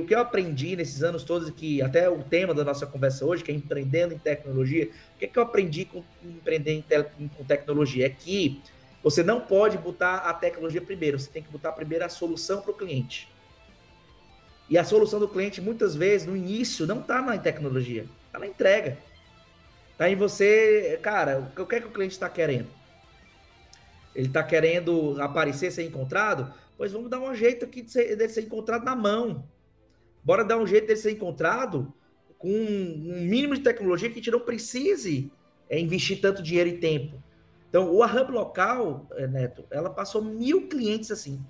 o 0.00 0.06
que 0.06 0.14
eu 0.14 0.18
aprendi 0.18 0.74
nesses 0.74 1.02
anos 1.02 1.22
todos, 1.22 1.50
que 1.50 1.82
até 1.82 2.08
o 2.08 2.22
tema 2.24 2.54
da 2.54 2.64
nossa 2.64 2.86
conversa 2.86 3.24
hoje, 3.24 3.44
que 3.44 3.52
é 3.52 3.54
empreendendo 3.54 4.14
em 4.14 4.18
tecnologia, 4.18 4.86
o 5.14 5.18
que, 5.18 5.26
é 5.26 5.28
que 5.28 5.38
eu 5.38 5.42
aprendi 5.42 5.84
com 5.84 6.02
empreender 6.24 6.72
em 6.72 6.80
te, 6.80 7.02
com 7.36 7.44
tecnologia? 7.44 8.06
É 8.06 8.08
que 8.08 8.62
você 9.02 9.22
não 9.22 9.42
pode 9.42 9.76
botar 9.76 10.16
a 10.16 10.32
tecnologia 10.32 10.80
primeiro, 10.80 11.18
você 11.18 11.30
tem 11.30 11.42
que 11.42 11.50
botar 11.50 11.72
primeiro 11.72 12.02
a 12.02 12.08
solução 12.08 12.62
para 12.62 12.70
o 12.70 12.74
cliente. 12.74 13.28
E 14.70 14.78
a 14.78 14.84
solução 14.84 15.20
do 15.20 15.28
cliente, 15.28 15.60
muitas 15.60 15.94
vezes, 15.94 16.26
no 16.26 16.34
início, 16.34 16.86
não 16.86 17.00
está 17.00 17.20
na 17.20 17.36
tecnologia, 17.36 18.06
está 18.34 18.38
na 18.38 18.46
entrega. 18.48 18.98
Está 19.92 20.10
em 20.10 20.16
você, 20.16 20.98
cara, 21.00 21.52
o 21.56 21.64
que 21.64 21.76
é 21.76 21.80
que 21.80 21.86
o 21.86 21.92
cliente 21.92 22.14
está 22.14 22.28
querendo? 22.28 22.68
Ele 24.14 24.26
está 24.26 24.42
querendo 24.42 25.16
aparecer, 25.20 25.70
ser 25.70 25.84
encontrado? 25.84 26.52
Pois 26.76 26.92
vamos 26.92 27.08
dar 27.08 27.20
um 27.20 27.34
jeito 27.34 27.64
aqui 27.64 27.82
de 27.82 27.92
ser, 27.92 28.16
dele 28.16 28.32
ser 28.32 28.42
encontrado 28.42 28.84
na 28.84 28.96
mão. 28.96 29.48
Bora 30.24 30.44
dar 30.44 30.58
um 30.58 30.66
jeito 30.66 30.88
dele 30.88 30.98
ser 30.98 31.12
encontrado 31.12 31.92
com 32.36 32.48
um 32.48 33.22
mínimo 33.22 33.54
de 33.54 33.62
tecnologia 33.62 34.08
que 34.08 34.14
a 34.14 34.16
gente 34.16 34.30
não 34.30 34.40
precise 34.40 35.30
é, 35.70 35.78
investir 35.78 36.20
tanto 36.20 36.42
dinheiro 36.42 36.70
e 36.70 36.78
tempo. 36.78 37.22
Então, 37.68 37.88
o 37.90 38.04
Hub 38.04 38.32
local, 38.32 39.06
é, 39.12 39.26
Neto, 39.26 39.64
ela 39.70 39.90
passou 39.90 40.22
mil 40.22 40.68
clientes 40.68 41.10
assim. 41.10 41.40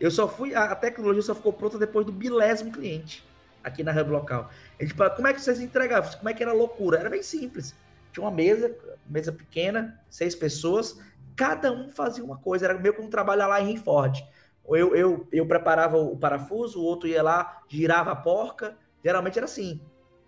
Eu 0.00 0.10
só 0.10 0.28
fui, 0.28 0.54
a, 0.54 0.74
tecnologia 0.74 1.22
só 1.22 1.34
ficou 1.34 1.52
pronta 1.52 1.78
depois 1.78 2.04
do 2.04 2.12
bilésimo 2.12 2.72
cliente. 2.72 3.24
Aqui 3.66 3.82
na 3.82 3.90
hub 3.90 4.10
local. 4.10 4.48
Gente 4.80 4.94
fala, 4.94 5.10
como 5.10 5.26
é 5.26 5.34
que 5.34 5.40
vocês 5.40 5.60
entregavam? 5.60 6.10
Como 6.12 6.28
é 6.28 6.32
que 6.32 6.42
era 6.42 6.52
loucura? 6.52 6.98
Era 6.98 7.10
bem 7.10 7.22
simples. 7.22 7.74
Tinha 8.12 8.24
uma 8.24 8.30
mesa, 8.30 8.74
mesa 9.06 9.32
pequena, 9.32 10.00
seis 10.08 10.36
pessoas, 10.36 10.98
cada 11.34 11.72
um 11.72 11.90
fazia 11.90 12.24
uma 12.24 12.38
coisa. 12.38 12.66
Era 12.66 12.78
meio 12.78 12.94
como 12.94 13.08
trabalhar 13.10 13.48
lá 13.48 13.60
em 13.60 13.76
Ford. 13.76 14.24
Eu, 14.68 14.94
eu, 14.94 15.28
eu 15.32 15.46
preparava 15.46 15.98
o 15.98 16.16
parafuso, 16.16 16.80
o 16.80 16.84
outro 16.84 17.08
ia 17.08 17.22
lá, 17.22 17.62
girava 17.68 18.12
a 18.12 18.16
porca. 18.16 18.76
Geralmente 19.04 19.36
era 19.36 19.46
assim, 19.46 19.80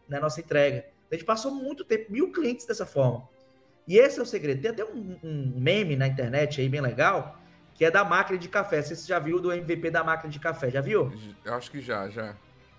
na 0.09 0.19
nossa 0.21 0.41
entrega. 0.41 0.85
A 1.11 1.15
gente 1.15 1.25
passou 1.25 1.53
muito 1.53 1.85
tempo, 1.85 2.13
mil 2.13 2.33
clientes 2.33 2.67
dessa 2.67 2.85
forma. 2.85 3.29
E 3.87 3.97
esse 3.97 4.19
é 4.19 4.23
o 4.23 4.27
segredo. 4.27 4.61
Tem 4.61 4.71
até 4.71 4.85
um, 4.85 5.17
um 5.23 5.53
meme 5.57 5.97
na 5.97 6.09
internet 6.09 6.61
aí 6.61 6.69
bem 6.69 6.81
legal, 6.81 7.39
que 7.75 7.85
é 7.85 7.91
da 7.91 8.05
máquina 8.05 8.37
de 8.37 8.49
café. 8.49 8.83
Você 8.83 8.95
já 9.07 9.19
viu 9.19 9.41
do 9.41 9.53
MVP 9.53 9.91
da 9.91 10.05
máquina 10.05 10.31
de 10.31 10.39
café? 10.39 10.71
Já 10.71 10.81
viu? 10.81 11.11
Eu 11.45 11.55
acho 11.55 11.71
que 11.71 11.81
já, 11.81 12.09
já. 12.09 12.37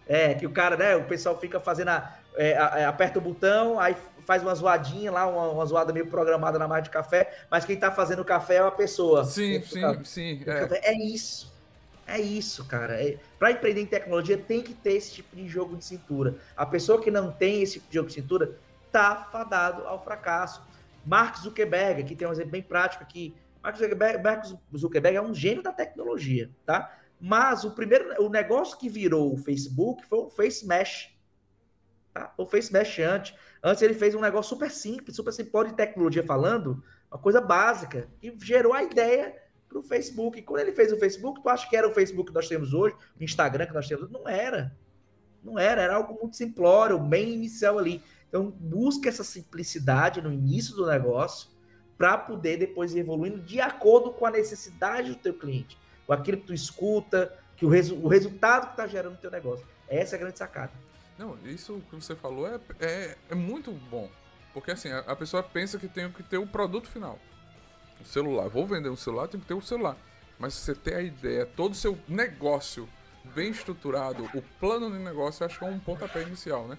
É, 0.10 0.34
que 0.34 0.48
o 0.48 0.50
cara, 0.50 0.76
né? 0.76 0.96
O 0.96 1.04
pessoal 1.04 1.40
fica 1.40 1.60
fazendo 1.60 1.90
a, 1.90 2.18
é, 2.36 2.58
a, 2.58 2.80
é, 2.80 2.86
aperta 2.86 3.20
o 3.20 3.22
botão, 3.22 3.80
aí 3.80 3.96
faz 4.26 4.42
uma 4.42 4.56
zoadinha 4.56 5.12
lá, 5.12 5.28
uma, 5.28 5.50
uma, 5.50 5.66
zoada 5.68 5.94
meio 5.94 6.08
programada 6.08 6.58
na 6.58 6.68
máquina 6.68 6.84
de 6.84 6.90
café, 6.90 7.32
mas 7.50 7.64
quem 7.64 7.78
tá 7.78 7.92
fazendo 7.92 8.22
o 8.24 8.26
café 8.26 8.56
é 8.56 8.62
uma 8.64 8.72
pessoa. 8.72 9.24
Sim, 9.24 9.62
sim, 9.62 9.82
sim. 10.04 10.44
É. 10.48 10.90
é. 10.90 10.98
isso. 10.98 11.54
É 12.08 12.20
isso, 12.20 12.66
cara. 12.66 13.00
É, 13.00 13.18
para 13.38 13.52
empreender 13.52 13.82
em 13.82 13.86
tecnologia 13.86 14.36
tem 14.36 14.64
que 14.64 14.74
ter 14.74 14.94
esse 14.94 15.12
tipo 15.14 15.36
de 15.36 15.48
jogo 15.48 15.78
de 15.78 15.86
cintura. 15.86 16.36
A 16.58 16.66
pessoa 16.66 17.00
que 17.00 17.12
não 17.12 17.32
tem 17.32 17.62
esse 17.62 17.74
tipo 17.74 17.88
de 17.88 17.94
jogo 17.94 18.08
de 18.08 18.16
cintura 18.16 18.58
tá 18.92 19.28
fadado 19.32 19.86
ao 19.86 20.04
fracasso. 20.04 20.60
Mark 21.06 21.38
Zuckerberg, 21.38 22.02
aqui 22.02 22.16
tem 22.16 22.28
um 22.28 22.32
exemplo 22.32 22.52
bem 22.52 22.64
prático 22.64 23.04
aqui. 23.04 23.36
Mark 23.62 23.78
Zuckerberg, 23.78 24.24
Mark 24.24 24.46
Zuckerberg 24.76 25.18
é 25.18 25.22
um 25.22 25.36
gênio 25.36 25.62
da 25.62 25.72
tecnologia, 25.72 26.50
tá? 26.66 26.99
Mas 27.20 27.64
o 27.64 27.72
primeiro, 27.72 28.24
o 28.24 28.30
negócio 28.30 28.78
que 28.78 28.88
virou 28.88 29.34
o 29.34 29.38
Facebook 29.38 30.06
foi 30.06 30.20
o 30.20 30.30
Face 30.30 30.66
Mesh. 30.66 31.14
Tá? 32.14 32.34
O 32.38 32.46
Face 32.46 32.72
Mesh 32.72 33.00
antes. 33.00 33.36
Antes 33.62 33.82
ele 33.82 33.94
fez 33.94 34.16
um 34.16 34.22
negócio 34.22 34.50
super 34.50 34.72
simples, 34.72 35.16
super 35.16 35.34
simples 35.34 35.70
de 35.70 35.76
tecnologia 35.76 36.24
falando, 36.24 36.82
uma 37.12 37.20
coisa 37.20 37.42
básica, 37.42 38.08
e 38.24 38.34
gerou 38.42 38.74
a 38.74 38.84
ideia 38.84 39.36
para 39.68 39.80
o 39.80 39.84
Facebook. 39.84 40.40
E 40.40 40.42
quando 40.42 40.62
ele 40.62 40.72
fez 40.72 40.94
o 40.94 40.98
Facebook, 40.98 41.42
tu 41.42 41.50
acha 41.50 41.70
que 41.70 41.76
era 41.76 41.88
o 41.88 41.94
Facebook 41.94 42.30
que 42.30 42.36
nós 42.36 42.48
temos 42.48 42.74
hoje, 42.74 42.96
o 43.20 43.24
Instagram 43.24 43.66
que 43.66 43.74
nós 43.74 43.88
temos? 43.88 44.10
Não 44.10 44.28
era. 44.28 44.76
Não 45.44 45.60
era, 45.60 45.82
era 45.82 45.96
algo 45.96 46.18
muito 46.20 46.36
simplório, 46.36 47.00
bem 47.00 47.34
inicial 47.34 47.78
ali. 47.78 48.02
Então, 48.28 48.50
busca 48.50 49.10
essa 49.10 49.24
simplicidade 49.24 50.22
no 50.22 50.32
início 50.32 50.76
do 50.76 50.86
negócio 50.86 51.50
para 51.98 52.18
poder 52.18 52.58
depois 52.58 52.94
ir 52.94 53.00
evoluindo 53.00 53.42
de 53.42 53.60
acordo 53.60 54.12
com 54.12 54.26
a 54.26 54.32
necessidade 54.32 55.10
do 55.10 55.18
teu 55.18 55.34
cliente, 55.34 55.78
com 56.10 56.14
aquilo 56.14 56.38
que 56.38 56.48
tu 56.48 56.54
escuta, 56.56 57.32
que 57.56 57.64
o, 57.64 57.70
resu 57.70 57.96
o 58.04 58.08
resultado 58.08 58.66
que 58.66 58.72
está 58.72 58.88
gerando 58.88 59.12
no 59.12 59.18
teu 59.20 59.30
negócio. 59.30 59.64
Essa 59.88 60.16
é 60.16 60.18
a 60.18 60.20
grande 60.22 60.40
sacada. 60.40 60.72
Não, 61.20 61.38
isso 61.46 61.84
que 61.88 61.96
você 61.96 62.16
falou 62.16 62.48
é, 62.48 62.60
é, 62.80 63.16
é 63.30 63.36
muito 63.36 63.72
bom. 63.72 64.10
Porque 64.52 64.72
assim, 64.72 64.90
a, 64.90 65.02
a, 65.02 65.16
pessoa 65.16 65.44
pensa 65.44 65.78
que 65.78 65.88
tem 65.88 66.12
que 66.12 66.24
ter 66.24 66.40
o 66.40 66.48
produto 66.48 66.88
final. 66.88 67.20
O 68.02 68.06
celular. 68.06 68.50
Vou 68.50 68.66
vender 68.66 68.90
um 68.90 68.96
celular, 68.96 69.28
tem 69.28 69.40
que 69.40 69.46
ter 69.46 69.54
o 69.54 69.58
um 69.58 69.62
celular. 69.62 69.96
Mas 70.40 70.56
se 70.56 70.62
você 70.62 70.74
ter 70.74 70.96
a 70.96 71.02
ideia, 71.04 71.46
todo 71.46 71.74
o 71.74 71.76
seu 71.76 71.96
negócio 72.08 72.90
bem 73.36 73.52
estruturado, 73.52 74.28
o 74.34 74.42
plano 74.60 74.90
de 74.90 74.98
negócio, 74.98 75.44
eu 75.44 75.46
acho 75.46 75.60
que 75.60 75.66
é 75.66 75.68
um 75.68 75.80
pontapé 75.80 76.24
inicial, 76.24 76.68
né? 76.68 76.76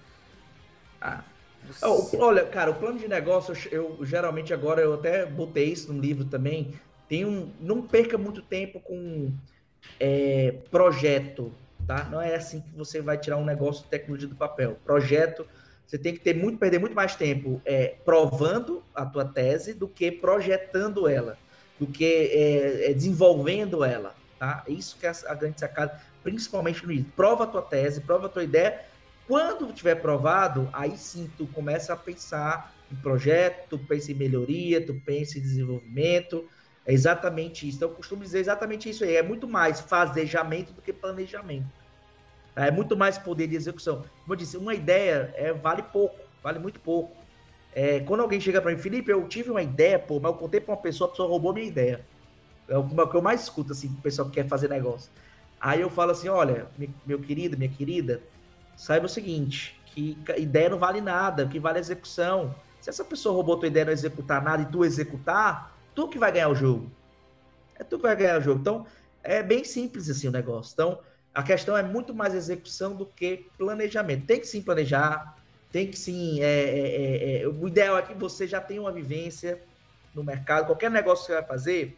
Ah, 0.99 1.23
Olha, 2.19 2.45
cara, 2.47 2.71
o 2.71 2.75
plano 2.75 2.99
de 2.99 3.07
negócio, 3.07 3.53
eu, 3.71 3.95
eu, 3.97 4.05
geralmente 4.05 4.53
agora, 4.53 4.81
eu 4.81 4.95
até 4.95 5.25
botei 5.25 5.71
isso 5.71 5.93
no 5.93 6.01
livro 6.01 6.25
também. 6.25 6.73
Tem 7.11 7.25
um, 7.25 7.51
não 7.59 7.81
perca 7.81 8.17
muito 8.17 8.41
tempo 8.41 8.79
com 8.79 9.33
é, 9.99 10.55
projeto, 10.71 11.51
tá? 11.85 12.05
Não 12.05 12.21
é 12.21 12.35
assim 12.35 12.61
que 12.61 12.73
você 12.73 13.01
vai 13.01 13.17
tirar 13.17 13.35
um 13.35 13.43
negócio 13.43 13.83
de 13.83 13.89
tecnologia 13.89 14.29
do 14.29 14.35
papel. 14.35 14.79
Projeto, 14.85 15.45
você 15.85 15.97
tem 15.97 16.13
que 16.13 16.21
ter 16.21 16.33
muito, 16.33 16.57
perder 16.57 16.79
muito 16.79 16.95
mais 16.95 17.13
tempo 17.13 17.61
é, 17.65 17.95
provando 18.05 18.81
a 18.95 19.05
tua 19.05 19.25
tese 19.25 19.73
do 19.73 19.89
que 19.89 20.09
projetando 20.09 21.05
ela, 21.05 21.37
do 21.77 21.85
que 21.85 22.05
é, 22.05 22.91
é 22.91 22.93
desenvolvendo 22.93 23.83
ela, 23.83 24.15
tá? 24.39 24.63
Isso 24.65 24.95
que 24.97 25.05
é 25.05 25.11
a 25.27 25.35
grande 25.35 25.59
sacada, 25.59 25.99
principalmente 26.23 26.87
no. 26.87 27.03
Prova 27.03 27.43
a 27.43 27.47
tua 27.47 27.61
tese, 27.61 27.99
prova 27.99 28.27
a 28.27 28.29
tua 28.29 28.45
ideia 28.45 28.85
quando 29.27 29.73
tiver 29.73 29.95
provado, 29.95 30.69
aí 30.71 30.97
sim 30.97 31.29
tu 31.37 31.45
começa 31.47 31.91
a 31.91 31.97
pensar 31.97 32.73
em 32.89 32.95
projeto, 32.95 33.67
tu 33.71 33.79
pensa 33.79 34.13
em 34.13 34.15
melhoria, 34.15 34.85
tu 34.85 34.93
pensa 35.05 35.37
em 35.37 35.41
desenvolvimento. 35.41 36.47
É 36.85 36.93
exatamente 36.93 37.67
isso. 37.67 37.77
Então, 37.77 37.89
eu 37.89 37.95
costumo 37.95 38.23
dizer 38.23 38.39
exatamente 38.39 38.89
isso 38.89 39.03
aí. 39.03 39.15
É 39.15 39.23
muito 39.23 39.47
mais 39.47 39.79
fazejamento 39.79 40.73
do 40.73 40.81
que 40.81 40.91
planejamento. 40.91 41.67
É 42.55 42.69
muito 42.71 42.97
mais 42.97 43.17
poder 43.17 43.47
de 43.47 43.55
execução. 43.55 44.01
Como 44.21 44.33
eu 44.33 44.35
disse, 44.35 44.57
uma 44.57 44.73
ideia 44.73 45.33
é, 45.35 45.53
vale 45.53 45.83
pouco, 45.83 46.19
vale 46.43 46.59
muito 46.59 46.79
pouco. 46.79 47.15
É, 47.73 48.01
quando 48.01 48.21
alguém 48.21 48.41
chega 48.41 48.61
para 48.61 48.71
mim, 48.71 48.77
Felipe, 48.77 49.09
eu 49.09 49.25
tive 49.27 49.49
uma 49.49 49.61
ideia, 49.61 49.97
pô, 49.97 50.19
mas 50.19 50.31
eu 50.31 50.37
contei 50.37 50.59
para 50.59 50.73
uma 50.73 50.81
pessoa, 50.81 51.07
a 51.07 51.11
pessoa 51.11 51.29
roubou 51.29 51.53
minha 51.53 51.65
ideia. 51.65 52.05
É 52.67 52.77
o 52.77 53.07
que 53.07 53.15
eu 53.15 53.21
mais 53.21 53.43
escuto, 53.43 53.71
assim, 53.71 53.87
o 53.87 54.01
pessoal 54.01 54.27
que 54.27 54.35
quer 54.35 54.47
fazer 54.47 54.69
negócio. 54.69 55.11
Aí 55.59 55.81
eu 55.81 55.89
falo 55.89 56.11
assim: 56.11 56.27
olha, 56.27 56.67
meu 57.05 57.19
querido, 57.19 57.57
minha 57.57 57.69
querida, 57.69 58.21
saiba 58.75 59.05
o 59.05 59.09
seguinte, 59.09 59.79
que 59.85 60.17
ideia 60.37 60.69
não 60.69 60.77
vale 60.77 60.99
nada, 60.99 61.45
o 61.45 61.49
que 61.49 61.59
vale 61.59 61.77
é 61.77 61.81
execução. 61.81 62.53
Se 62.79 62.89
essa 62.89 63.05
pessoa 63.05 63.35
roubou 63.35 63.57
tua 63.57 63.67
ideia 63.67 63.83
e 63.83 63.85
não 63.85 63.93
executar 63.93 64.41
nada 64.41 64.63
e 64.63 64.65
tu 64.65 64.83
executar, 64.83 65.77
tu 65.95 66.07
que 66.07 66.17
vai 66.17 66.31
ganhar 66.31 66.49
o 66.49 66.55
jogo. 66.55 66.91
É 67.75 67.83
tu 67.83 67.97
que 67.97 68.03
vai 68.03 68.15
ganhar 68.15 68.39
o 68.39 68.41
jogo. 68.41 68.59
Então, 68.59 68.85
é 69.23 69.41
bem 69.43 69.63
simples 69.63 70.09
assim 70.09 70.27
o 70.27 70.31
negócio. 70.31 70.73
Então, 70.73 70.99
a 71.33 71.43
questão 71.43 71.77
é 71.77 71.83
muito 71.83 72.13
mais 72.13 72.33
execução 72.33 72.95
do 72.95 73.05
que 73.05 73.47
planejamento. 73.57 74.25
Tem 74.25 74.39
que 74.39 74.47
sim 74.47 74.61
planejar, 74.61 75.37
tem 75.71 75.89
que 75.89 75.97
sim. 75.97 76.41
É, 76.41 76.45
é, 76.45 77.39
é, 77.39 77.41
é 77.43 77.47
o 77.47 77.67
ideal 77.67 77.97
é 77.97 78.01
que 78.01 78.13
você 78.13 78.45
já 78.45 78.59
tenha 78.59 78.81
uma 78.81 78.91
vivência 78.91 79.61
no 80.13 80.23
mercado. 80.23 80.65
Qualquer 80.65 80.91
negócio 80.91 81.25
que 81.25 81.31
você 81.31 81.39
vai 81.39 81.47
fazer, 81.47 81.97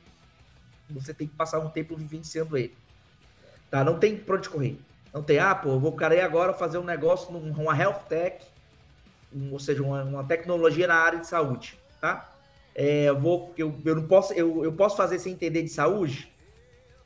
você 0.89 1.13
tem 1.13 1.27
que 1.27 1.35
passar 1.35 1.59
um 1.59 1.69
tempo 1.69 1.95
vivenciando 1.95 2.57
ele. 2.57 2.75
Tá? 3.69 3.83
Não 3.83 3.97
tem 3.97 4.15
pra 4.15 4.35
onde 4.35 4.49
correr. 4.49 4.77
Não 5.13 5.21
tem, 5.21 5.39
ah, 5.39 5.53
pô, 5.53 5.79
vou 5.79 5.95
querer 5.95 6.21
agora 6.21 6.53
fazer 6.53 6.77
um 6.79 6.83
negócio 6.83 7.31
numa 7.31 7.77
health 7.77 8.03
tech, 8.09 8.45
ou 9.51 9.59
seja, 9.59 9.83
uma, 9.83 10.03
uma 10.03 10.23
tecnologia 10.23 10.87
na 10.87 10.95
área 10.95 11.19
de 11.19 11.27
saúde, 11.27 11.79
tá? 12.01 12.32
É, 12.75 13.05
eu 13.05 13.19
vou, 13.19 13.53
eu, 13.57 13.75
eu 13.85 13.95
não 13.95 14.07
posso, 14.07 14.33
eu, 14.33 14.63
eu 14.63 14.73
posso 14.73 14.97
fazer 14.97 15.19
sem 15.19 15.33
entender 15.33 15.61
de 15.63 15.69
saúde? 15.69 16.31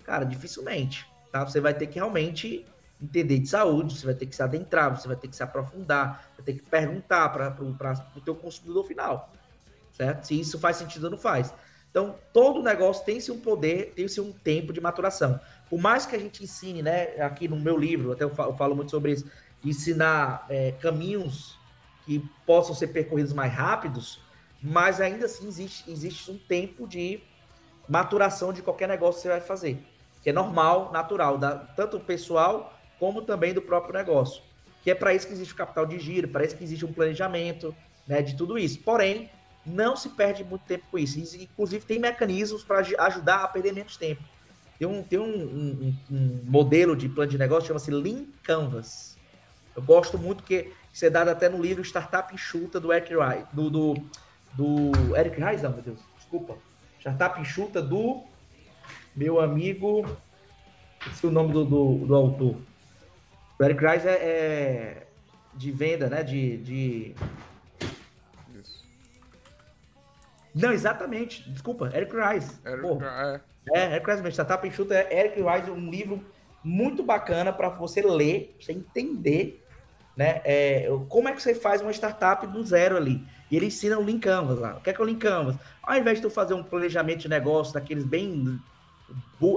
Cara, 0.04 0.24
dificilmente, 0.24 1.06
tá? 1.32 1.46
Você 1.46 1.60
vai 1.60 1.74
ter 1.74 1.88
que 1.88 1.96
realmente 1.96 2.66
entender 3.02 3.40
de 3.40 3.48
saúde, 3.48 3.98
você 3.98 4.06
vai 4.06 4.16
ter 4.16 4.26
que 4.26 4.36
se 4.36 4.42
adentrar, 4.42 4.98
você 4.98 5.08
vai 5.08 5.18
ter 5.18 5.28
que 5.28 5.36
se 5.36 5.44
aprofundar, 5.44 6.32
vai 6.36 6.46
ter 6.46 6.54
que 6.54 6.64
perguntar 6.64 7.30
para 7.30 7.56
o 8.16 8.22
teu 8.22 8.34
consumidor 8.34 8.86
final, 8.86 9.32
certo? 9.92 10.26
Se 10.26 10.40
isso 10.40 10.58
faz 10.58 10.78
sentido 10.78 11.06
ou 11.06 11.12
não 11.12 11.18
faz. 11.18 11.54
Então, 11.92 12.16
todo 12.32 12.64
negócio 12.64 13.06
tem-se 13.06 13.32
um 13.32 13.40
poder, 13.40 13.94
tem-se 13.96 14.22
um 14.22 14.32
tempo 14.32 14.72
de 14.72 14.80
maturação 14.80 15.40
por 15.70 15.80
mais 15.80 16.06
que 16.06 16.16
a 16.16 16.20
gente 16.20 16.44
ensine, 16.44 16.82
né, 16.82 17.22
aqui 17.22 17.48
no 17.48 17.58
meu 17.58 17.78
livro, 17.78 18.12
até 18.12 18.24
eu 18.24 18.30
falo, 18.30 18.52
eu 18.52 18.58
falo 18.58 18.76
muito 18.76 18.92
sobre 18.92 19.14
isso, 19.14 19.26
ensinar 19.64 20.46
é, 20.50 20.72
caminhos 20.74 21.58
que 22.06 22.24
possam 22.46 22.74
ser 22.74 22.88
percorridos 22.88 23.34
mais 23.34 23.54
rápidos, 23.54 24.22
mas 24.68 25.00
ainda 25.00 25.26
assim 25.26 25.48
existe, 25.48 25.90
existe 25.90 26.30
um 26.30 26.38
tempo 26.38 26.88
de 26.88 27.22
maturação 27.88 28.52
de 28.52 28.62
qualquer 28.62 28.88
negócio 28.88 29.16
que 29.16 29.22
você 29.24 29.30
vai 29.30 29.42
fazer, 29.42 29.82
que 30.22 30.30
é 30.30 30.34
normal, 30.34 30.92
natural, 30.92 31.38
da, 31.38 31.56
tanto 31.56 32.00
pessoal 32.00 32.74
como 33.00 33.22
também 33.22 33.54
do 33.54 33.62
próprio 33.62 33.94
negócio. 33.94 34.44
Que 34.84 34.92
é 34.92 34.96
para 34.96 35.14
isso 35.14 35.28
que 35.28 35.34
existe 35.34 35.54
o 35.54 35.58
capital 35.58 35.86
de 35.86 36.00
giro, 36.00 36.28
para 36.28 36.44
isso 36.44 36.56
que 36.58 36.64
existe 36.64 36.86
um 36.86 36.92
planejamento 36.92 37.74
né, 38.06 38.22
de 38.22 38.36
tudo 38.36 38.58
isso. 38.58 38.80
Porém, 38.80 39.30
não 39.66 39.96
se 39.96 40.10
perde 40.10 40.44
muito 40.44 40.64
tempo 40.64 40.86
com 40.92 40.98
isso. 40.98 41.20
Inclusive, 41.20 41.86
tem 41.86 42.00
mecanismos 42.00 42.64
para 42.64 42.80
ajudar 42.80 43.44
a 43.44 43.48
perder 43.48 43.74
menos 43.74 43.98
tempo. 43.98 44.24
Tem 44.78 44.88
um, 44.88 45.02
tem 45.02 45.20
um, 45.20 45.24
um, 45.24 45.96
um 46.12 46.42
modelo 46.44 46.96
de 46.96 47.10
plano 47.10 47.32
de 47.32 47.38
negócio 47.38 47.68
chama-se 47.68 47.92
Lean 47.92 48.26
Canvas. 48.44 49.18
Eu 49.76 49.82
gosto 49.82 50.18
muito 50.18 50.44
que 50.44 50.72
isso 50.94 51.06
é 51.06 51.10
dado 51.10 51.30
até 51.30 51.50
no 51.50 51.62
livro 51.62 51.84
Startup 51.84 52.34
Enxuta 52.34 52.80
do 52.80 52.92
Eric. 52.94 53.14
Do, 53.54 53.70
do, 53.70 53.96
do 54.54 55.16
Eric 55.16 55.42
Rice, 55.42 55.64
não, 55.64 55.72
meu 55.72 55.82
Deus, 55.82 56.00
desculpa. 56.16 56.58
Startup 57.00 57.40
Enxuta 57.40 57.82
do 57.82 58.24
meu 59.16 59.40
amigo. 59.40 60.06
Esse 61.06 61.26
é 61.26 61.30
o 61.30 61.32
nome 61.32 61.54
do, 61.54 61.64
do, 61.64 62.06
do 62.06 62.16
autor. 62.16 62.56
O 63.60 63.64
Eric 63.64 63.86
Rice 63.86 64.08
é, 64.08 64.14
é, 64.14 65.08
de 65.54 65.72
venda, 65.72 66.10
né? 66.10 66.24
De. 66.24 66.58
de... 66.58 67.16
Não, 70.54 70.72
exatamente. 70.72 71.50
Desculpa, 71.50 71.92
Eric 71.94 72.14
Rice. 72.16 72.56
Eric, 72.66 73.04
é. 73.04 73.42
É, 73.74 73.96
Hercules 73.96 74.22
Startup 74.34 74.66
Enxuta 74.66 74.96
é 74.96 75.20
Eric 75.20 75.42
Rice, 75.42 75.70
um 75.70 75.90
livro 75.90 76.24
muito 76.64 77.04
bacana 77.04 77.52
para 77.52 77.70
você 77.70 78.02
ler, 78.02 78.56
pra 78.58 78.66
você 78.66 78.72
entender 78.72 79.64
né, 80.18 80.42
é, 80.44 80.90
como 81.08 81.30
é 81.30 81.32
que 81.32 81.42
você 81.42 81.54
faz 81.54 81.80
uma 81.80 81.92
startup 81.92 82.46
do 82.48 82.64
zero 82.66 82.98
ali. 82.98 83.24
E 83.50 83.56
ele 83.56 83.68
ensina 83.68 83.98
o 83.98 84.04
Lean 84.04 84.20
Canvas 84.20 84.60
lá. 84.60 84.76
O 84.76 84.82
que 84.82 84.90
é, 84.90 84.94
que 84.94 85.00
é 85.00 85.06
o 85.06 85.16
Canvas? 85.16 85.56
Ao 85.82 85.96
invés 85.96 86.18
de 86.18 86.24
tu 86.24 86.30
fazer 86.30 86.56
um 86.56 86.64
planejamento 86.64 87.20
de 87.20 87.30
negócio 87.30 87.74
daqueles 87.76 88.04
bem 88.04 88.60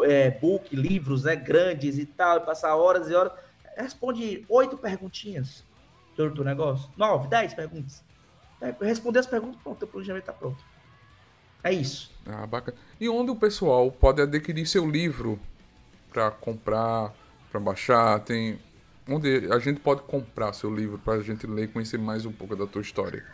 é, 0.05 0.31
book, 0.31 0.77
livros 0.77 1.25
né, 1.25 1.35
grandes 1.35 1.99
e 1.99 2.05
tal, 2.05 2.43
passar 2.43 2.77
horas 2.77 3.11
e 3.11 3.15
horas, 3.15 3.33
responde 3.77 4.45
oito 4.49 4.77
perguntinhas 4.77 5.65
sobre 6.15 6.41
o 6.41 6.45
negócio. 6.45 6.91
Nove, 6.97 7.27
dez 7.29 7.55
perguntas. 7.55 8.05
É, 8.61 8.75
responder 8.83 9.21
as 9.21 9.27
perguntas, 9.27 9.61
pronto, 9.63 9.83
o 9.83 9.89
planejamento 9.89 10.25
está 10.25 10.33
pronto. 10.35 10.63
É 11.65 11.73
isso. 11.73 12.13
Ah, 12.27 12.47
bacana. 12.47 12.77
E 13.01 13.09
onde 13.09 13.31
o 13.31 13.37
pessoal 13.37 13.91
pode 13.91 14.21
adquirir 14.21 14.67
seu 14.67 14.89
livro 14.89 15.41
para 16.13 16.31
comprar, 16.31 17.13
para 17.51 17.59
baixar? 17.59 18.21
Tem 18.21 18.59
onde 19.11 19.49
a 19.53 19.59
gente 19.59 19.81
pode 19.81 20.03
comprar 20.03 20.53
seu 20.53 20.75
livro 20.75 20.99
para 20.99 21.15
a 21.15 21.23
gente 21.23 21.47
ler 21.47 21.65
e 21.65 21.69
conhecer 21.69 21.99
mais 21.99 22.25
um 22.25 22.33
pouco 22.33 22.55
da 22.55 22.67
tua 22.67 22.81
história? 22.81 23.25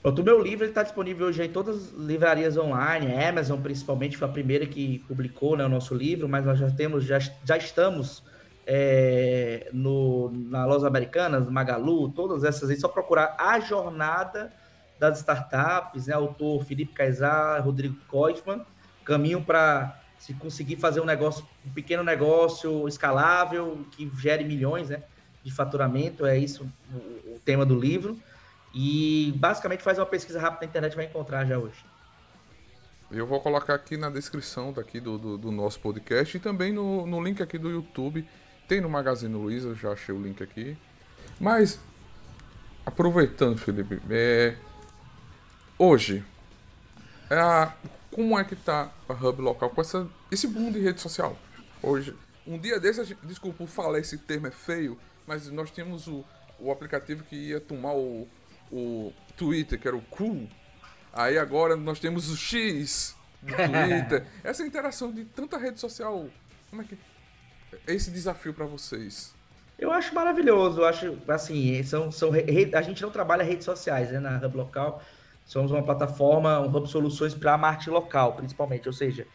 Pronto, 0.00 0.22
o 0.22 0.24
meu 0.24 0.40
livro 0.40 0.64
está 0.64 0.82
disponível 0.82 1.26
hoje 1.26 1.42
em 1.42 1.48
todas 1.48 1.76
as 1.76 1.92
livrarias 1.92 2.56
online, 2.56 3.12
a 3.12 3.28
Amazon 3.28 3.60
principalmente 3.60 4.16
foi 4.16 4.28
a 4.28 4.30
primeira 4.30 4.64
que 4.64 5.00
publicou 5.08 5.56
né, 5.56 5.64
o 5.64 5.68
nosso 5.68 5.94
livro, 5.94 6.28
mas 6.28 6.44
nós 6.44 6.58
já 6.58 6.70
temos, 6.70 7.04
já, 7.04 7.18
já 7.18 7.56
estamos 7.56 8.22
é, 8.64 9.68
no, 9.72 10.30
na 10.30 10.66
Lojas 10.66 10.84
Americanas, 10.84 11.48
Magalu, 11.48 12.10
todas 12.10 12.44
essas 12.44 12.70
aí, 12.70 12.78
só 12.78 12.86
procurar 12.86 13.34
a 13.38 13.58
jornada 13.58 14.52
das 14.98 15.18
startups, 15.18 16.06
né? 16.06 16.14
Autor 16.14 16.64
Felipe 16.64 16.92
Caizar, 16.92 17.64
Rodrigo 17.64 17.96
Koifman, 18.08 18.64
caminho 19.04 19.42
para 19.42 19.97
se 20.18 20.34
conseguir 20.34 20.76
fazer 20.76 21.00
um 21.00 21.04
negócio, 21.04 21.46
um 21.66 21.70
pequeno 21.70 22.02
negócio 22.02 22.86
escalável 22.88 23.84
que 23.92 24.10
gere 24.18 24.44
milhões, 24.44 24.88
né? 24.88 25.02
De 25.42 25.52
faturamento, 25.52 26.26
é 26.26 26.36
isso 26.36 26.68
o, 26.92 27.34
o 27.34 27.40
tema 27.44 27.64
do 27.64 27.78
livro. 27.78 28.18
E 28.74 29.32
basicamente 29.36 29.82
faz 29.82 29.98
uma 29.98 30.06
pesquisa 30.06 30.40
rápida 30.40 30.66
na 30.66 30.68
internet 30.68 30.96
vai 30.96 31.06
encontrar 31.06 31.44
já 31.46 31.58
hoje. 31.58 31.84
Eu 33.10 33.26
vou 33.26 33.40
colocar 33.40 33.74
aqui 33.74 33.96
na 33.96 34.10
descrição 34.10 34.72
daqui 34.72 35.00
do, 35.00 35.16
do, 35.16 35.38
do 35.38 35.50
nosso 35.50 35.80
podcast 35.80 36.36
e 36.36 36.40
também 36.40 36.72
no, 36.72 37.06
no 37.06 37.22
link 37.22 37.42
aqui 37.42 37.56
do 37.56 37.70
YouTube. 37.70 38.28
Tem 38.66 38.82
no 38.82 38.90
Magazine 38.90 39.34
Luiza, 39.34 39.74
já 39.74 39.92
achei 39.92 40.14
o 40.14 40.20
link 40.20 40.42
aqui. 40.42 40.76
Mas, 41.40 41.80
aproveitando, 42.84 43.56
Felipe, 43.56 43.98
é, 44.10 44.56
hoje, 45.78 46.22
é 47.30 47.38
a, 47.38 47.72
como 48.12 48.38
é 48.38 48.44
que 48.44 48.56
tá 48.56 48.90
a 49.08 49.12
Hub 49.12 49.40
local 49.42 49.70
com 49.70 49.80
essa, 49.80 50.08
esse 50.30 50.46
boom 50.46 50.70
de 50.72 50.80
rede 50.80 51.00
social? 51.00 51.36
Hoje, 51.82 52.14
um 52.46 52.58
dia 52.58 52.80
desses, 52.80 53.14
desculpa, 53.22 53.66
falar 53.66 53.98
esse 53.98 54.18
termo 54.18 54.46
é 54.46 54.50
feio, 54.50 54.98
mas 55.26 55.50
nós 55.50 55.70
tínhamos 55.70 56.06
o, 56.06 56.24
o 56.58 56.70
aplicativo 56.72 57.22
que 57.24 57.36
ia 57.36 57.60
tomar 57.60 57.92
o, 57.92 58.26
o 58.72 59.12
Twitter, 59.36 59.78
que 59.78 59.86
era 59.86 59.96
o 59.96 60.02
Cool. 60.02 60.48
Aí 61.12 61.38
agora 61.38 61.76
nós 61.76 62.00
temos 62.00 62.30
o 62.30 62.36
X 62.36 63.14
do 63.42 63.54
Twitter. 63.54 64.26
Essa 64.42 64.66
interação 64.66 65.12
de 65.12 65.24
tanta 65.24 65.58
rede 65.58 65.78
social, 65.78 66.28
como 66.70 66.82
é 66.82 66.84
que 66.84 66.98
esse 67.86 68.10
desafio 68.10 68.54
para 68.54 68.64
vocês? 68.64 69.34
Eu 69.78 69.92
acho 69.92 70.14
maravilhoso, 70.14 70.80
eu 70.80 70.86
acho 70.86 71.18
assim, 71.28 71.82
são, 71.84 72.10
são 72.10 72.30
a 72.72 72.82
gente 72.82 73.00
não 73.00 73.10
trabalha 73.10 73.44
redes 73.44 73.64
sociais, 73.64 74.10
né, 74.10 74.18
na 74.18 74.38
Hub 74.38 74.56
Local. 74.56 75.02
Somos 75.48 75.70
uma 75.70 75.82
plataforma, 75.82 76.60
um 76.60 76.66
hub 76.66 76.86
soluções 76.86 77.34
para 77.34 77.56
marketing 77.56 77.88
local, 77.88 78.34
principalmente, 78.34 78.86
ou 78.86 78.92
seja, 78.92 79.26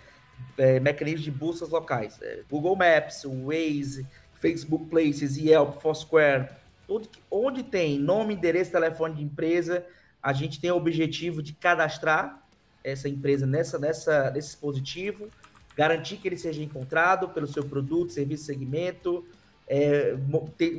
é, 0.59 0.79
mecanismos 0.79 1.23
de 1.23 1.31
buscas 1.31 1.69
locais. 1.69 2.21
É, 2.21 2.41
Google 2.47 2.75
Maps, 2.75 3.23
Waze, 3.23 4.05
Facebook 4.35 4.85
Places, 4.85 5.37
Yelp, 5.37 5.81
Foursquare, 5.81 6.49
tudo 6.85 7.09
que, 7.09 7.19
onde 7.31 7.63
tem 7.63 7.97
nome, 7.97 8.35
endereço, 8.35 8.71
telefone 8.71 9.15
de 9.15 9.23
empresa, 9.23 9.83
a 10.21 10.31
gente 10.31 10.61
tem 10.61 10.69
o 10.69 10.75
objetivo 10.75 11.41
de 11.41 11.51
cadastrar 11.51 12.43
essa 12.83 13.09
empresa 13.09 13.47
nessa, 13.47 13.79
nessa, 13.79 14.29
nesse 14.29 14.49
dispositivo, 14.49 15.29
garantir 15.75 16.17
que 16.17 16.27
ele 16.27 16.37
seja 16.37 16.61
encontrado 16.61 17.29
pelo 17.29 17.47
seu 17.47 17.63
produto, 17.63 18.13
serviço, 18.13 18.43
segmento, 18.43 19.25
é, 19.67 20.15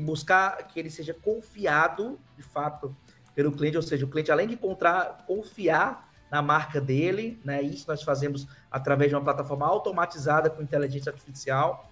buscar 0.01 0.69
que 0.69 0.79
ele 0.79 0.91
seja 0.91 1.13
confiado, 1.13 2.21
de 2.37 2.45
fato, 2.45 2.95
pelo 3.35 3.53
cliente, 3.53 3.77
ou 3.77 3.83
seja, 3.83 4.05
o 4.05 4.09
cliente, 4.09 4.31
além 4.31 4.47
de 4.47 4.55
encontrar, 4.55 5.25
confiar 5.27 6.11
na 6.31 6.43
marca 6.43 6.81
dele, 6.81 7.41
né? 7.45 7.63
Isso 7.63 7.85
nós 7.87 8.03
fazemos 8.03 8.47
através 8.71 9.11
de 9.11 9.15
uma 9.15 9.23
plataforma 9.23 9.67
automatizada 9.67 10.51
com 10.51 10.63
inteligência 10.63 11.11
artificial. 11.11 11.91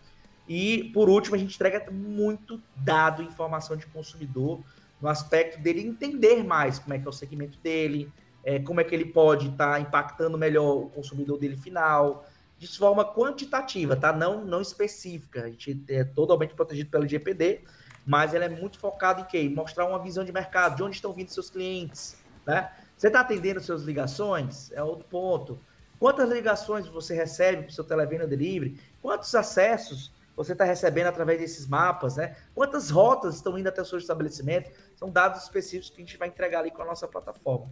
E, 0.49 0.91
por 0.93 1.09
último, 1.09 1.37
a 1.37 1.39
gente 1.39 1.55
entrega 1.55 1.91
muito 1.91 2.61
dado 2.77 3.23
informação 3.23 3.77
de 3.77 3.87
consumidor 3.87 4.61
no 5.01 5.09
aspecto 5.09 5.61
dele 5.61 5.81
entender 5.81 6.45
mais 6.45 6.79
como 6.79 6.95
é 6.95 6.99
que 6.99 7.07
é 7.07 7.09
o 7.09 7.13
segmento 7.13 7.59
dele, 7.59 8.13
é, 8.45 8.59
como 8.59 8.81
é 8.81 8.85
que 8.85 8.95
ele 8.95 9.07
pode 9.07 9.49
estar 9.49 9.75
tá 9.75 9.81
impactando 9.81 10.37
melhor 10.37 10.77
o 10.77 10.89
consumidor 10.91 11.39
dele 11.39 11.57
final, 11.57 12.27
de 12.59 12.67
forma 12.79 13.05
quantitativa, 13.05 13.97
tá? 13.97 14.13
Não, 14.13 14.45
não 14.45 14.61
específica. 14.61 15.45
A 15.45 15.51
gente 15.51 15.85
é 15.89 16.05
totalmente 16.05 16.55
protegido 16.55 16.91
pelo 16.91 17.07
GPD, 17.07 17.63
mas 18.07 18.35
ela 18.35 18.45
é 18.45 18.49
muito 18.49 18.79
focada 18.79 19.21
em 19.21 19.25
quê? 19.25 19.49
Mostrar 19.49 19.87
uma 19.87 19.99
visão 19.99 20.25
de 20.25 20.33
mercado, 20.33 20.77
de 20.77 20.83
onde 20.83 20.97
estão 20.97 21.13
vindo 21.13 21.31
seus 21.31 21.51
clientes, 21.51 22.17
né? 22.47 22.71
Você 22.97 23.09
está 23.09 23.21
atendendo 23.21 23.61
suas 23.61 23.83
ligações? 23.83 24.71
É 24.73 24.83
outro 24.83 25.05
ponto. 25.09 25.59
Quantas 25.99 26.29
ligações 26.31 26.87
você 26.89 27.15
recebe 27.15 27.63
para 27.63 27.71
o 27.71 27.73
seu 27.73 27.85
televenda 27.85 28.27
delivery? 28.27 28.81
Quantos 29.01 29.35
acessos 29.35 30.13
você 30.37 30.53
está 30.53 30.65
recebendo 30.65 31.07
através 31.07 31.41
desses 31.41 31.67
mapas, 31.67 32.17
né? 32.17 32.37
Quantas 32.55 32.91
rotas 32.91 33.37
estão 33.37 33.59
indo 33.59 33.69
até 33.69 33.83
o 33.83 33.85
seu 33.85 33.99
estabelecimento? 33.99 34.71
São 34.97 35.11
dados 35.11 35.43
específicos 35.43 35.91
que 35.91 35.97
a 35.97 36.05
gente 36.05 36.17
vai 36.17 36.29
entregar 36.29 36.61
ali 36.61 36.71
com 36.71 36.83
a 36.83 36.87
nossa 36.87 37.07
plataforma. 37.07 37.71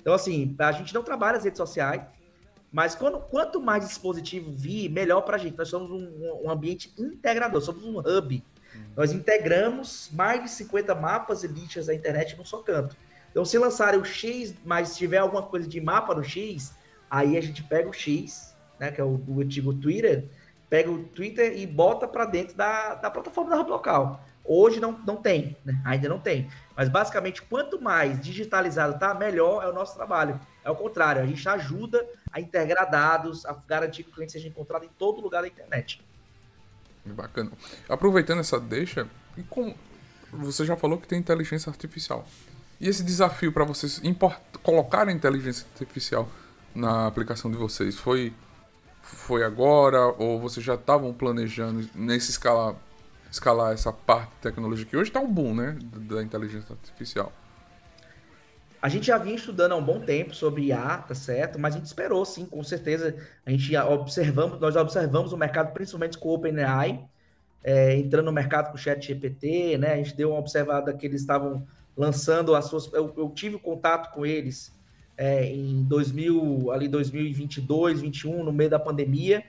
Então, 0.00 0.14
assim, 0.14 0.54
a 0.58 0.72
gente 0.72 0.94
não 0.94 1.02
trabalha 1.02 1.36
as 1.36 1.44
redes 1.44 1.58
sociais, 1.58 2.02
mas 2.72 2.94
quando, 2.94 3.20
quanto 3.20 3.60
mais 3.60 3.86
dispositivo 3.86 4.50
vir, 4.50 4.88
melhor 4.88 5.22
para 5.22 5.36
a 5.36 5.38
gente. 5.38 5.58
Nós 5.58 5.68
somos 5.68 5.90
um, 5.90 6.44
um, 6.44 6.50
ambiente 6.50 6.92
integrador, 6.98 7.60
somos 7.60 7.84
um 7.84 7.98
hub. 7.98 8.44
Uhum. 8.74 8.80
Nós 8.96 9.12
integramos 9.12 10.10
mais 10.12 10.42
de 10.42 10.50
50 10.50 10.94
mapas 10.94 11.42
e 11.42 11.48
lixas 11.48 11.86
da 11.86 11.94
internet 11.94 12.36
num 12.36 12.44
só 12.44 12.58
canto. 12.58 12.96
Então, 13.30 13.44
se 13.44 13.56
lançarem 13.58 14.00
o 14.00 14.04
X, 14.04 14.54
mas 14.64 14.96
tiver 14.96 15.18
alguma 15.18 15.42
coisa 15.42 15.68
de 15.68 15.80
mapa 15.80 16.14
no 16.14 16.24
X, 16.24 16.74
aí 17.08 17.36
a 17.36 17.40
gente 17.40 17.62
pega 17.62 17.88
o 17.88 17.92
X, 17.92 18.56
né, 18.78 18.90
que 18.90 19.00
é 19.00 19.04
o, 19.04 19.22
o 19.28 19.40
antigo 19.40 19.72
Twitter, 19.74 20.26
pega 20.68 20.90
o 20.90 21.04
Twitter 21.04 21.58
e 21.58 21.66
bota 21.66 22.06
para 22.08 22.24
dentro 22.24 22.56
da, 22.56 22.94
da 22.94 23.10
plataforma 23.10 23.50
da 23.50 23.60
hub 23.60 23.70
local. 23.70 24.24
Hoje 24.44 24.80
não, 24.80 24.92
não 25.06 25.16
tem, 25.16 25.56
né? 25.64 25.80
ainda 25.84 26.08
não 26.08 26.18
tem. 26.18 26.48
Mas 26.74 26.88
basicamente, 26.88 27.42
quanto 27.42 27.80
mais 27.80 28.20
digitalizado 28.20 28.98
tá, 28.98 29.14
melhor 29.14 29.62
é 29.62 29.68
o 29.68 29.72
nosso 29.72 29.94
trabalho. 29.94 30.40
É 30.64 30.70
o 30.70 30.76
contrário, 30.76 31.22
a 31.22 31.26
gente 31.26 31.46
ajuda 31.48 32.04
a 32.32 32.40
integrar 32.40 32.90
dados, 32.90 33.44
a 33.44 33.52
garantir 33.66 34.04
que 34.04 34.10
o 34.10 34.12
cliente 34.12 34.32
seja 34.32 34.48
encontrado 34.48 34.84
em 34.84 34.90
todo 34.98 35.20
lugar 35.20 35.42
da 35.42 35.48
internet. 35.48 36.02
Bacana. 37.04 37.50
Aproveitando 37.88 38.40
essa 38.40 38.60
deixa, 38.60 39.06
e 39.36 39.42
com... 39.42 39.74
você 40.32 40.64
já 40.64 40.76
falou 40.76 40.98
que 40.98 41.08
tem 41.08 41.18
inteligência 41.18 41.70
artificial. 41.70 42.26
E 42.80 42.88
esse 42.88 43.02
desafio 43.02 43.52
para 43.52 43.64
vocês 43.64 44.00
import... 44.04 44.38
colocar 44.62 45.08
a 45.08 45.12
inteligência 45.12 45.66
artificial 45.72 46.28
na 46.74 47.06
aplicação 47.06 47.50
de 47.50 47.56
vocês 47.56 47.98
foi 47.98 48.32
foi 49.02 49.42
agora 49.42 50.06
ou 50.18 50.38
vocês 50.38 50.64
já 50.64 50.74
estavam 50.74 51.12
planejando 51.12 51.88
nesse 51.94 52.30
escala 52.30 52.76
escalar 53.30 53.72
essa 53.72 53.92
parte 53.92 54.30
de 54.30 54.40
tecnologia 54.42 54.84
que 54.84 54.96
hoje 54.96 55.10
está 55.10 55.20
um 55.20 55.32
boom, 55.32 55.54
né, 55.54 55.78
da 55.80 56.22
inteligência 56.22 56.72
artificial? 56.72 57.32
A 58.82 58.88
gente 58.88 59.06
já 59.06 59.18
vinha 59.18 59.36
estudando 59.36 59.72
há 59.72 59.76
um 59.76 59.84
bom 59.84 60.00
tempo 60.00 60.34
sobre 60.34 60.66
IA, 60.66 60.98
tá 60.98 61.14
certo? 61.14 61.58
Mas 61.58 61.74
a 61.74 61.78
gente 61.78 61.86
esperou, 61.86 62.24
sim, 62.24 62.46
com 62.46 62.62
certeza. 62.64 63.14
A 63.44 63.50
gente 63.50 63.76
observamos, 63.76 64.58
nós 64.58 64.74
observamos 64.74 65.32
o 65.32 65.36
mercado, 65.36 65.72
principalmente 65.72 66.16
com 66.16 66.30
o 66.30 66.34
OpenAI, 66.34 67.04
é, 67.62 67.94
entrando 67.96 68.26
no 68.26 68.32
mercado 68.32 68.70
com 68.70 68.76
o 68.76 68.78
Chat 68.78 69.06
GPT, 69.06 69.76
né? 69.76 69.92
A 69.92 69.96
gente 69.96 70.16
deu 70.16 70.30
uma 70.30 70.38
observada 70.38 70.94
que 70.94 71.04
eles 71.04 71.20
estavam 71.20 71.66
lançando 71.94 72.54
as 72.54 72.66
suas. 72.66 72.90
Eu, 72.94 73.12
eu 73.18 73.28
tive 73.30 73.58
contato 73.58 74.14
com 74.14 74.24
eles 74.24 74.72
é, 75.14 75.44
em 75.44 75.82
2000, 75.82 76.70
ali 76.72 76.88
2022, 76.88 78.00
2021, 78.00 78.42
no 78.42 78.52
meio 78.52 78.70
da 78.70 78.78
pandemia. 78.78 79.44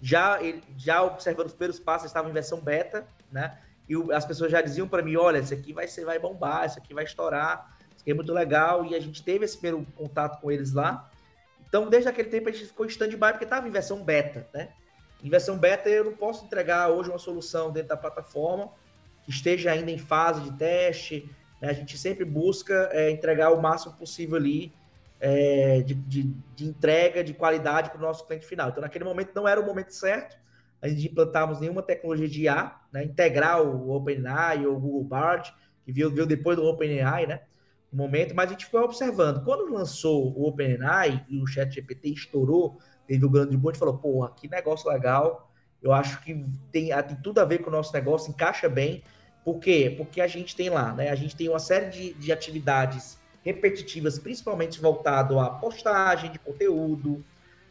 Já, 0.00 0.38
já 0.76 1.02
observando 1.02 1.46
os 1.46 1.54
primeiros 1.54 1.80
passos, 1.80 2.06
estavam 2.06 2.30
em 2.30 2.34
versão 2.34 2.60
beta, 2.60 3.04
né? 3.32 3.58
E 3.88 3.94
as 4.12 4.24
pessoas 4.24 4.52
já 4.52 4.62
diziam 4.62 4.86
para 4.86 5.02
mim: 5.02 5.16
olha, 5.16 5.38
isso 5.38 5.54
aqui 5.54 5.72
vai 5.72 5.88
ser, 5.88 6.04
vai 6.04 6.20
bombar, 6.20 6.66
isso 6.66 6.78
aqui 6.78 6.94
vai 6.94 7.02
estourar 7.02 7.75
é 8.10 8.14
muito 8.14 8.32
legal, 8.32 8.84
e 8.84 8.94
a 8.94 9.00
gente 9.00 9.22
teve 9.22 9.44
esse 9.44 9.58
primeiro 9.58 9.86
contato 9.96 10.40
com 10.40 10.50
eles 10.50 10.72
lá. 10.72 11.10
Então, 11.68 11.88
desde 11.88 12.08
aquele 12.08 12.28
tempo, 12.28 12.48
a 12.48 12.52
gente 12.52 12.66
ficou 12.66 12.86
em 12.86 12.88
stand-by, 12.88 13.32
porque 13.32 13.44
estava 13.44 13.66
em 13.66 13.70
versão 13.70 14.02
beta, 14.02 14.48
né? 14.54 14.70
Em 15.22 15.28
versão 15.28 15.58
beta, 15.58 15.88
eu 15.88 16.04
não 16.04 16.12
posso 16.12 16.44
entregar 16.44 16.88
hoje 16.88 17.10
uma 17.10 17.18
solução 17.18 17.72
dentro 17.72 17.88
da 17.88 17.96
plataforma 17.96 18.70
que 19.24 19.30
esteja 19.30 19.72
ainda 19.72 19.90
em 19.90 19.98
fase 19.98 20.40
de 20.42 20.52
teste. 20.52 21.28
Né? 21.60 21.68
A 21.68 21.72
gente 21.72 21.98
sempre 21.98 22.24
busca 22.24 22.90
é, 22.92 23.10
entregar 23.10 23.50
o 23.50 23.60
máximo 23.60 23.94
possível 23.94 24.36
ali 24.36 24.72
é, 25.18 25.80
de, 25.80 25.94
de, 25.94 26.22
de, 26.54 26.64
entrega, 26.66 27.24
de 27.24 27.34
qualidade 27.34 27.90
para 27.90 27.98
o 27.98 28.02
nosso 28.02 28.26
cliente 28.26 28.46
final. 28.46 28.68
Então, 28.68 28.80
naquele 28.82 29.04
momento, 29.04 29.32
não 29.34 29.48
era 29.48 29.60
o 29.60 29.66
momento 29.66 29.90
certo 29.90 30.36
a 30.80 30.88
gente 30.88 31.06
implantarmos 31.06 31.60
nenhuma 31.60 31.82
tecnologia 31.82 32.28
de 32.28 32.42
IA, 32.42 32.74
né? 32.92 33.04
integrar 33.04 33.62
o 33.62 33.90
OpenAI 33.90 34.66
ou 34.66 34.76
o 34.76 34.80
Google 34.80 35.04
Bard, 35.04 35.52
que 35.84 35.92
veio, 35.92 36.10
veio 36.10 36.26
depois 36.26 36.56
do 36.56 36.64
OpenAI, 36.64 37.26
né? 37.26 37.40
Momento, 37.92 38.34
mas 38.34 38.48
a 38.48 38.52
gente 38.52 38.66
foi 38.66 38.80
observando. 38.82 39.44
Quando 39.44 39.72
lançou 39.72 40.32
o 40.36 40.46
OpenAI 40.46 41.24
e 41.28 41.40
o 41.40 41.46
ChatGPT 41.46 42.10
estourou, 42.10 42.78
teve 43.06 43.24
o 43.24 43.30
grande 43.30 43.56
boom, 43.56 43.70
a 43.70 43.72
gente 43.72 43.78
falou, 43.78 43.98
porra, 43.98 44.30
que 44.30 44.48
negócio 44.48 44.90
legal. 44.90 45.50
Eu 45.82 45.92
acho 45.92 46.20
que 46.22 46.34
tem, 46.72 46.88
tem 46.88 47.16
tudo 47.22 47.40
a 47.40 47.44
ver 47.44 47.58
com 47.58 47.70
o 47.70 47.72
nosso 47.72 47.92
negócio, 47.92 48.30
encaixa 48.30 48.68
bem. 48.68 49.02
Por 49.44 49.60
quê? 49.60 49.94
Porque 49.96 50.20
a 50.20 50.26
gente 50.26 50.56
tem 50.56 50.68
lá, 50.68 50.92
né? 50.92 51.10
A 51.10 51.14
gente 51.14 51.36
tem 51.36 51.48
uma 51.48 51.58
série 51.58 51.90
de, 51.90 52.14
de 52.14 52.32
atividades 52.32 53.18
repetitivas, 53.44 54.18
principalmente 54.18 54.80
voltado 54.80 55.38
à 55.38 55.50
postagem 55.50 56.32
de 56.32 56.38
conteúdo, 56.38 57.24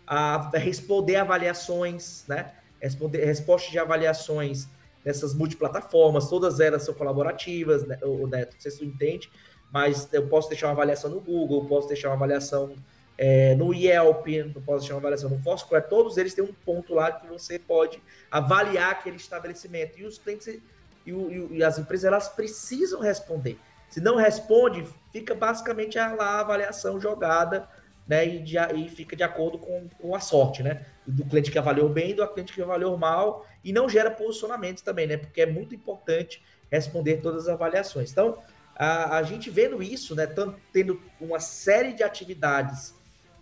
a 0.07 0.49
responder 0.53 1.18
avaliações, 1.18 2.24
né? 2.28 2.53
Responder, 2.82 3.26
respostas 3.26 3.72
de 3.72 3.80
avaliações 3.80 4.70
nessas 5.03 5.36
multiplataformas, 5.36 6.30
todas 6.30 6.59
elas 6.59 6.84
são 6.84 6.93
colaborativas, 6.93 7.86
né? 7.86 7.99
o 8.01 8.26
Neto, 8.26 8.53
não 8.53 8.61
sei 8.61 8.72
se 8.72 8.84
entende, 8.84 9.30
mas 9.72 10.07
eu 10.13 10.28
posso 10.28 10.49
deixar 10.49 10.68
uma 10.68 10.74
avaliação 10.74 11.09
no 11.09 11.20
Google, 11.20 11.66
posso 11.66 11.88
deixar 11.88 12.09
uma 12.09 12.16
avaliação 12.16 12.76
é, 13.18 13.55
no 13.55 13.74
Yelp, 13.74 14.28
eu 14.28 14.61
posso 14.66 14.80
deixar 14.80 14.95
uma 14.95 14.99
avaliação 14.99 15.30
no 15.30 15.39
Foursquare, 15.39 15.88
todos 15.89 16.18
eles 16.18 16.34
têm 16.34 16.43
um 16.43 16.53
ponto 16.66 16.93
lá 16.93 17.11
que 17.11 17.28
você 17.28 17.57
pode 17.57 18.01
avaliar 18.30 18.91
aquele 18.91 19.16
estabelecimento. 19.18 19.99
E 19.99 20.05
os 20.05 20.18
clientes 20.18 20.47
e, 20.47 20.61
e, 21.05 21.47
e 21.51 21.63
as 21.63 21.78
empresas, 21.78 22.05
elas 22.05 22.30
precisam 22.30 22.99
responder. 22.99 23.57
Se 23.89 24.01
não 24.01 24.16
responde, 24.16 24.86
fica 25.11 25.34
basicamente 25.34 25.97
lá 25.97 26.26
a 26.26 26.39
avaliação 26.41 26.99
jogada 26.99 27.68
né, 28.07 28.26
e, 28.28 28.39
de, 28.39 28.57
e, 28.57 28.89
fica 28.89 29.16
de 29.16 29.24
acordo 29.24 29.57
com, 29.57 29.88
com, 29.99 30.16
a 30.16 30.20
sorte, 30.20 30.61
né? 30.61 30.86
Do 31.07 31.26
cliente 31.26 31.51
que 31.51 31.57
avaliou 31.57 31.89
bem 31.89 32.13
do 32.13 32.28
cliente 32.28 32.53
que 32.53 32.61
avaliou 32.61 32.97
mal, 32.97 33.45
e 33.63 33.74
não 33.74 33.89
gera 33.89 34.11
posicionamento 34.11 34.84
também, 34.84 35.07
né? 35.07 35.18
Porque 35.18 35.41
é 35.41 35.45
muito 35.45 35.74
importante 35.74 36.43
responder 36.72 37.18
todas 37.18 37.47
as 37.47 37.53
avaliações. 37.53 38.11
Então, 38.11 38.38
a, 38.76 39.17
a 39.17 39.23
gente 39.23 39.49
vendo 39.49 39.82
isso, 39.82 40.15
né? 40.15 40.28
Tendo 40.71 41.01
uma 41.19 41.39
série 41.39 41.93
de 41.93 42.03
atividades 42.03 42.93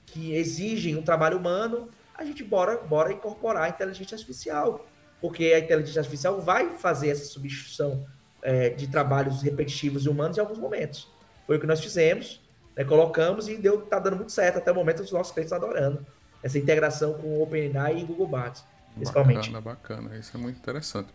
que 0.06 0.36
exigem 0.36 0.96
um 0.96 1.02
trabalho 1.02 1.38
humano, 1.38 1.90
a 2.14 2.24
gente 2.24 2.44
bora, 2.44 2.78
bora 2.78 3.12
incorporar 3.12 3.64
a 3.64 3.70
inteligência 3.70 4.16
artificial, 4.16 4.86
porque 5.20 5.46
a 5.46 5.60
inteligência 5.60 6.00
artificial 6.00 6.40
vai 6.40 6.76
fazer 6.76 7.10
essa 7.10 7.26
substituição 7.26 8.06
é, 8.42 8.70
de 8.70 8.88
trabalhos 8.88 9.42
repetitivos 9.42 10.06
e 10.06 10.10
humanos 10.10 10.38
em 10.38 10.42
alguns 10.42 10.60
momentos. 10.60 11.10
Foi 11.48 11.58
o 11.58 11.60
que 11.60 11.66
nós 11.66 11.82
fizemos, 11.82 12.42
né, 12.76 12.84
colocamos 12.84 13.48
e 13.48 13.58
deu, 13.58 13.82
tá 13.82 13.98
dando 13.98 14.18
muito 14.18 14.32
certo 14.32 14.58
até 14.58 14.72
o 14.72 14.76
momento, 14.76 15.02
os 15.02 15.12
nossos 15.12 15.34
clientes 15.34 15.52
adorando 15.52 16.06
essa 16.44 16.58
integração 16.60 17.14
com 17.14 17.40
o 17.40 17.42
OpenAI 17.42 18.00
e 18.00 18.04
Google 18.04 18.28
Bats, 18.28 18.64
principalmente. 18.96 19.50
Bacana, 19.50 19.62
bacana, 19.62 20.18
isso 20.18 20.36
é 20.36 20.40
muito 20.40 20.58
interessante. 20.60 21.10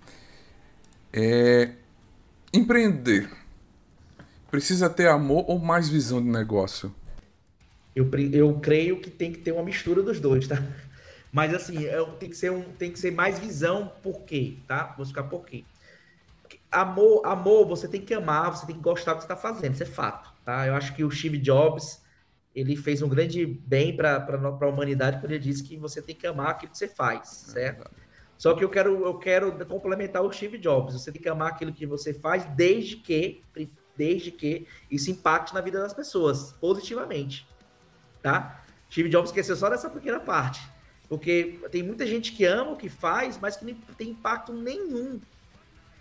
É... 1.12 1.72
Empreender 2.52 3.30
precisa 4.50 4.88
ter 4.90 5.08
amor 5.08 5.44
ou 5.48 5.58
mais 5.58 5.88
visão 5.88 6.22
de 6.22 6.28
negócio? 6.28 6.94
Eu, 7.94 8.08
eu 8.32 8.58
creio 8.60 9.00
que 9.00 9.10
tem 9.10 9.32
que 9.32 9.38
ter 9.38 9.52
uma 9.52 9.62
mistura 9.62 10.02
dos 10.02 10.20
dois, 10.20 10.46
tá? 10.46 10.62
Mas 11.32 11.54
assim, 11.54 11.86
é 11.86 12.02
tem 12.18 12.30
que 12.30 12.36
ser, 12.36 12.50
um, 12.50 12.62
tem 12.62 12.90
que 12.90 12.98
ser 12.98 13.10
mais 13.10 13.38
visão, 13.38 13.92
por 14.02 14.22
quê? 14.22 14.56
Tá? 14.66 14.94
Vou 14.96 15.04
explicar 15.04 15.28
por 15.28 15.44
quê. 15.44 15.64
Amor, 16.70 17.22
amor, 17.24 17.66
você 17.66 17.88
tem 17.88 18.00
que 18.00 18.14
amar, 18.14 18.50
você 18.56 18.66
tem 18.66 18.76
que 18.76 18.82
gostar 18.82 19.12
do 19.12 19.16
que 19.16 19.26
você 19.26 19.32
está 19.32 19.36
fazendo, 19.36 19.74
isso 19.74 19.82
é 19.82 19.86
fato. 19.86 20.32
Tá? 20.44 20.66
Eu 20.66 20.74
acho 20.74 20.94
que 20.94 21.04
o 21.04 21.10
Steve 21.10 21.38
Jobs 21.38 22.02
ele 22.54 22.76
fez 22.76 23.02
um 23.02 23.08
grande 23.08 23.46
bem 23.46 23.96
para 23.96 24.26
a 24.60 24.66
humanidade 24.66 25.20
quando 25.20 25.32
ele 25.32 25.44
disse 25.44 25.62
que 25.62 25.76
você 25.76 26.02
tem 26.02 26.14
que 26.14 26.26
amar 26.26 26.50
aquilo 26.50 26.72
que 26.72 26.78
você 26.78 26.88
faz, 26.88 27.46
é 27.48 27.52
certo? 27.52 27.82
É 27.82 28.00
Só 28.36 28.54
que 28.54 28.64
eu 28.64 28.68
quero, 28.68 29.04
eu 29.04 29.18
quero 29.18 29.52
complementar 29.66 30.22
o 30.22 30.32
Steve 30.32 30.58
Jobs. 30.58 30.94
Você 30.94 31.12
tem 31.12 31.20
que 31.20 31.28
amar 31.28 31.48
aquilo 31.52 31.72
que 31.72 31.86
você 31.86 32.12
faz 32.12 32.44
desde 32.56 32.96
que, 32.96 33.42
desde 33.98 34.30
que 34.30 34.66
isso 34.90 35.10
impacte 35.10 35.52
na 35.52 35.60
vida 35.60 35.78
das 35.80 35.92
pessoas 35.92 36.54
positivamente, 36.60 37.46
tá? 38.22 38.64
Steve 38.90 39.10
Jobs 39.10 39.28
esqueceu 39.28 39.56
só 39.56 39.68
dessa 39.68 39.90
pequena 39.90 40.20
parte, 40.20 40.66
porque 41.08 41.60
tem 41.70 41.82
muita 41.82 42.06
gente 42.06 42.32
que 42.32 42.46
ama 42.46 42.70
o 42.70 42.76
que 42.76 42.88
faz, 42.88 43.38
mas 43.38 43.56
que 43.56 43.66
não 43.66 43.74
tem 43.98 44.10
impacto 44.10 44.54
nenhum, 44.54 45.20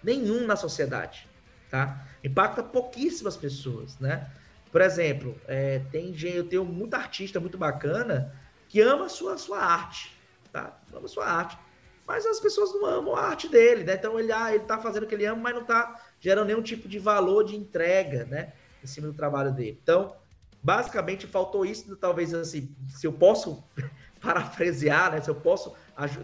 nenhum 0.01 0.45
na 0.45 0.55
sociedade 0.55 1.27
tá? 1.69 2.05
Impacta 2.23 2.63
pouquíssimas 2.63 3.37
pessoas, 3.37 3.97
né? 3.99 4.29
Por 4.71 4.81
exemplo, 4.81 5.39
é, 5.47 5.79
tem 5.91 6.15
eu 6.23 6.47
tenho 6.47 6.65
muita 6.65 6.97
artista 6.97 7.39
muito 7.39 7.57
bacana 7.57 8.33
que 8.67 8.81
ama 8.81 9.05
a 9.05 9.09
sua, 9.09 9.37
sua 9.37 9.59
arte, 9.59 10.17
tá? 10.51 10.77
Ama 10.93 11.05
a 11.05 11.09
sua 11.09 11.25
arte. 11.25 11.57
Mas 12.05 12.25
as 12.25 12.39
pessoas 12.39 12.73
não 12.73 12.85
amam 12.85 13.15
a 13.15 13.21
arte 13.21 13.49
dele, 13.49 13.83
né? 13.83 13.95
Então 13.95 14.19
ele, 14.19 14.31
ah, 14.31 14.53
ele 14.53 14.63
tá 14.63 14.77
fazendo 14.77 15.03
o 15.03 15.07
que 15.07 15.15
ele 15.15 15.25
ama, 15.25 15.41
mas 15.41 15.55
não 15.55 15.63
tá 15.63 16.01
gerando 16.19 16.47
nenhum 16.47 16.61
tipo 16.61 16.87
de 16.87 16.99
valor 16.99 17.43
de 17.43 17.55
entrega, 17.55 18.25
né? 18.25 18.53
Em 18.83 18.87
cima 18.87 19.07
do 19.07 19.13
trabalho 19.13 19.51
dele. 19.51 19.79
Então, 19.81 20.15
basicamente, 20.61 21.27
faltou 21.27 21.65
isso, 21.65 21.95
talvez 21.95 22.33
assim, 22.33 22.75
se 22.87 23.05
eu 23.05 23.13
posso 23.13 23.63
parafrasear, 24.21 25.11
né? 25.11 25.21
Se 25.21 25.29
eu 25.29 25.35
posso 25.35 25.75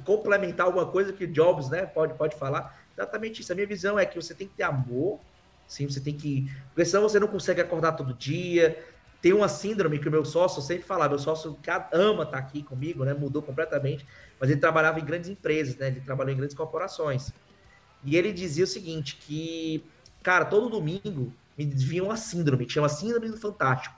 complementar 0.06 0.66
alguma 0.66 0.86
coisa 0.86 1.12
que 1.12 1.26
Jobs, 1.26 1.70
né, 1.70 1.86
pode, 1.86 2.14
pode 2.14 2.36
falar, 2.36 2.80
exatamente 2.96 3.42
isso. 3.42 3.52
A 3.52 3.56
minha 3.56 3.68
visão 3.68 3.98
é 3.98 4.06
que 4.06 4.16
você 4.16 4.36
tem 4.36 4.48
que 4.48 4.54
ter 4.54 4.64
amor 4.64 5.20
Sim, 5.68 5.90
você 5.90 6.00
tem 6.00 6.16
que. 6.16 6.52
Porque 6.68 6.86
senão 6.86 7.04
você 7.04 7.20
não 7.20 7.28
consegue 7.28 7.62
acordar 7.62 7.94
todo 7.94 8.14
dia. 8.14 8.78
Tem 9.22 9.34
uma 9.34 9.48
síndrome 9.48 10.00
que 10.00 10.08
o 10.08 10.12
meu 10.12 10.26
sócio 10.26 10.62
sempre 10.62 10.84
falava, 10.84 11.10
meu 11.10 11.20
sócio 11.20 11.58
ama 11.92 12.24
estar 12.24 12.32
tá 12.32 12.38
aqui 12.38 12.62
comigo, 12.62 13.06
né? 13.06 13.14
Mudou 13.14 13.42
completamente, 13.42 14.06
mas 14.40 14.50
ele 14.50 14.60
trabalhava 14.60 15.00
em 15.00 15.06
grandes 15.06 15.30
empresas, 15.30 15.78
né? 15.78 15.88
Ele 15.88 16.02
trabalhou 16.02 16.34
em 16.34 16.38
grandes 16.38 16.56
corporações. 16.56 17.32
E 18.04 18.16
ele 18.16 18.32
dizia 18.32 18.64
o 18.64 18.68
seguinte: 18.68 19.18
que, 19.20 19.84
cara, 20.22 20.46
todo 20.46 20.70
domingo 20.70 21.34
me 21.58 21.66
vinha 21.66 22.04
uma 22.04 22.18
síndrome, 22.18 22.66
que 22.66 22.74
chama 22.74 22.90
Síndrome 22.90 23.30
do 23.30 23.38
Fantástico. 23.38 23.96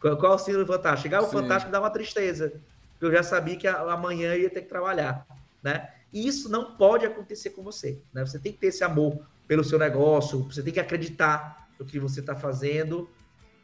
Qual, 0.00 0.16
qual 0.16 0.32
é 0.32 0.34
o 0.34 0.38
síndrome 0.38 0.66
do 0.66 0.72
Fantástico? 0.72 1.02
Chegava 1.02 1.26
o 1.26 1.30
Fantástico 1.30 1.70
dava 1.70 1.84
uma 1.84 1.92
tristeza. 1.92 2.52
Eu 3.00 3.10
já 3.10 3.22
sabia 3.22 3.56
que 3.56 3.66
amanhã 3.66 4.34
ia 4.36 4.48
ter 4.48 4.62
que 4.62 4.68
trabalhar, 4.68 5.26
né? 5.62 5.90
E 6.12 6.26
isso 6.26 6.48
não 6.48 6.76
pode 6.76 7.06
acontecer 7.06 7.50
com 7.50 7.62
você, 7.62 7.98
né? 8.12 8.24
Você 8.24 8.38
tem 8.38 8.52
que 8.52 8.58
ter 8.58 8.68
esse 8.68 8.84
amor 8.84 9.26
pelo 9.46 9.64
seu 9.64 9.78
negócio, 9.78 10.42
você 10.44 10.62
tem 10.62 10.72
que 10.72 10.80
acreditar 10.80 11.68
no 11.78 11.84
que 11.84 11.98
você 11.98 12.20
está 12.20 12.36
fazendo. 12.36 13.08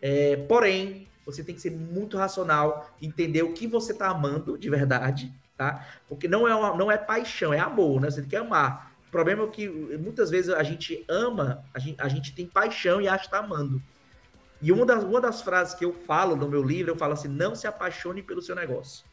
É, 0.01 0.37
porém, 0.37 1.07
você 1.25 1.45
tem 1.45 1.55
que 1.55 1.61
ser 1.61 1.71
muito 1.71 2.17
racional, 2.17 2.91
entender 3.03 3.43
o 3.43 3.53
que 3.53 3.67
você 3.67 3.93
está 3.93 4.09
amando 4.09 4.57
de 4.57 4.71
verdade, 4.71 5.33
tá? 5.57 5.87
Porque 6.09 6.27
não 6.27 6.49
é, 6.49 6.55
uma, 6.55 6.75
não 6.75 6.91
é 6.91 6.97
paixão, 6.97 7.53
é 7.53 7.59
amor, 7.59 8.01
né? 8.01 8.11
Você 8.11 8.23
tem 8.23 8.31
que 8.31 8.37
amar. 8.37 8.88
O 9.09 9.11
problema 9.11 9.45
é 9.45 9.47
que 9.49 9.69
muitas 9.69 10.31
vezes 10.31 10.51
a 10.51 10.63
gente 10.63 11.05
ama, 11.09 11.65
a 11.75 11.79
gente, 11.79 12.01
a 12.01 12.09
gente 12.09 12.35
tem 12.35 12.47
paixão 12.47 13.01
e 13.01 13.09
acha 13.09 13.21
que 13.21 13.27
está 13.27 13.39
amando. 13.39 13.83
E 14.61 14.71
uma 14.71 14.85
das, 14.85 15.03
uma 15.03 15.21
das 15.21 15.41
frases 15.43 15.75
que 15.75 15.85
eu 15.85 15.93
falo 15.93 16.37
no 16.37 16.49
meu 16.49 16.63
livro, 16.63 16.93
eu 16.93 16.97
falo 16.97 17.15
assim: 17.15 17.29
não 17.29 17.55
se 17.55 17.67
apaixone 17.67 18.23
pelo 18.23 18.43
seu 18.43 18.55
negócio. 18.55 19.05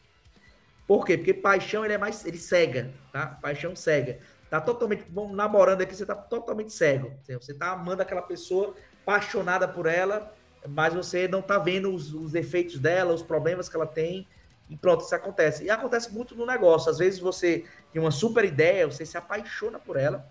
Por 0.86 1.04
quê? 1.04 1.16
Porque 1.16 1.34
paixão 1.34 1.84
ele 1.84 1.94
é 1.94 1.98
mais. 1.98 2.24
ele 2.24 2.38
cega, 2.38 2.92
tá? 3.12 3.26
Paixão 3.26 3.74
cega 3.74 4.20
tá 4.48 4.60
totalmente 4.60 5.04
namorando 5.32 5.82
aqui, 5.82 5.94
você 5.94 6.06
tá 6.06 6.14
totalmente 6.14 6.72
cego. 6.72 7.12
Você 7.26 7.54
tá 7.54 7.72
amando 7.72 8.02
aquela 8.02 8.22
pessoa, 8.22 8.74
apaixonada 9.02 9.66
por 9.66 9.86
ela, 9.86 10.32
mas 10.68 10.94
você 10.94 11.26
não 11.28 11.42
tá 11.42 11.58
vendo 11.58 11.92
os, 11.92 12.12
os 12.12 12.34
efeitos 12.34 12.78
dela, 12.78 13.12
os 13.12 13.22
problemas 13.22 13.68
que 13.68 13.76
ela 13.76 13.86
tem, 13.86 14.26
e 14.68 14.76
pronto, 14.76 15.04
isso 15.04 15.14
acontece. 15.14 15.64
E 15.64 15.70
acontece 15.70 16.12
muito 16.12 16.34
no 16.34 16.44
negócio. 16.44 16.90
Às 16.90 16.98
vezes 16.98 17.20
você 17.20 17.64
tem 17.92 18.00
uma 18.02 18.10
super 18.10 18.44
ideia, 18.44 18.86
você 18.86 19.06
se 19.06 19.16
apaixona 19.16 19.78
por 19.78 19.96
ela, 19.96 20.28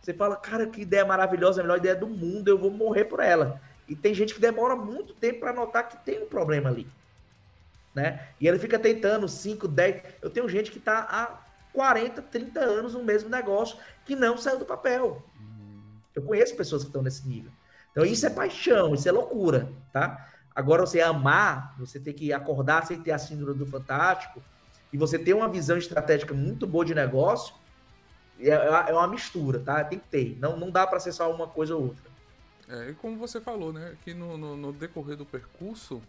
você 0.00 0.14
fala, 0.14 0.36
cara, 0.36 0.66
que 0.66 0.82
ideia 0.82 1.04
maravilhosa, 1.04 1.60
a 1.60 1.64
melhor 1.64 1.78
ideia 1.78 1.96
do 1.96 2.06
mundo, 2.06 2.48
eu 2.48 2.58
vou 2.58 2.70
morrer 2.70 3.04
por 3.04 3.20
ela. 3.20 3.60
E 3.88 3.94
tem 3.94 4.14
gente 4.14 4.34
que 4.34 4.40
demora 4.40 4.74
muito 4.74 5.14
tempo 5.14 5.40
para 5.40 5.52
notar 5.52 5.88
que 5.88 5.96
tem 6.04 6.22
um 6.22 6.26
problema 6.26 6.70
ali. 6.70 6.86
Né? 7.94 8.28
E 8.40 8.46
ele 8.46 8.58
fica 8.58 8.78
tentando 8.78 9.28
5, 9.28 9.66
10. 9.66 10.02
Eu 10.22 10.30
tenho 10.30 10.48
gente 10.48 10.70
que 10.70 10.78
está 10.78 11.00
há 11.10 11.38
40, 11.72 12.22
30 12.22 12.60
anos 12.60 12.94
no 12.94 13.02
mesmo 13.02 13.28
negócio 13.28 13.78
que 14.04 14.14
não 14.14 14.36
saiu 14.36 14.58
do 14.58 14.64
papel. 14.64 15.22
Eu 16.14 16.22
conheço 16.22 16.56
pessoas 16.56 16.82
que 16.82 16.88
estão 16.88 17.02
nesse 17.02 17.26
nível. 17.28 17.50
Então 17.90 18.04
isso 18.04 18.26
é 18.26 18.30
paixão, 18.30 18.94
isso 18.94 19.08
é 19.08 19.12
loucura, 19.12 19.68
tá? 19.92 20.28
Agora 20.56 20.86
você 20.86 21.02
amar, 21.02 21.76
você 21.78 22.00
tem 22.00 22.14
que 22.14 22.32
acordar 22.32 22.86
sem 22.86 22.98
ter 23.02 23.12
a 23.12 23.18
síndrome 23.18 23.58
do 23.58 23.66
fantástico 23.66 24.42
e 24.90 24.96
você 24.96 25.18
ter 25.18 25.34
uma 25.34 25.50
visão 25.50 25.76
estratégica 25.76 26.32
muito 26.32 26.66
boa 26.66 26.82
de 26.82 26.94
negócio, 26.94 27.54
é, 28.40 28.48
é 28.48 28.92
uma 28.92 29.06
mistura, 29.06 29.60
tá? 29.60 29.84
Tem 29.84 29.98
que 29.98 30.08
ter. 30.08 30.38
Não, 30.40 30.56
não 30.56 30.70
dá 30.70 30.86
para 30.86 30.98
ser 30.98 31.12
só 31.12 31.30
uma 31.30 31.46
coisa 31.46 31.76
ou 31.76 31.88
outra. 31.88 32.10
É, 32.68 32.90
e 32.90 32.94
como 32.94 33.18
você 33.18 33.38
falou, 33.38 33.70
né? 33.70 33.98
Que 34.02 34.14
no, 34.14 34.38
no, 34.38 34.56
no 34.56 34.72
decorrer 34.72 35.14
do 35.16 35.26
percurso, 35.26 36.02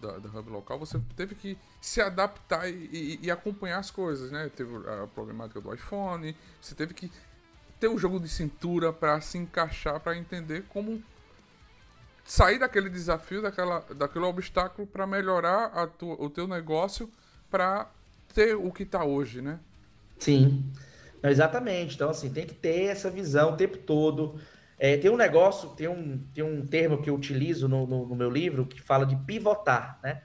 da, 0.00 0.18
da 0.18 0.28
hub 0.38 0.50
local, 0.50 0.78
você 0.78 0.98
teve 1.14 1.34
que 1.34 1.58
se 1.80 2.00
adaptar 2.00 2.68
e, 2.68 2.88
e, 2.90 3.18
e, 3.22 3.30
acompanhar 3.30 3.78
as 3.78 3.90
coisas, 3.90 4.30
né? 4.30 4.50
Teve 4.54 4.74
a 4.88 5.06
problemática 5.06 5.60
do 5.60 5.72
iPhone, 5.72 6.34
você 6.60 6.74
teve 6.74 6.94
que 6.94 7.12
ter 7.78 7.88
o 7.88 7.94
um 7.94 7.98
jogo 7.98 8.18
de 8.18 8.28
cintura 8.28 8.92
para 8.92 9.20
se 9.20 9.36
encaixar, 9.36 10.00
para 10.00 10.16
entender 10.16 10.64
como 10.68 11.02
sair 12.24 12.58
daquele 12.58 12.88
desafio, 12.88 13.42
daquela, 13.42 13.80
daquele 13.96 14.24
obstáculo 14.24 14.86
para 14.86 15.06
melhorar 15.06 15.86
tua, 15.98 16.14
o 16.14 16.30
teu 16.30 16.46
negócio 16.46 17.10
para 17.50 17.90
ter 18.34 18.54
o 18.54 18.70
que 18.70 18.84
está 18.84 19.04
hoje, 19.04 19.42
né? 19.42 19.58
Sim, 20.18 20.64
exatamente. 21.22 21.94
Então, 21.94 22.10
assim, 22.10 22.32
tem 22.32 22.46
que 22.46 22.54
ter 22.54 22.84
essa 22.84 23.10
visão 23.10 23.52
o 23.52 23.56
tempo 23.56 23.76
todo. 23.78 24.40
É, 24.78 24.96
tem 24.96 25.10
um 25.10 25.16
negócio, 25.16 25.70
tem 25.70 25.88
um, 25.88 26.18
tem 26.34 26.42
um 26.42 26.66
termo 26.66 27.02
que 27.02 27.10
eu 27.10 27.14
utilizo 27.14 27.68
no, 27.68 27.86
no, 27.86 28.06
no, 28.06 28.16
meu 28.16 28.30
livro 28.30 28.66
que 28.66 28.80
fala 28.80 29.04
de 29.04 29.14
pivotar, 29.16 29.98
né? 30.02 30.22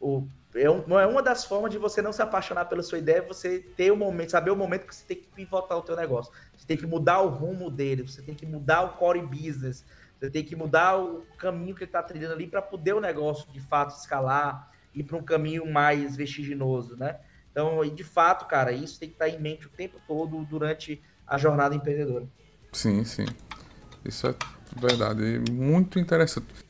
o, 0.00 0.26
é, 0.54 0.70
um, 0.70 0.98
é 0.98 1.06
uma 1.06 1.22
das 1.22 1.44
formas 1.44 1.70
de 1.70 1.78
você 1.78 2.00
não 2.00 2.12
se 2.12 2.22
apaixonar 2.22 2.64
pela 2.66 2.82
sua 2.82 2.98
ideia, 2.98 3.22
você 3.22 3.60
ter 3.76 3.90
o 3.90 3.94
um 3.94 3.98
momento, 3.98 4.30
saber 4.30 4.50
o 4.50 4.56
momento 4.56 4.86
que 4.86 4.94
você 4.94 5.04
tem 5.04 5.16
que 5.16 5.28
pivotar 5.28 5.76
o 5.76 5.82
teu 5.82 5.96
negócio. 5.96 6.32
Você 6.56 6.66
tem 6.66 6.76
que 6.76 6.86
mudar 6.86 7.20
o 7.20 7.28
rumo 7.28 7.70
dele, 7.70 8.02
você 8.02 8.22
tem 8.22 8.34
que 8.34 8.46
mudar 8.46 8.82
o 8.82 8.88
core 8.96 9.20
business, 9.22 9.84
você 10.18 10.30
tem 10.30 10.44
que 10.44 10.56
mudar 10.56 10.98
o 10.98 11.26
caminho 11.38 11.74
que 11.74 11.82
ele 11.82 11.88
está 11.88 12.02
trilhando 12.02 12.34
ali 12.34 12.46
para 12.46 12.62
poder 12.62 12.94
o 12.94 13.00
negócio 13.00 13.50
de 13.52 13.60
fato 13.60 13.96
escalar, 13.98 14.70
ir 14.94 15.04
para 15.04 15.16
um 15.16 15.22
caminho 15.22 15.70
mais 15.70 16.16
vertiginoso, 16.16 16.96
né? 16.96 17.18
Então, 17.50 17.82
de 17.84 18.04
fato, 18.04 18.46
cara, 18.46 18.72
isso 18.72 18.98
tem 18.98 19.08
que 19.08 19.14
estar 19.14 19.26
tá 19.26 19.30
em 19.30 19.40
mente 19.40 19.66
o 19.66 19.70
tempo 19.70 20.00
todo 20.06 20.42
durante 20.44 21.02
a 21.26 21.38
jornada 21.38 21.74
empreendedora. 21.74 22.26
Sim, 22.72 23.04
sim. 23.04 23.26
Isso 24.04 24.26
é 24.26 24.34
verdade. 24.78 25.40
Muito 25.50 25.98
interessante. 25.98 26.66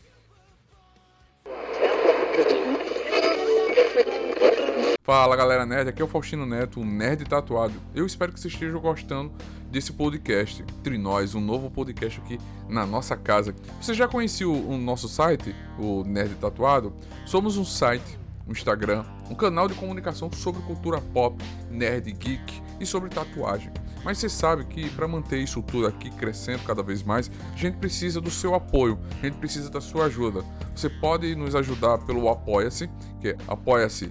Fala 5.03 5.37
galera 5.37 5.65
nerd, 5.65 5.89
aqui 5.89 6.03
é 6.03 6.05
o 6.05 6.09
Faustino 6.09 6.45
Neto, 6.45 6.81
o 6.81 6.85
Nerd 6.85 7.25
Tatuado. 7.27 7.75
Eu 7.95 8.05
espero 8.05 8.33
que 8.33 8.41
vocês 8.41 8.53
estejam 8.53 8.81
gostando 8.81 9.33
desse 9.77 9.93
podcast. 9.93 10.65
Entre 10.81 10.97
nós, 10.97 11.35
um 11.35 11.41
novo 11.41 11.71
podcast 11.71 12.19
aqui 12.19 12.39
na 12.67 12.87
nossa 12.87 13.15
casa. 13.15 13.55
Você 13.79 13.93
já 13.93 14.09
conhecia 14.09 14.49
o, 14.49 14.71
o 14.71 14.79
nosso 14.79 15.07
site, 15.07 15.55
o 15.79 16.03
Nerd 16.03 16.35
Tatuado? 16.37 16.95
Somos 17.27 17.59
um 17.59 17.65
site, 17.65 18.19
um 18.49 18.53
Instagram, 18.53 19.05
um 19.29 19.35
canal 19.35 19.69
de 19.69 19.75
comunicação 19.75 20.33
sobre 20.33 20.63
cultura 20.63 20.99
pop, 20.99 21.37
nerd, 21.71 22.11
geek 22.11 22.63
e 22.81 22.87
sobre 22.87 23.11
tatuagem. 23.11 23.71
Mas 24.03 24.17
você 24.17 24.31
sabe 24.31 24.65
que 24.65 24.89
para 24.91 25.07
manter 25.07 25.41
isso 25.41 25.63
tudo 25.63 25.87
aqui 25.87 26.09
crescendo 26.09 26.65
cada 26.65 26.83
vez 26.83 27.03
mais, 27.03 27.31
a 27.53 27.57
gente 27.59 27.77
precisa 27.77 28.19
do 28.19 28.31
seu 28.31 28.55
apoio, 28.55 28.99
a 29.21 29.27
gente 29.27 29.37
precisa 29.37 29.69
da 29.69 29.83
sua 29.83 30.07
ajuda. 30.07 30.43
Você 30.75 30.89
pode 30.89 31.35
nos 31.35 31.55
ajudar 31.55 31.99
pelo 31.99 32.31
Apoia-se, 32.31 32.89
que 33.21 33.29
é 33.29 33.37
apoia-se 33.47 34.11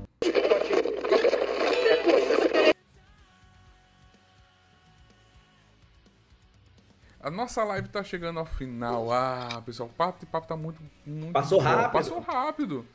A 7.23 7.29
nossa 7.29 7.63
live 7.63 7.87
tá 7.87 8.03
chegando 8.03 8.39
ao 8.39 8.45
final. 8.45 9.11
Ah, 9.11 9.61
pessoal, 9.63 9.87
o 9.87 9.93
papo 9.93 10.19
de 10.19 10.25
papo 10.25 10.47
tá 10.47 10.57
muito. 10.57 10.81
muito 11.05 11.33
Passou 11.33 11.59
bom. 11.59 11.63
rápido. 11.63 11.91
Passou 11.91 12.19
rápido. 12.19 12.85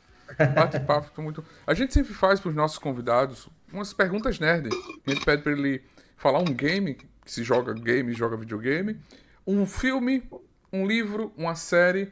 Bate 0.53 0.79
papo 0.81 1.09
tá 1.11 1.21
muito. 1.21 1.45
A 1.65 1.73
gente 1.73 1.93
sempre 1.93 2.13
faz 2.13 2.39
para 2.39 2.49
os 2.49 2.55
nossos 2.55 2.77
convidados 2.77 3.47
umas 3.71 3.93
perguntas 3.93 4.37
nerd. 4.37 4.69
A 5.05 5.09
gente 5.09 5.23
pede 5.23 5.43
para 5.43 5.53
ele 5.53 5.81
falar 6.17 6.39
um 6.39 6.53
game, 6.53 6.95
que 6.95 7.07
se 7.25 7.41
joga 7.41 7.73
game, 7.73 8.11
joga 8.13 8.35
videogame, 8.35 8.99
um 9.45 9.65
filme, 9.65 10.29
um 10.73 10.85
livro, 10.85 11.31
uma 11.37 11.55
série, 11.55 12.11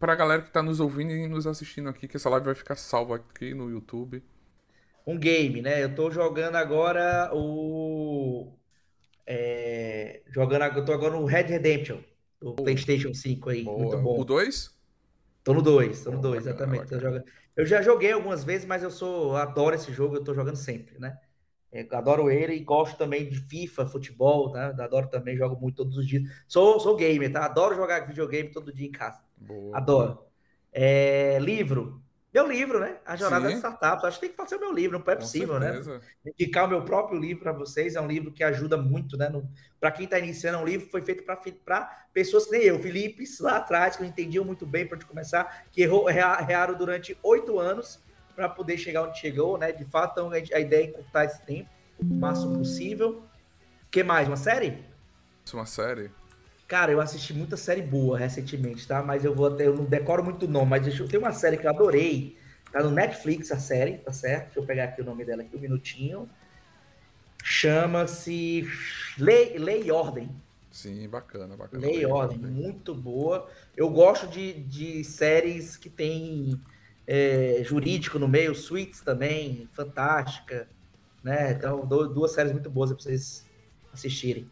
para 0.00 0.14
a 0.14 0.16
galera 0.16 0.42
que 0.42 0.48
está 0.48 0.62
nos 0.62 0.80
ouvindo 0.80 1.12
e 1.12 1.28
nos 1.28 1.46
assistindo 1.46 1.88
aqui, 1.88 2.08
que 2.08 2.16
essa 2.16 2.28
live 2.28 2.46
vai 2.46 2.54
ficar 2.56 2.74
salva 2.74 3.16
aqui 3.16 3.54
no 3.54 3.70
YouTube. 3.70 4.20
Um 5.06 5.16
game, 5.16 5.62
né? 5.62 5.84
Eu 5.84 5.94
tô 5.94 6.10
jogando 6.10 6.56
agora 6.56 7.30
o 7.32 8.52
é, 9.32 10.22
jogando, 10.26 10.76
eu 10.76 10.84
tô 10.84 10.92
agora 10.92 11.14
no 11.14 11.24
Red 11.24 11.44
Redemption, 11.44 11.98
do 12.40 12.54
PlayStation 12.54 13.14
5 13.14 13.50
aí. 13.50 13.62
Boa. 13.62 13.78
Muito 13.78 13.98
bom. 13.98 14.18
O 14.18 14.24
2? 14.24 14.76
Tô 15.44 15.54
no 15.54 15.62
2, 15.62 16.02
tô 16.02 16.10
no 16.10 16.20
2, 16.20 16.46
exatamente. 16.48 16.90
Jogando... 16.90 17.24
Eu 17.54 17.64
já 17.64 17.80
joguei 17.80 18.10
algumas 18.10 18.42
vezes, 18.42 18.66
mas 18.66 18.82
eu 18.82 18.90
sou 18.90 19.36
adoro 19.36 19.76
esse 19.76 19.92
jogo, 19.92 20.16
eu 20.16 20.24
tô 20.24 20.34
jogando 20.34 20.56
sempre, 20.56 20.98
né? 20.98 21.16
É, 21.70 21.86
adoro 21.92 22.28
ele 22.28 22.54
e 22.54 22.64
gosto 22.64 22.98
também 22.98 23.28
de 23.28 23.36
FIFA, 23.36 23.86
futebol, 23.86 24.50
tá? 24.50 24.70
Adoro 24.70 25.06
também, 25.06 25.36
jogo 25.36 25.56
muito 25.60 25.76
todos 25.76 25.96
os 25.96 26.08
dias. 26.08 26.24
Sou, 26.48 26.80
sou 26.80 26.96
gamer, 26.96 27.32
tá? 27.32 27.44
Adoro 27.44 27.76
jogar 27.76 28.08
videogame 28.08 28.50
todo 28.50 28.72
dia 28.72 28.88
em 28.88 28.90
casa. 28.90 29.22
Boa. 29.36 29.76
Adoro. 29.76 30.24
É, 30.72 31.38
livro. 31.38 32.02
Meu 32.32 32.46
livro, 32.46 32.78
né? 32.78 32.96
A 33.04 33.16
Jornada 33.16 33.48
Sim. 33.48 33.54
das 33.54 33.58
Startups. 33.58 34.04
Acho 34.04 34.20
que 34.20 34.26
tem 34.26 34.30
que 34.30 34.36
fazer 34.36 34.54
o 34.54 34.60
meu 34.60 34.72
livro, 34.72 34.98
não 34.98 35.12
é 35.12 35.16
possível, 35.16 35.58
né? 35.58 35.80
Indicar 36.24 36.66
o 36.66 36.68
meu 36.68 36.84
próprio 36.84 37.18
livro 37.18 37.42
para 37.42 37.52
vocês. 37.52 37.96
É 37.96 38.00
um 38.00 38.06
livro 38.06 38.30
que 38.30 38.44
ajuda 38.44 38.76
muito, 38.76 39.16
né? 39.16 39.30
Para 39.80 39.90
quem 39.90 40.04
está 40.04 40.18
iniciando, 40.18 40.58
é 40.58 40.60
um 40.60 40.64
livro 40.64 40.86
que 40.86 40.92
foi 40.92 41.02
feito 41.02 41.24
para 41.24 42.06
pessoas 42.12 42.44
que 42.44 42.52
nem 42.52 42.62
eu, 42.62 42.78
Felipe, 42.78 43.24
lá 43.40 43.56
atrás, 43.56 43.96
que 43.96 44.02
não 44.02 44.08
entendiam 44.08 44.44
muito 44.44 44.64
bem 44.64 44.86
para 44.86 44.98
começar, 45.04 45.64
que 45.72 45.82
errou, 45.82 46.08
erraram 46.08 46.74
durante 46.74 47.18
oito 47.22 47.58
anos 47.58 48.00
para 48.36 48.48
poder 48.48 48.78
chegar 48.78 49.02
onde 49.02 49.18
chegou, 49.18 49.58
né? 49.58 49.72
De 49.72 49.84
fato, 49.84 50.12
então, 50.12 50.30
a 50.30 50.60
ideia 50.60 50.84
é 50.84 50.88
encurtar 50.88 51.24
esse 51.24 51.44
tempo 51.44 51.68
o 51.98 52.04
máximo 52.04 52.58
possível. 52.58 53.24
O 53.86 53.90
que 53.90 54.02
mais? 54.04 54.28
Uma 54.28 54.36
série? 54.36 54.84
Uma 55.52 55.66
série? 55.66 56.12
Cara, 56.70 56.92
eu 56.92 57.00
assisti 57.00 57.34
muita 57.34 57.56
série 57.56 57.82
boa 57.82 58.16
recentemente, 58.16 58.86
tá? 58.86 59.02
Mas 59.02 59.24
eu 59.24 59.34
vou 59.34 59.48
até, 59.48 59.66
eu 59.66 59.74
não 59.74 59.84
decoro 59.84 60.22
muito 60.22 60.46
nome, 60.46 60.70
mas 60.70 60.84
deixa 60.84 61.04
ter 61.08 61.18
uma 61.18 61.32
série 61.32 61.56
que 61.56 61.66
eu 61.66 61.70
adorei. 61.70 62.38
Tá 62.70 62.80
no 62.80 62.92
Netflix 62.92 63.50
a 63.50 63.58
série, 63.58 63.98
tá 63.98 64.12
certo? 64.12 64.44
Deixa 64.44 64.60
eu 64.60 64.64
pegar 64.64 64.84
aqui 64.84 65.02
o 65.02 65.04
nome 65.04 65.24
dela 65.24 65.42
aqui 65.42 65.56
um 65.56 65.58
minutinho. 65.58 66.30
Chama-se 67.42 68.68
Lei, 69.18 69.58
Lei 69.58 69.82
e 69.82 69.90
Ordem. 69.90 70.30
Sim, 70.70 71.08
bacana, 71.08 71.56
bacana. 71.56 71.84
Lei 71.84 72.02
e 72.02 72.06
Ordem, 72.06 72.38
muito 72.38 72.94
boa. 72.94 73.50
Eu 73.76 73.90
gosto 73.90 74.28
de, 74.28 74.52
de 74.52 75.02
séries 75.02 75.76
que 75.76 75.90
tem 75.90 76.56
é, 77.04 77.62
jurídico 77.64 78.16
no 78.16 78.28
meio, 78.28 78.54
Suits 78.54 79.00
também, 79.00 79.68
fantástica, 79.72 80.68
né? 81.20 81.50
Então, 81.50 81.84
duas 81.84 82.30
séries 82.30 82.52
muito 82.52 82.70
boas 82.70 82.92
para 82.92 83.02
vocês 83.02 83.44
assistirem 83.92 84.48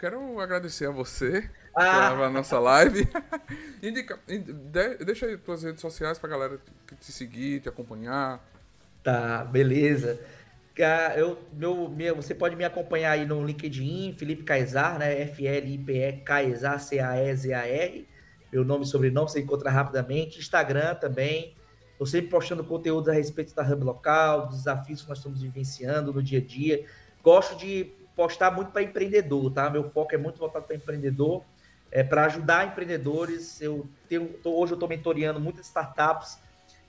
quero 0.00 0.40
agradecer 0.40 0.86
a 0.86 0.90
você 0.90 1.48
ah. 1.76 2.10
pela 2.10 2.30
nossa 2.30 2.58
live. 2.58 3.06
Indica, 3.82 4.18
deixa 5.04 5.26
aí 5.26 5.36
tuas 5.36 5.62
redes 5.62 5.82
sociais 5.82 6.18
pra 6.18 6.30
galera 6.30 6.58
te 6.98 7.12
seguir, 7.12 7.60
te 7.60 7.68
acompanhar. 7.68 8.42
Tá, 9.02 9.44
beleza. 9.44 10.18
Eu, 11.14 11.38
meu, 11.52 11.90
meu, 11.90 12.16
você 12.16 12.34
pode 12.34 12.56
me 12.56 12.64
acompanhar 12.64 13.10
aí 13.10 13.26
no 13.26 13.44
LinkedIn, 13.44 14.14
Felipe 14.18 14.44
Caesar, 14.44 14.98
né? 14.98 15.20
F-L-I-P-E 15.22 16.12
Caesar, 16.24 16.80
C-A-E-Z-A-R. 16.80 18.08
Meu 18.50 18.64
nome 18.64 18.84
e 18.84 18.88
sobrenome 18.88 19.28
você 19.28 19.40
encontra 19.40 19.70
rapidamente. 19.70 20.38
Instagram 20.38 20.94
também. 20.94 21.54
Estou 21.92 22.06
sempre 22.06 22.30
postando 22.30 22.64
conteúdo 22.64 23.10
a 23.10 23.12
respeito 23.12 23.54
da 23.54 23.62
Hub 23.62 23.84
local, 23.84 24.48
dos 24.48 24.58
desafios 24.58 25.02
que 25.02 25.08
nós 25.10 25.18
estamos 25.18 25.42
vivenciando 25.42 26.14
no 26.14 26.22
dia 26.22 26.38
a 26.38 26.42
dia. 26.42 26.86
Gosto 27.22 27.58
de 27.58 27.92
postar 28.20 28.50
muito 28.50 28.70
para 28.70 28.82
empreendedor, 28.82 29.50
tá? 29.50 29.70
Meu 29.70 29.88
foco 29.88 30.14
é 30.14 30.18
muito 30.18 30.38
voltado 30.38 30.66
para 30.66 30.76
empreendedor, 30.76 31.42
é 31.90 32.04
para 32.04 32.26
ajudar 32.26 32.66
empreendedores. 32.66 33.58
Eu 33.62 33.88
tenho, 34.10 34.28
tô, 34.42 34.60
hoje 34.60 34.72
eu 34.72 34.76
estou 34.76 34.86
mentoreando 34.86 35.40
muitas 35.40 35.64
startups 35.64 36.38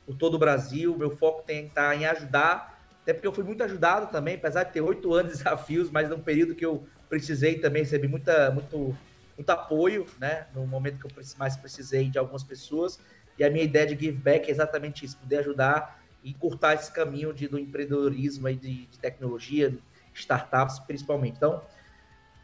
por 0.05 0.13
todo 0.17 0.33
o 0.33 0.37
Brasil. 0.37 0.93
Meu 0.97 1.09
foco 1.09 1.41
tem 1.43 1.69
tá 1.69 1.95
em 1.95 2.05
ajudar, 2.05 2.77
até 3.01 3.13
porque 3.13 3.25
eu 3.25 3.31
fui 3.31 3.45
muito 3.45 3.63
ajudado 3.63 4.11
também, 4.11 4.35
apesar 4.35 4.65
de 4.65 4.73
ter 4.73 4.81
oito 4.81 5.13
anos 5.13 5.31
de 5.31 5.37
desafios, 5.37 5.89
mas 5.89 6.09
num 6.09 6.19
período 6.19 6.53
que 6.53 6.65
eu 6.65 6.85
precisei 7.07 7.59
também 7.59 7.83
recebi 7.83 8.09
muita, 8.09 8.51
muito, 8.51 8.93
muito 9.37 9.49
apoio, 9.51 10.05
né? 10.19 10.47
No 10.53 10.67
momento 10.67 10.99
que 10.99 11.05
eu 11.05 11.23
mais 11.37 11.55
precisei 11.55 12.09
de 12.09 12.19
algumas 12.19 12.43
pessoas. 12.43 12.99
E 13.39 13.43
a 13.45 13.49
minha 13.49 13.63
ideia 13.63 13.87
de 13.87 13.97
give 13.97 14.17
back 14.17 14.49
é 14.49 14.51
exatamente 14.51 15.05
isso, 15.05 15.17
poder 15.17 15.37
ajudar 15.37 16.03
e 16.21 16.31
encurtar 16.31 16.73
esse 16.73 16.91
caminho 16.91 17.33
de, 17.33 17.47
do 17.47 17.57
empreendedorismo 17.57 18.47
aí 18.47 18.57
de, 18.57 18.85
de 18.87 18.99
tecnologia, 18.99 19.73
startups 20.13 20.79
principalmente. 20.79 21.37
Então, 21.37 21.61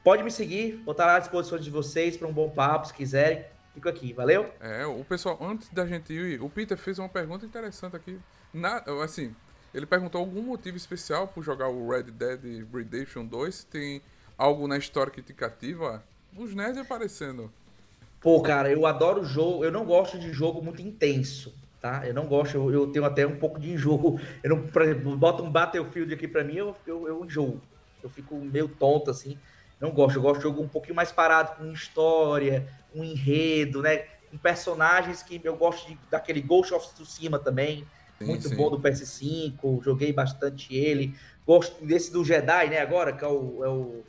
pode 0.03 0.24
me 0.24 0.32
seguir, 0.32 0.82
vou 0.86 0.91
estar 0.91 1.15
à 1.15 1.20
disposição 1.20 1.57
de 1.57 1.70
vocês 1.70 2.18
para 2.18 2.28
um 2.28 2.34
bom 2.34 2.49
papo, 2.49 2.88
se 2.88 2.93
quiserem. 2.93 3.45
Fico 3.74 3.89
aqui, 3.89 4.11
valeu? 4.11 4.51
É, 4.59 4.86
o 4.86 5.03
pessoal, 5.03 5.38
antes 5.41 5.70
da 5.70 5.86
gente 5.86 6.11
ir, 6.11 6.41
o 6.41 6.49
Peter 6.49 6.78
fez 6.78 6.97
uma 6.97 7.09
pergunta 7.09 7.45
interessante 7.45 7.95
aqui. 7.95 8.20
Na, 8.51 8.84
assim, 9.03 9.36
ele 9.74 9.86
perguntou 9.86 10.20
algum 10.20 10.41
motivo 10.41 10.78
especial 10.78 11.28
por 11.28 11.43
jogar 11.43 11.68
o 11.68 11.89
Red 11.89 12.03
Dead 12.03 12.65
Redemption 12.74 13.26
2? 13.26 13.65
Tem 13.65 14.01
algo 14.36 14.68
na 14.68 14.78
história 14.78 15.11
que 15.11 15.22
te 15.22 15.34
cativa? 15.34 16.03
Os 16.36 16.55
nerds 16.55 16.80
aparecendo. 16.80 17.51
Pô, 18.20 18.41
cara, 18.41 18.72
eu 18.72 18.86
adoro 18.88 19.24
jogo. 19.24 19.63
Eu 19.63 19.72
não 19.72 19.86
gosto 19.86 20.18
de 20.18 20.32
jogo 20.34 20.61
muito 20.61 20.82
intenso 20.82 21.53
tá? 21.88 22.06
Eu 22.06 22.14
não 22.14 22.26
gosto, 22.26 22.56
eu, 22.56 22.72
eu, 22.72 22.88
tenho 22.88 23.06
até 23.06 23.26
um 23.26 23.38
pouco 23.38 23.60
de 23.60 23.72
enjoo. 23.72 24.20
Eu 24.44 24.50
não, 24.50 24.68
por 24.68 24.82
exemplo, 24.82 25.16
bota 25.16 25.42
um 25.42 25.50
Battlefield 25.50 26.14
aqui 26.14 26.28
para 26.28 26.44
mim, 26.44 26.56
eu, 26.56 26.76
eu, 26.86 27.08
eu 27.08 27.26
enjoo. 27.26 27.62
Eu 28.04 28.10
fico 28.10 28.36
meio 28.36 28.68
tonto 28.68 29.10
assim. 29.10 29.38
Não 29.80 29.92
gosto, 29.92 30.18
eu 30.18 30.22
gosto 30.22 30.38
de 30.38 30.44
jogo 30.44 30.62
um 30.62 30.68
pouquinho 30.68 30.96
mais 30.96 31.12
parado, 31.12 31.56
com 31.56 31.72
história, 31.72 32.68
um 32.94 33.04
enredo, 33.04 33.82
né? 33.82 33.98
Com 34.30 34.38
personagens 34.38 35.24
que 35.24 35.40
eu 35.44 35.56
gosto 35.56 35.88
de, 35.88 35.98
daquele 36.10 36.42
Ghost 36.42 36.74
of 36.74 36.94
Tsushima 36.94 37.40
também. 37.40 37.86
sim, 38.18 38.26
muito 38.26 38.50
sim. 38.50 38.56
bom 38.56 38.70
do 38.70 38.80
PS5, 38.80 39.84
joguei 39.84 40.12
bastante 40.12 40.76
ele. 40.76 41.16
Gosto 41.46 41.86
desse 41.86 42.12
do 42.12 42.26
Jedi, 42.26 42.70
né, 42.70 42.80
agora, 42.80 43.14
que 43.14 43.24
é 43.24 43.28
o, 43.28 43.64
é 43.64 43.70
o, 43.70 44.04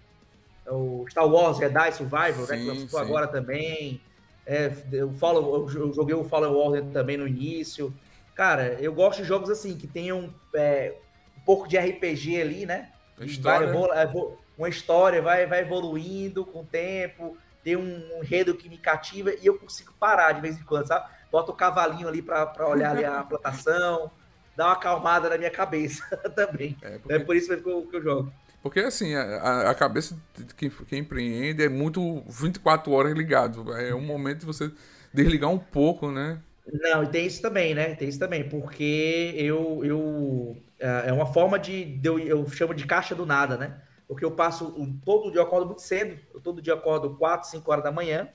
é 0.66 0.72
o 0.72 1.06
Star 1.08 1.28
Wars 1.28 1.58
Jedi 1.58 1.92
Survival, 1.92 2.46
sim, 2.46 2.52
né, 2.52 2.58
que 2.58 2.66
lançou 2.66 2.98
agora 2.98 3.28
também. 3.28 4.00
É, 4.48 4.72
eu, 4.92 5.12
falo, 5.12 5.68
eu 5.68 5.92
joguei 5.92 6.14
o 6.14 6.24
Fallen 6.24 6.50
Order 6.50 6.82
também 6.86 7.18
no 7.18 7.28
início. 7.28 7.94
Cara, 8.34 8.78
eu 8.80 8.94
gosto 8.94 9.20
de 9.20 9.28
jogos 9.28 9.50
assim, 9.50 9.76
que 9.76 9.86
tenham 9.86 10.32
é, 10.54 10.94
um 11.36 11.40
pouco 11.42 11.68
de 11.68 11.76
RPG 11.76 12.40
ali, 12.40 12.64
né? 12.64 12.90
História. 13.20 13.70
Vai, 13.70 14.10
uma 14.56 14.68
história 14.70 15.20
vai, 15.20 15.46
vai 15.46 15.60
evoluindo 15.60 16.46
com 16.46 16.62
o 16.62 16.64
tempo, 16.64 17.36
tem 17.62 17.76
um 17.76 18.22
enredo 18.22 18.54
que 18.54 18.70
me 18.70 18.78
cativa 18.78 19.34
e 19.34 19.44
eu 19.44 19.58
consigo 19.58 19.92
parar 20.00 20.32
de 20.32 20.40
vez 20.40 20.58
em 20.58 20.64
quando, 20.64 20.86
sabe? 20.86 21.06
Boto 21.30 21.52
o 21.52 21.54
cavalinho 21.54 22.08
ali 22.08 22.22
para 22.22 22.66
olhar 22.66 22.92
ali 22.92 23.04
a 23.04 23.22
plantação, 23.28 24.10
dá 24.56 24.64
uma 24.66 24.72
acalmada 24.72 25.28
na 25.28 25.36
minha 25.36 25.50
cabeça 25.50 26.16
também. 26.34 26.74
É, 26.80 26.98
porque... 26.98 27.12
é 27.12 27.18
por 27.18 27.36
isso 27.36 27.54
que 27.54 27.68
eu, 27.68 27.82
que 27.82 27.96
eu 27.96 28.02
jogo. 28.02 28.32
Porque 28.62 28.80
assim, 28.80 29.14
a, 29.14 29.70
a 29.70 29.74
cabeça 29.74 30.16
de 30.36 30.54
quem, 30.54 30.70
quem 30.70 31.00
empreende 31.00 31.62
é 31.62 31.68
muito 31.68 32.22
24 32.28 32.92
horas 32.92 33.16
ligado. 33.16 33.72
É 33.74 33.94
um 33.94 34.00
momento 34.00 34.40
de 34.40 34.46
você 34.46 34.70
desligar 35.12 35.50
um 35.50 35.58
pouco, 35.58 36.10
né? 36.10 36.40
Não, 36.72 37.02
e 37.02 37.08
tem 37.08 37.26
isso 37.26 37.40
também, 37.40 37.74
né? 37.74 37.94
Tem 37.94 38.08
isso 38.08 38.18
também, 38.18 38.48
porque 38.48 39.34
eu. 39.36 39.84
eu 39.84 40.56
é, 40.78 41.08
é 41.08 41.12
uma 41.12 41.26
forma 41.26 41.58
de. 41.58 41.98
Eu, 42.02 42.18
eu 42.18 42.48
chamo 42.48 42.74
de 42.74 42.86
caixa 42.86 43.14
do 43.14 43.24
nada, 43.24 43.56
né? 43.56 43.80
Porque 44.06 44.24
eu 44.24 44.30
passo 44.30 44.72
todo 45.04 45.30
dia, 45.30 45.40
eu 45.40 45.44
acordo 45.44 45.66
muito 45.66 45.82
cedo, 45.82 46.18
eu 46.32 46.40
todo 46.40 46.62
dia 46.62 46.74
acordo 46.74 47.16
4, 47.16 47.48
5 47.50 47.70
horas 47.70 47.84
da 47.84 47.92
manhã. 47.92 48.28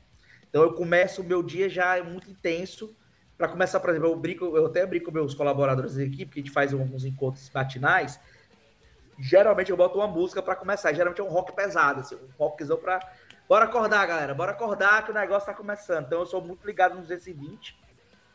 Então 0.48 0.62
eu 0.62 0.74
começo 0.74 1.22
o 1.22 1.24
meu 1.24 1.42
dia 1.42 1.68
já 1.70 2.02
muito 2.04 2.30
intenso. 2.30 2.96
Para 3.36 3.48
começar, 3.48 3.80
por 3.80 3.90
exemplo, 3.90 4.10
eu 4.10 4.16
brinco, 4.16 4.46
eu 4.56 4.68
até 4.68 4.86
brinco 4.86 5.08
com 5.08 5.12
meus 5.12 5.34
colaboradores 5.34 5.98
aqui, 5.98 6.26
porque 6.26 6.40
a 6.40 6.44
gente 6.44 6.54
faz 6.54 6.72
alguns 6.74 7.04
encontros 7.04 7.50
matinais. 7.54 8.20
Geralmente 9.20 9.72
eu 9.72 9.78
boto 9.78 10.00
uma 10.00 10.08
música 10.08 10.42
para 10.42 10.56
começar. 10.56 10.94
Geralmente 10.94 11.22
é 11.22 11.24
um 11.24 11.30
rock 11.30 11.54
pesado, 11.54 12.02
assim, 12.02 12.16
um 12.16 12.30
rockzão 12.38 12.78
para 12.78 13.00
Bora 13.48 13.66
acordar, 13.66 14.06
galera. 14.08 14.34
Bora 14.34 14.52
acordar 14.52 15.04
que 15.04 15.12
o 15.12 15.14
negócio 15.14 15.46
tá 15.46 15.54
começando. 15.54 16.06
Então 16.06 16.20
eu 16.20 16.26
sou 16.26 16.42
muito 16.42 16.66
ligado 16.66 16.96
nos 16.96 17.08
220 17.08 17.78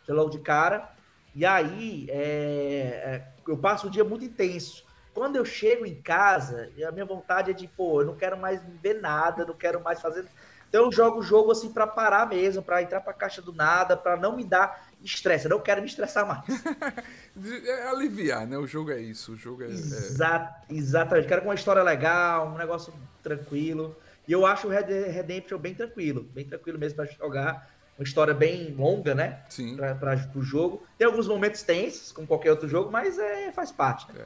logo 0.09 0.31
de 0.31 0.39
cara. 0.39 0.91
E 1.35 1.45
aí, 1.45 2.07
é, 2.11 2.17
é, 2.17 3.29
eu 3.47 3.57
passo 3.57 3.87
o 3.87 3.91
dia 3.91 4.05
muito 4.05 4.25
intenso. 4.25 4.85
Quando 5.15 5.37
eu 5.37 5.45
chego 5.45 5.85
em 5.85 6.01
casa, 6.01 6.71
a 6.87 6.93
minha 6.93 7.05
vontade 7.05 7.51
é 7.51 7.55
de, 7.55 7.67
pô, 7.67 8.03
eu 8.03 8.07
não 8.07 8.17
quero 8.17 8.37
mais 8.37 8.63
ver 8.81 9.01
nada, 9.01 9.45
não 9.45 9.55
quero 9.55 9.83
mais 9.83 10.01
fazer. 10.01 10.27
Então 10.69 10.85
eu 10.85 10.93
jogo 10.93 11.19
o 11.19 11.23
jogo 11.23 11.51
assim 11.51 11.73
para 11.73 11.87
parar 11.87 12.29
mesmo, 12.29 12.63
para 12.63 12.83
entrar 12.83 13.01
para 13.01 13.13
caixa 13.15 13.41
do 13.41 13.53
nada, 13.53 13.97
para 13.97 14.17
não 14.17 14.37
me 14.37 14.45
dar 14.45 14.88
estresse. 15.03 15.47
Eu 15.47 15.51
não 15.51 15.61
quero 15.61 15.81
me 15.81 15.87
estressar 15.87 16.27
mais. 16.27 16.45
é 17.67 17.89
aliviar, 17.89 18.47
né? 18.47 18.59
O 18.59 18.67
jogo 18.67 18.91
é 18.91 19.01
isso. 19.01 19.33
O 19.33 19.37
jogo 19.37 19.63
é. 19.63 19.67
é 19.67 19.71
Exa 19.71 20.55
Exatamente. 20.71 21.29
Quero 21.29 21.43
com 21.43 21.49
uma 21.49 21.55
história 21.55 21.83
legal, 21.83 22.49
um 22.49 22.59
negócio 22.59 22.93
tranquilo. 23.23 23.97
E 24.27 24.33
eu 24.33 24.45
acho 24.45 24.67
o 24.67 24.71
Red 24.71 24.83
Dead 24.85 25.13
Redemption 25.13 25.59
bem 25.59 25.75
tranquilo, 25.75 26.25
bem 26.35 26.45
tranquilo 26.45 26.79
mesmo 26.79 26.97
para 26.97 27.07
jogar 27.07 27.71
uma 27.99 28.05
história 28.05 28.33
bem 28.33 28.75
longa, 28.75 29.15
né? 29.15 29.43
Sim. 29.49 29.77
Para 29.77 30.31
o 30.35 30.43
jogo. 30.43 30.87
Tem 30.97 31.07
alguns 31.07 31.27
momentos 31.27 31.63
tensos, 31.63 32.13
como 32.13 32.27
qualquer 32.27 32.51
outro 32.51 32.69
jogo, 32.69 32.91
mas 32.93 33.19
é, 33.19 33.51
faz 33.51 33.73
parte. 33.73 34.07
É. 34.17 34.25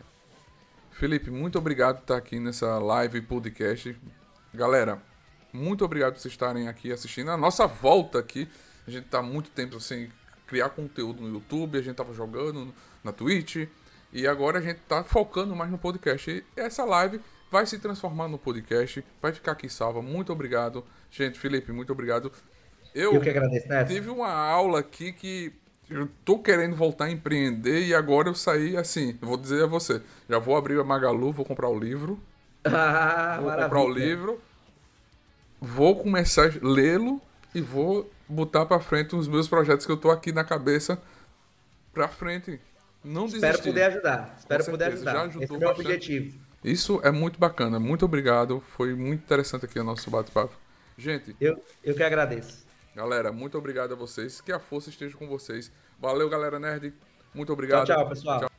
Felipe, 0.90 1.30
muito 1.30 1.56
obrigado 1.56 1.96
por 1.96 2.02
estar 2.02 2.16
aqui 2.16 2.38
nessa 2.38 2.78
live 2.78 3.22
podcast. 3.22 3.98
Galera, 4.52 5.00
muito 5.52 5.84
obrigado 5.84 6.14
por 6.14 6.20
vocês 6.20 6.32
estarem 6.34 6.68
aqui 6.68 6.92
assistindo 6.92 7.30
a 7.30 7.36
nossa 7.36 7.66
volta 7.66 8.18
aqui. 8.18 8.46
A 8.86 8.90
gente 8.90 9.06
está 9.06 9.22
muito 9.22 9.50
tempo 9.50 9.80
sem 9.80 10.10
criar 10.52 10.68
conteúdo 10.68 11.22
no 11.22 11.32
YouTube, 11.32 11.78
a 11.78 11.80
gente 11.80 11.92
estava 11.92 12.12
jogando 12.12 12.74
na 13.02 13.10
Twitch 13.10 13.66
e 14.12 14.26
agora 14.26 14.58
a 14.58 14.60
gente 14.60 14.80
está 14.80 15.02
focando 15.02 15.56
mais 15.56 15.70
no 15.70 15.78
podcast. 15.78 16.30
E 16.30 16.44
essa 16.60 16.84
live 16.84 17.18
vai 17.50 17.64
se 17.64 17.78
transformar 17.78 18.28
no 18.28 18.36
podcast, 18.36 19.02
vai 19.22 19.32
ficar 19.32 19.52
aqui 19.52 19.66
salva. 19.66 20.02
Muito 20.02 20.30
obrigado, 20.30 20.84
gente. 21.10 21.38
Felipe, 21.38 21.72
muito 21.72 21.90
obrigado. 21.90 22.30
Eu, 22.94 23.14
eu 23.14 23.20
que 23.22 23.30
agradeço, 23.30 23.66
né? 23.66 23.82
Tive 23.86 24.10
uma 24.10 24.30
aula 24.30 24.80
aqui 24.80 25.10
que 25.14 25.54
eu 25.88 26.06
tô 26.22 26.38
querendo 26.38 26.76
voltar 26.76 27.06
a 27.06 27.10
empreender 27.10 27.86
e 27.86 27.94
agora 27.94 28.28
eu 28.28 28.34
saí 28.34 28.76
assim. 28.76 29.16
vou 29.22 29.38
dizer 29.38 29.64
a 29.64 29.66
você: 29.66 30.02
já 30.28 30.38
vou 30.38 30.54
abrir 30.54 30.78
a 30.78 30.84
Magalu, 30.84 31.32
vou 31.32 31.46
comprar 31.46 31.68
o 31.70 31.78
livro. 31.78 32.20
Ah, 32.64 33.38
vou 33.38 33.46
maravilha. 33.46 33.64
comprar 33.64 33.82
o 33.82 33.90
livro, 33.92 34.40
vou 35.60 35.96
começar 35.96 36.46
a 36.46 36.52
lê-lo 36.62 37.20
e 37.52 37.60
vou 37.60 38.08
botar 38.32 38.66
para 38.66 38.80
frente 38.80 39.14
os 39.14 39.28
meus 39.28 39.46
projetos 39.46 39.86
que 39.86 39.92
eu 39.92 39.96
tô 39.96 40.10
aqui 40.10 40.32
na 40.32 40.44
cabeça 40.44 41.00
para 41.92 42.08
frente. 42.08 42.60
Não 43.04 43.26
desistir. 43.26 43.46
Espero 43.46 43.62
poder 43.62 43.82
ajudar. 43.84 44.36
Espero 44.38 44.64
poder 44.64 44.84
ajudar. 44.84 45.12
Já 45.12 45.22
ajudou 45.22 45.42
Esse 45.42 45.52
é 45.52 45.56
o 45.56 45.58
meu 45.58 45.68
objetivo. 45.68 46.38
Isso 46.64 47.00
é 47.02 47.10
muito 47.10 47.38
bacana. 47.38 47.78
Muito 47.80 48.04
obrigado. 48.04 48.62
Foi 48.76 48.94
muito 48.94 49.22
interessante 49.22 49.64
aqui 49.64 49.78
o 49.78 49.84
nosso 49.84 50.10
bate-papo. 50.10 50.54
Gente. 50.96 51.34
Eu, 51.40 51.62
eu 51.82 51.94
que 51.94 52.02
agradeço. 52.02 52.64
Galera, 52.94 53.32
muito 53.32 53.58
obrigado 53.58 53.92
a 53.92 53.96
vocês. 53.96 54.40
Que 54.40 54.52
a 54.52 54.60
força 54.60 54.90
esteja 54.90 55.16
com 55.16 55.26
vocês. 55.26 55.72
Valeu, 55.98 56.28
galera 56.28 56.58
nerd. 56.58 56.94
Muito 57.34 57.52
obrigado. 57.52 57.86
Tchau, 57.86 57.96
tchau, 57.96 58.08
pessoal. 58.08 58.40
Tchau. 58.40 58.51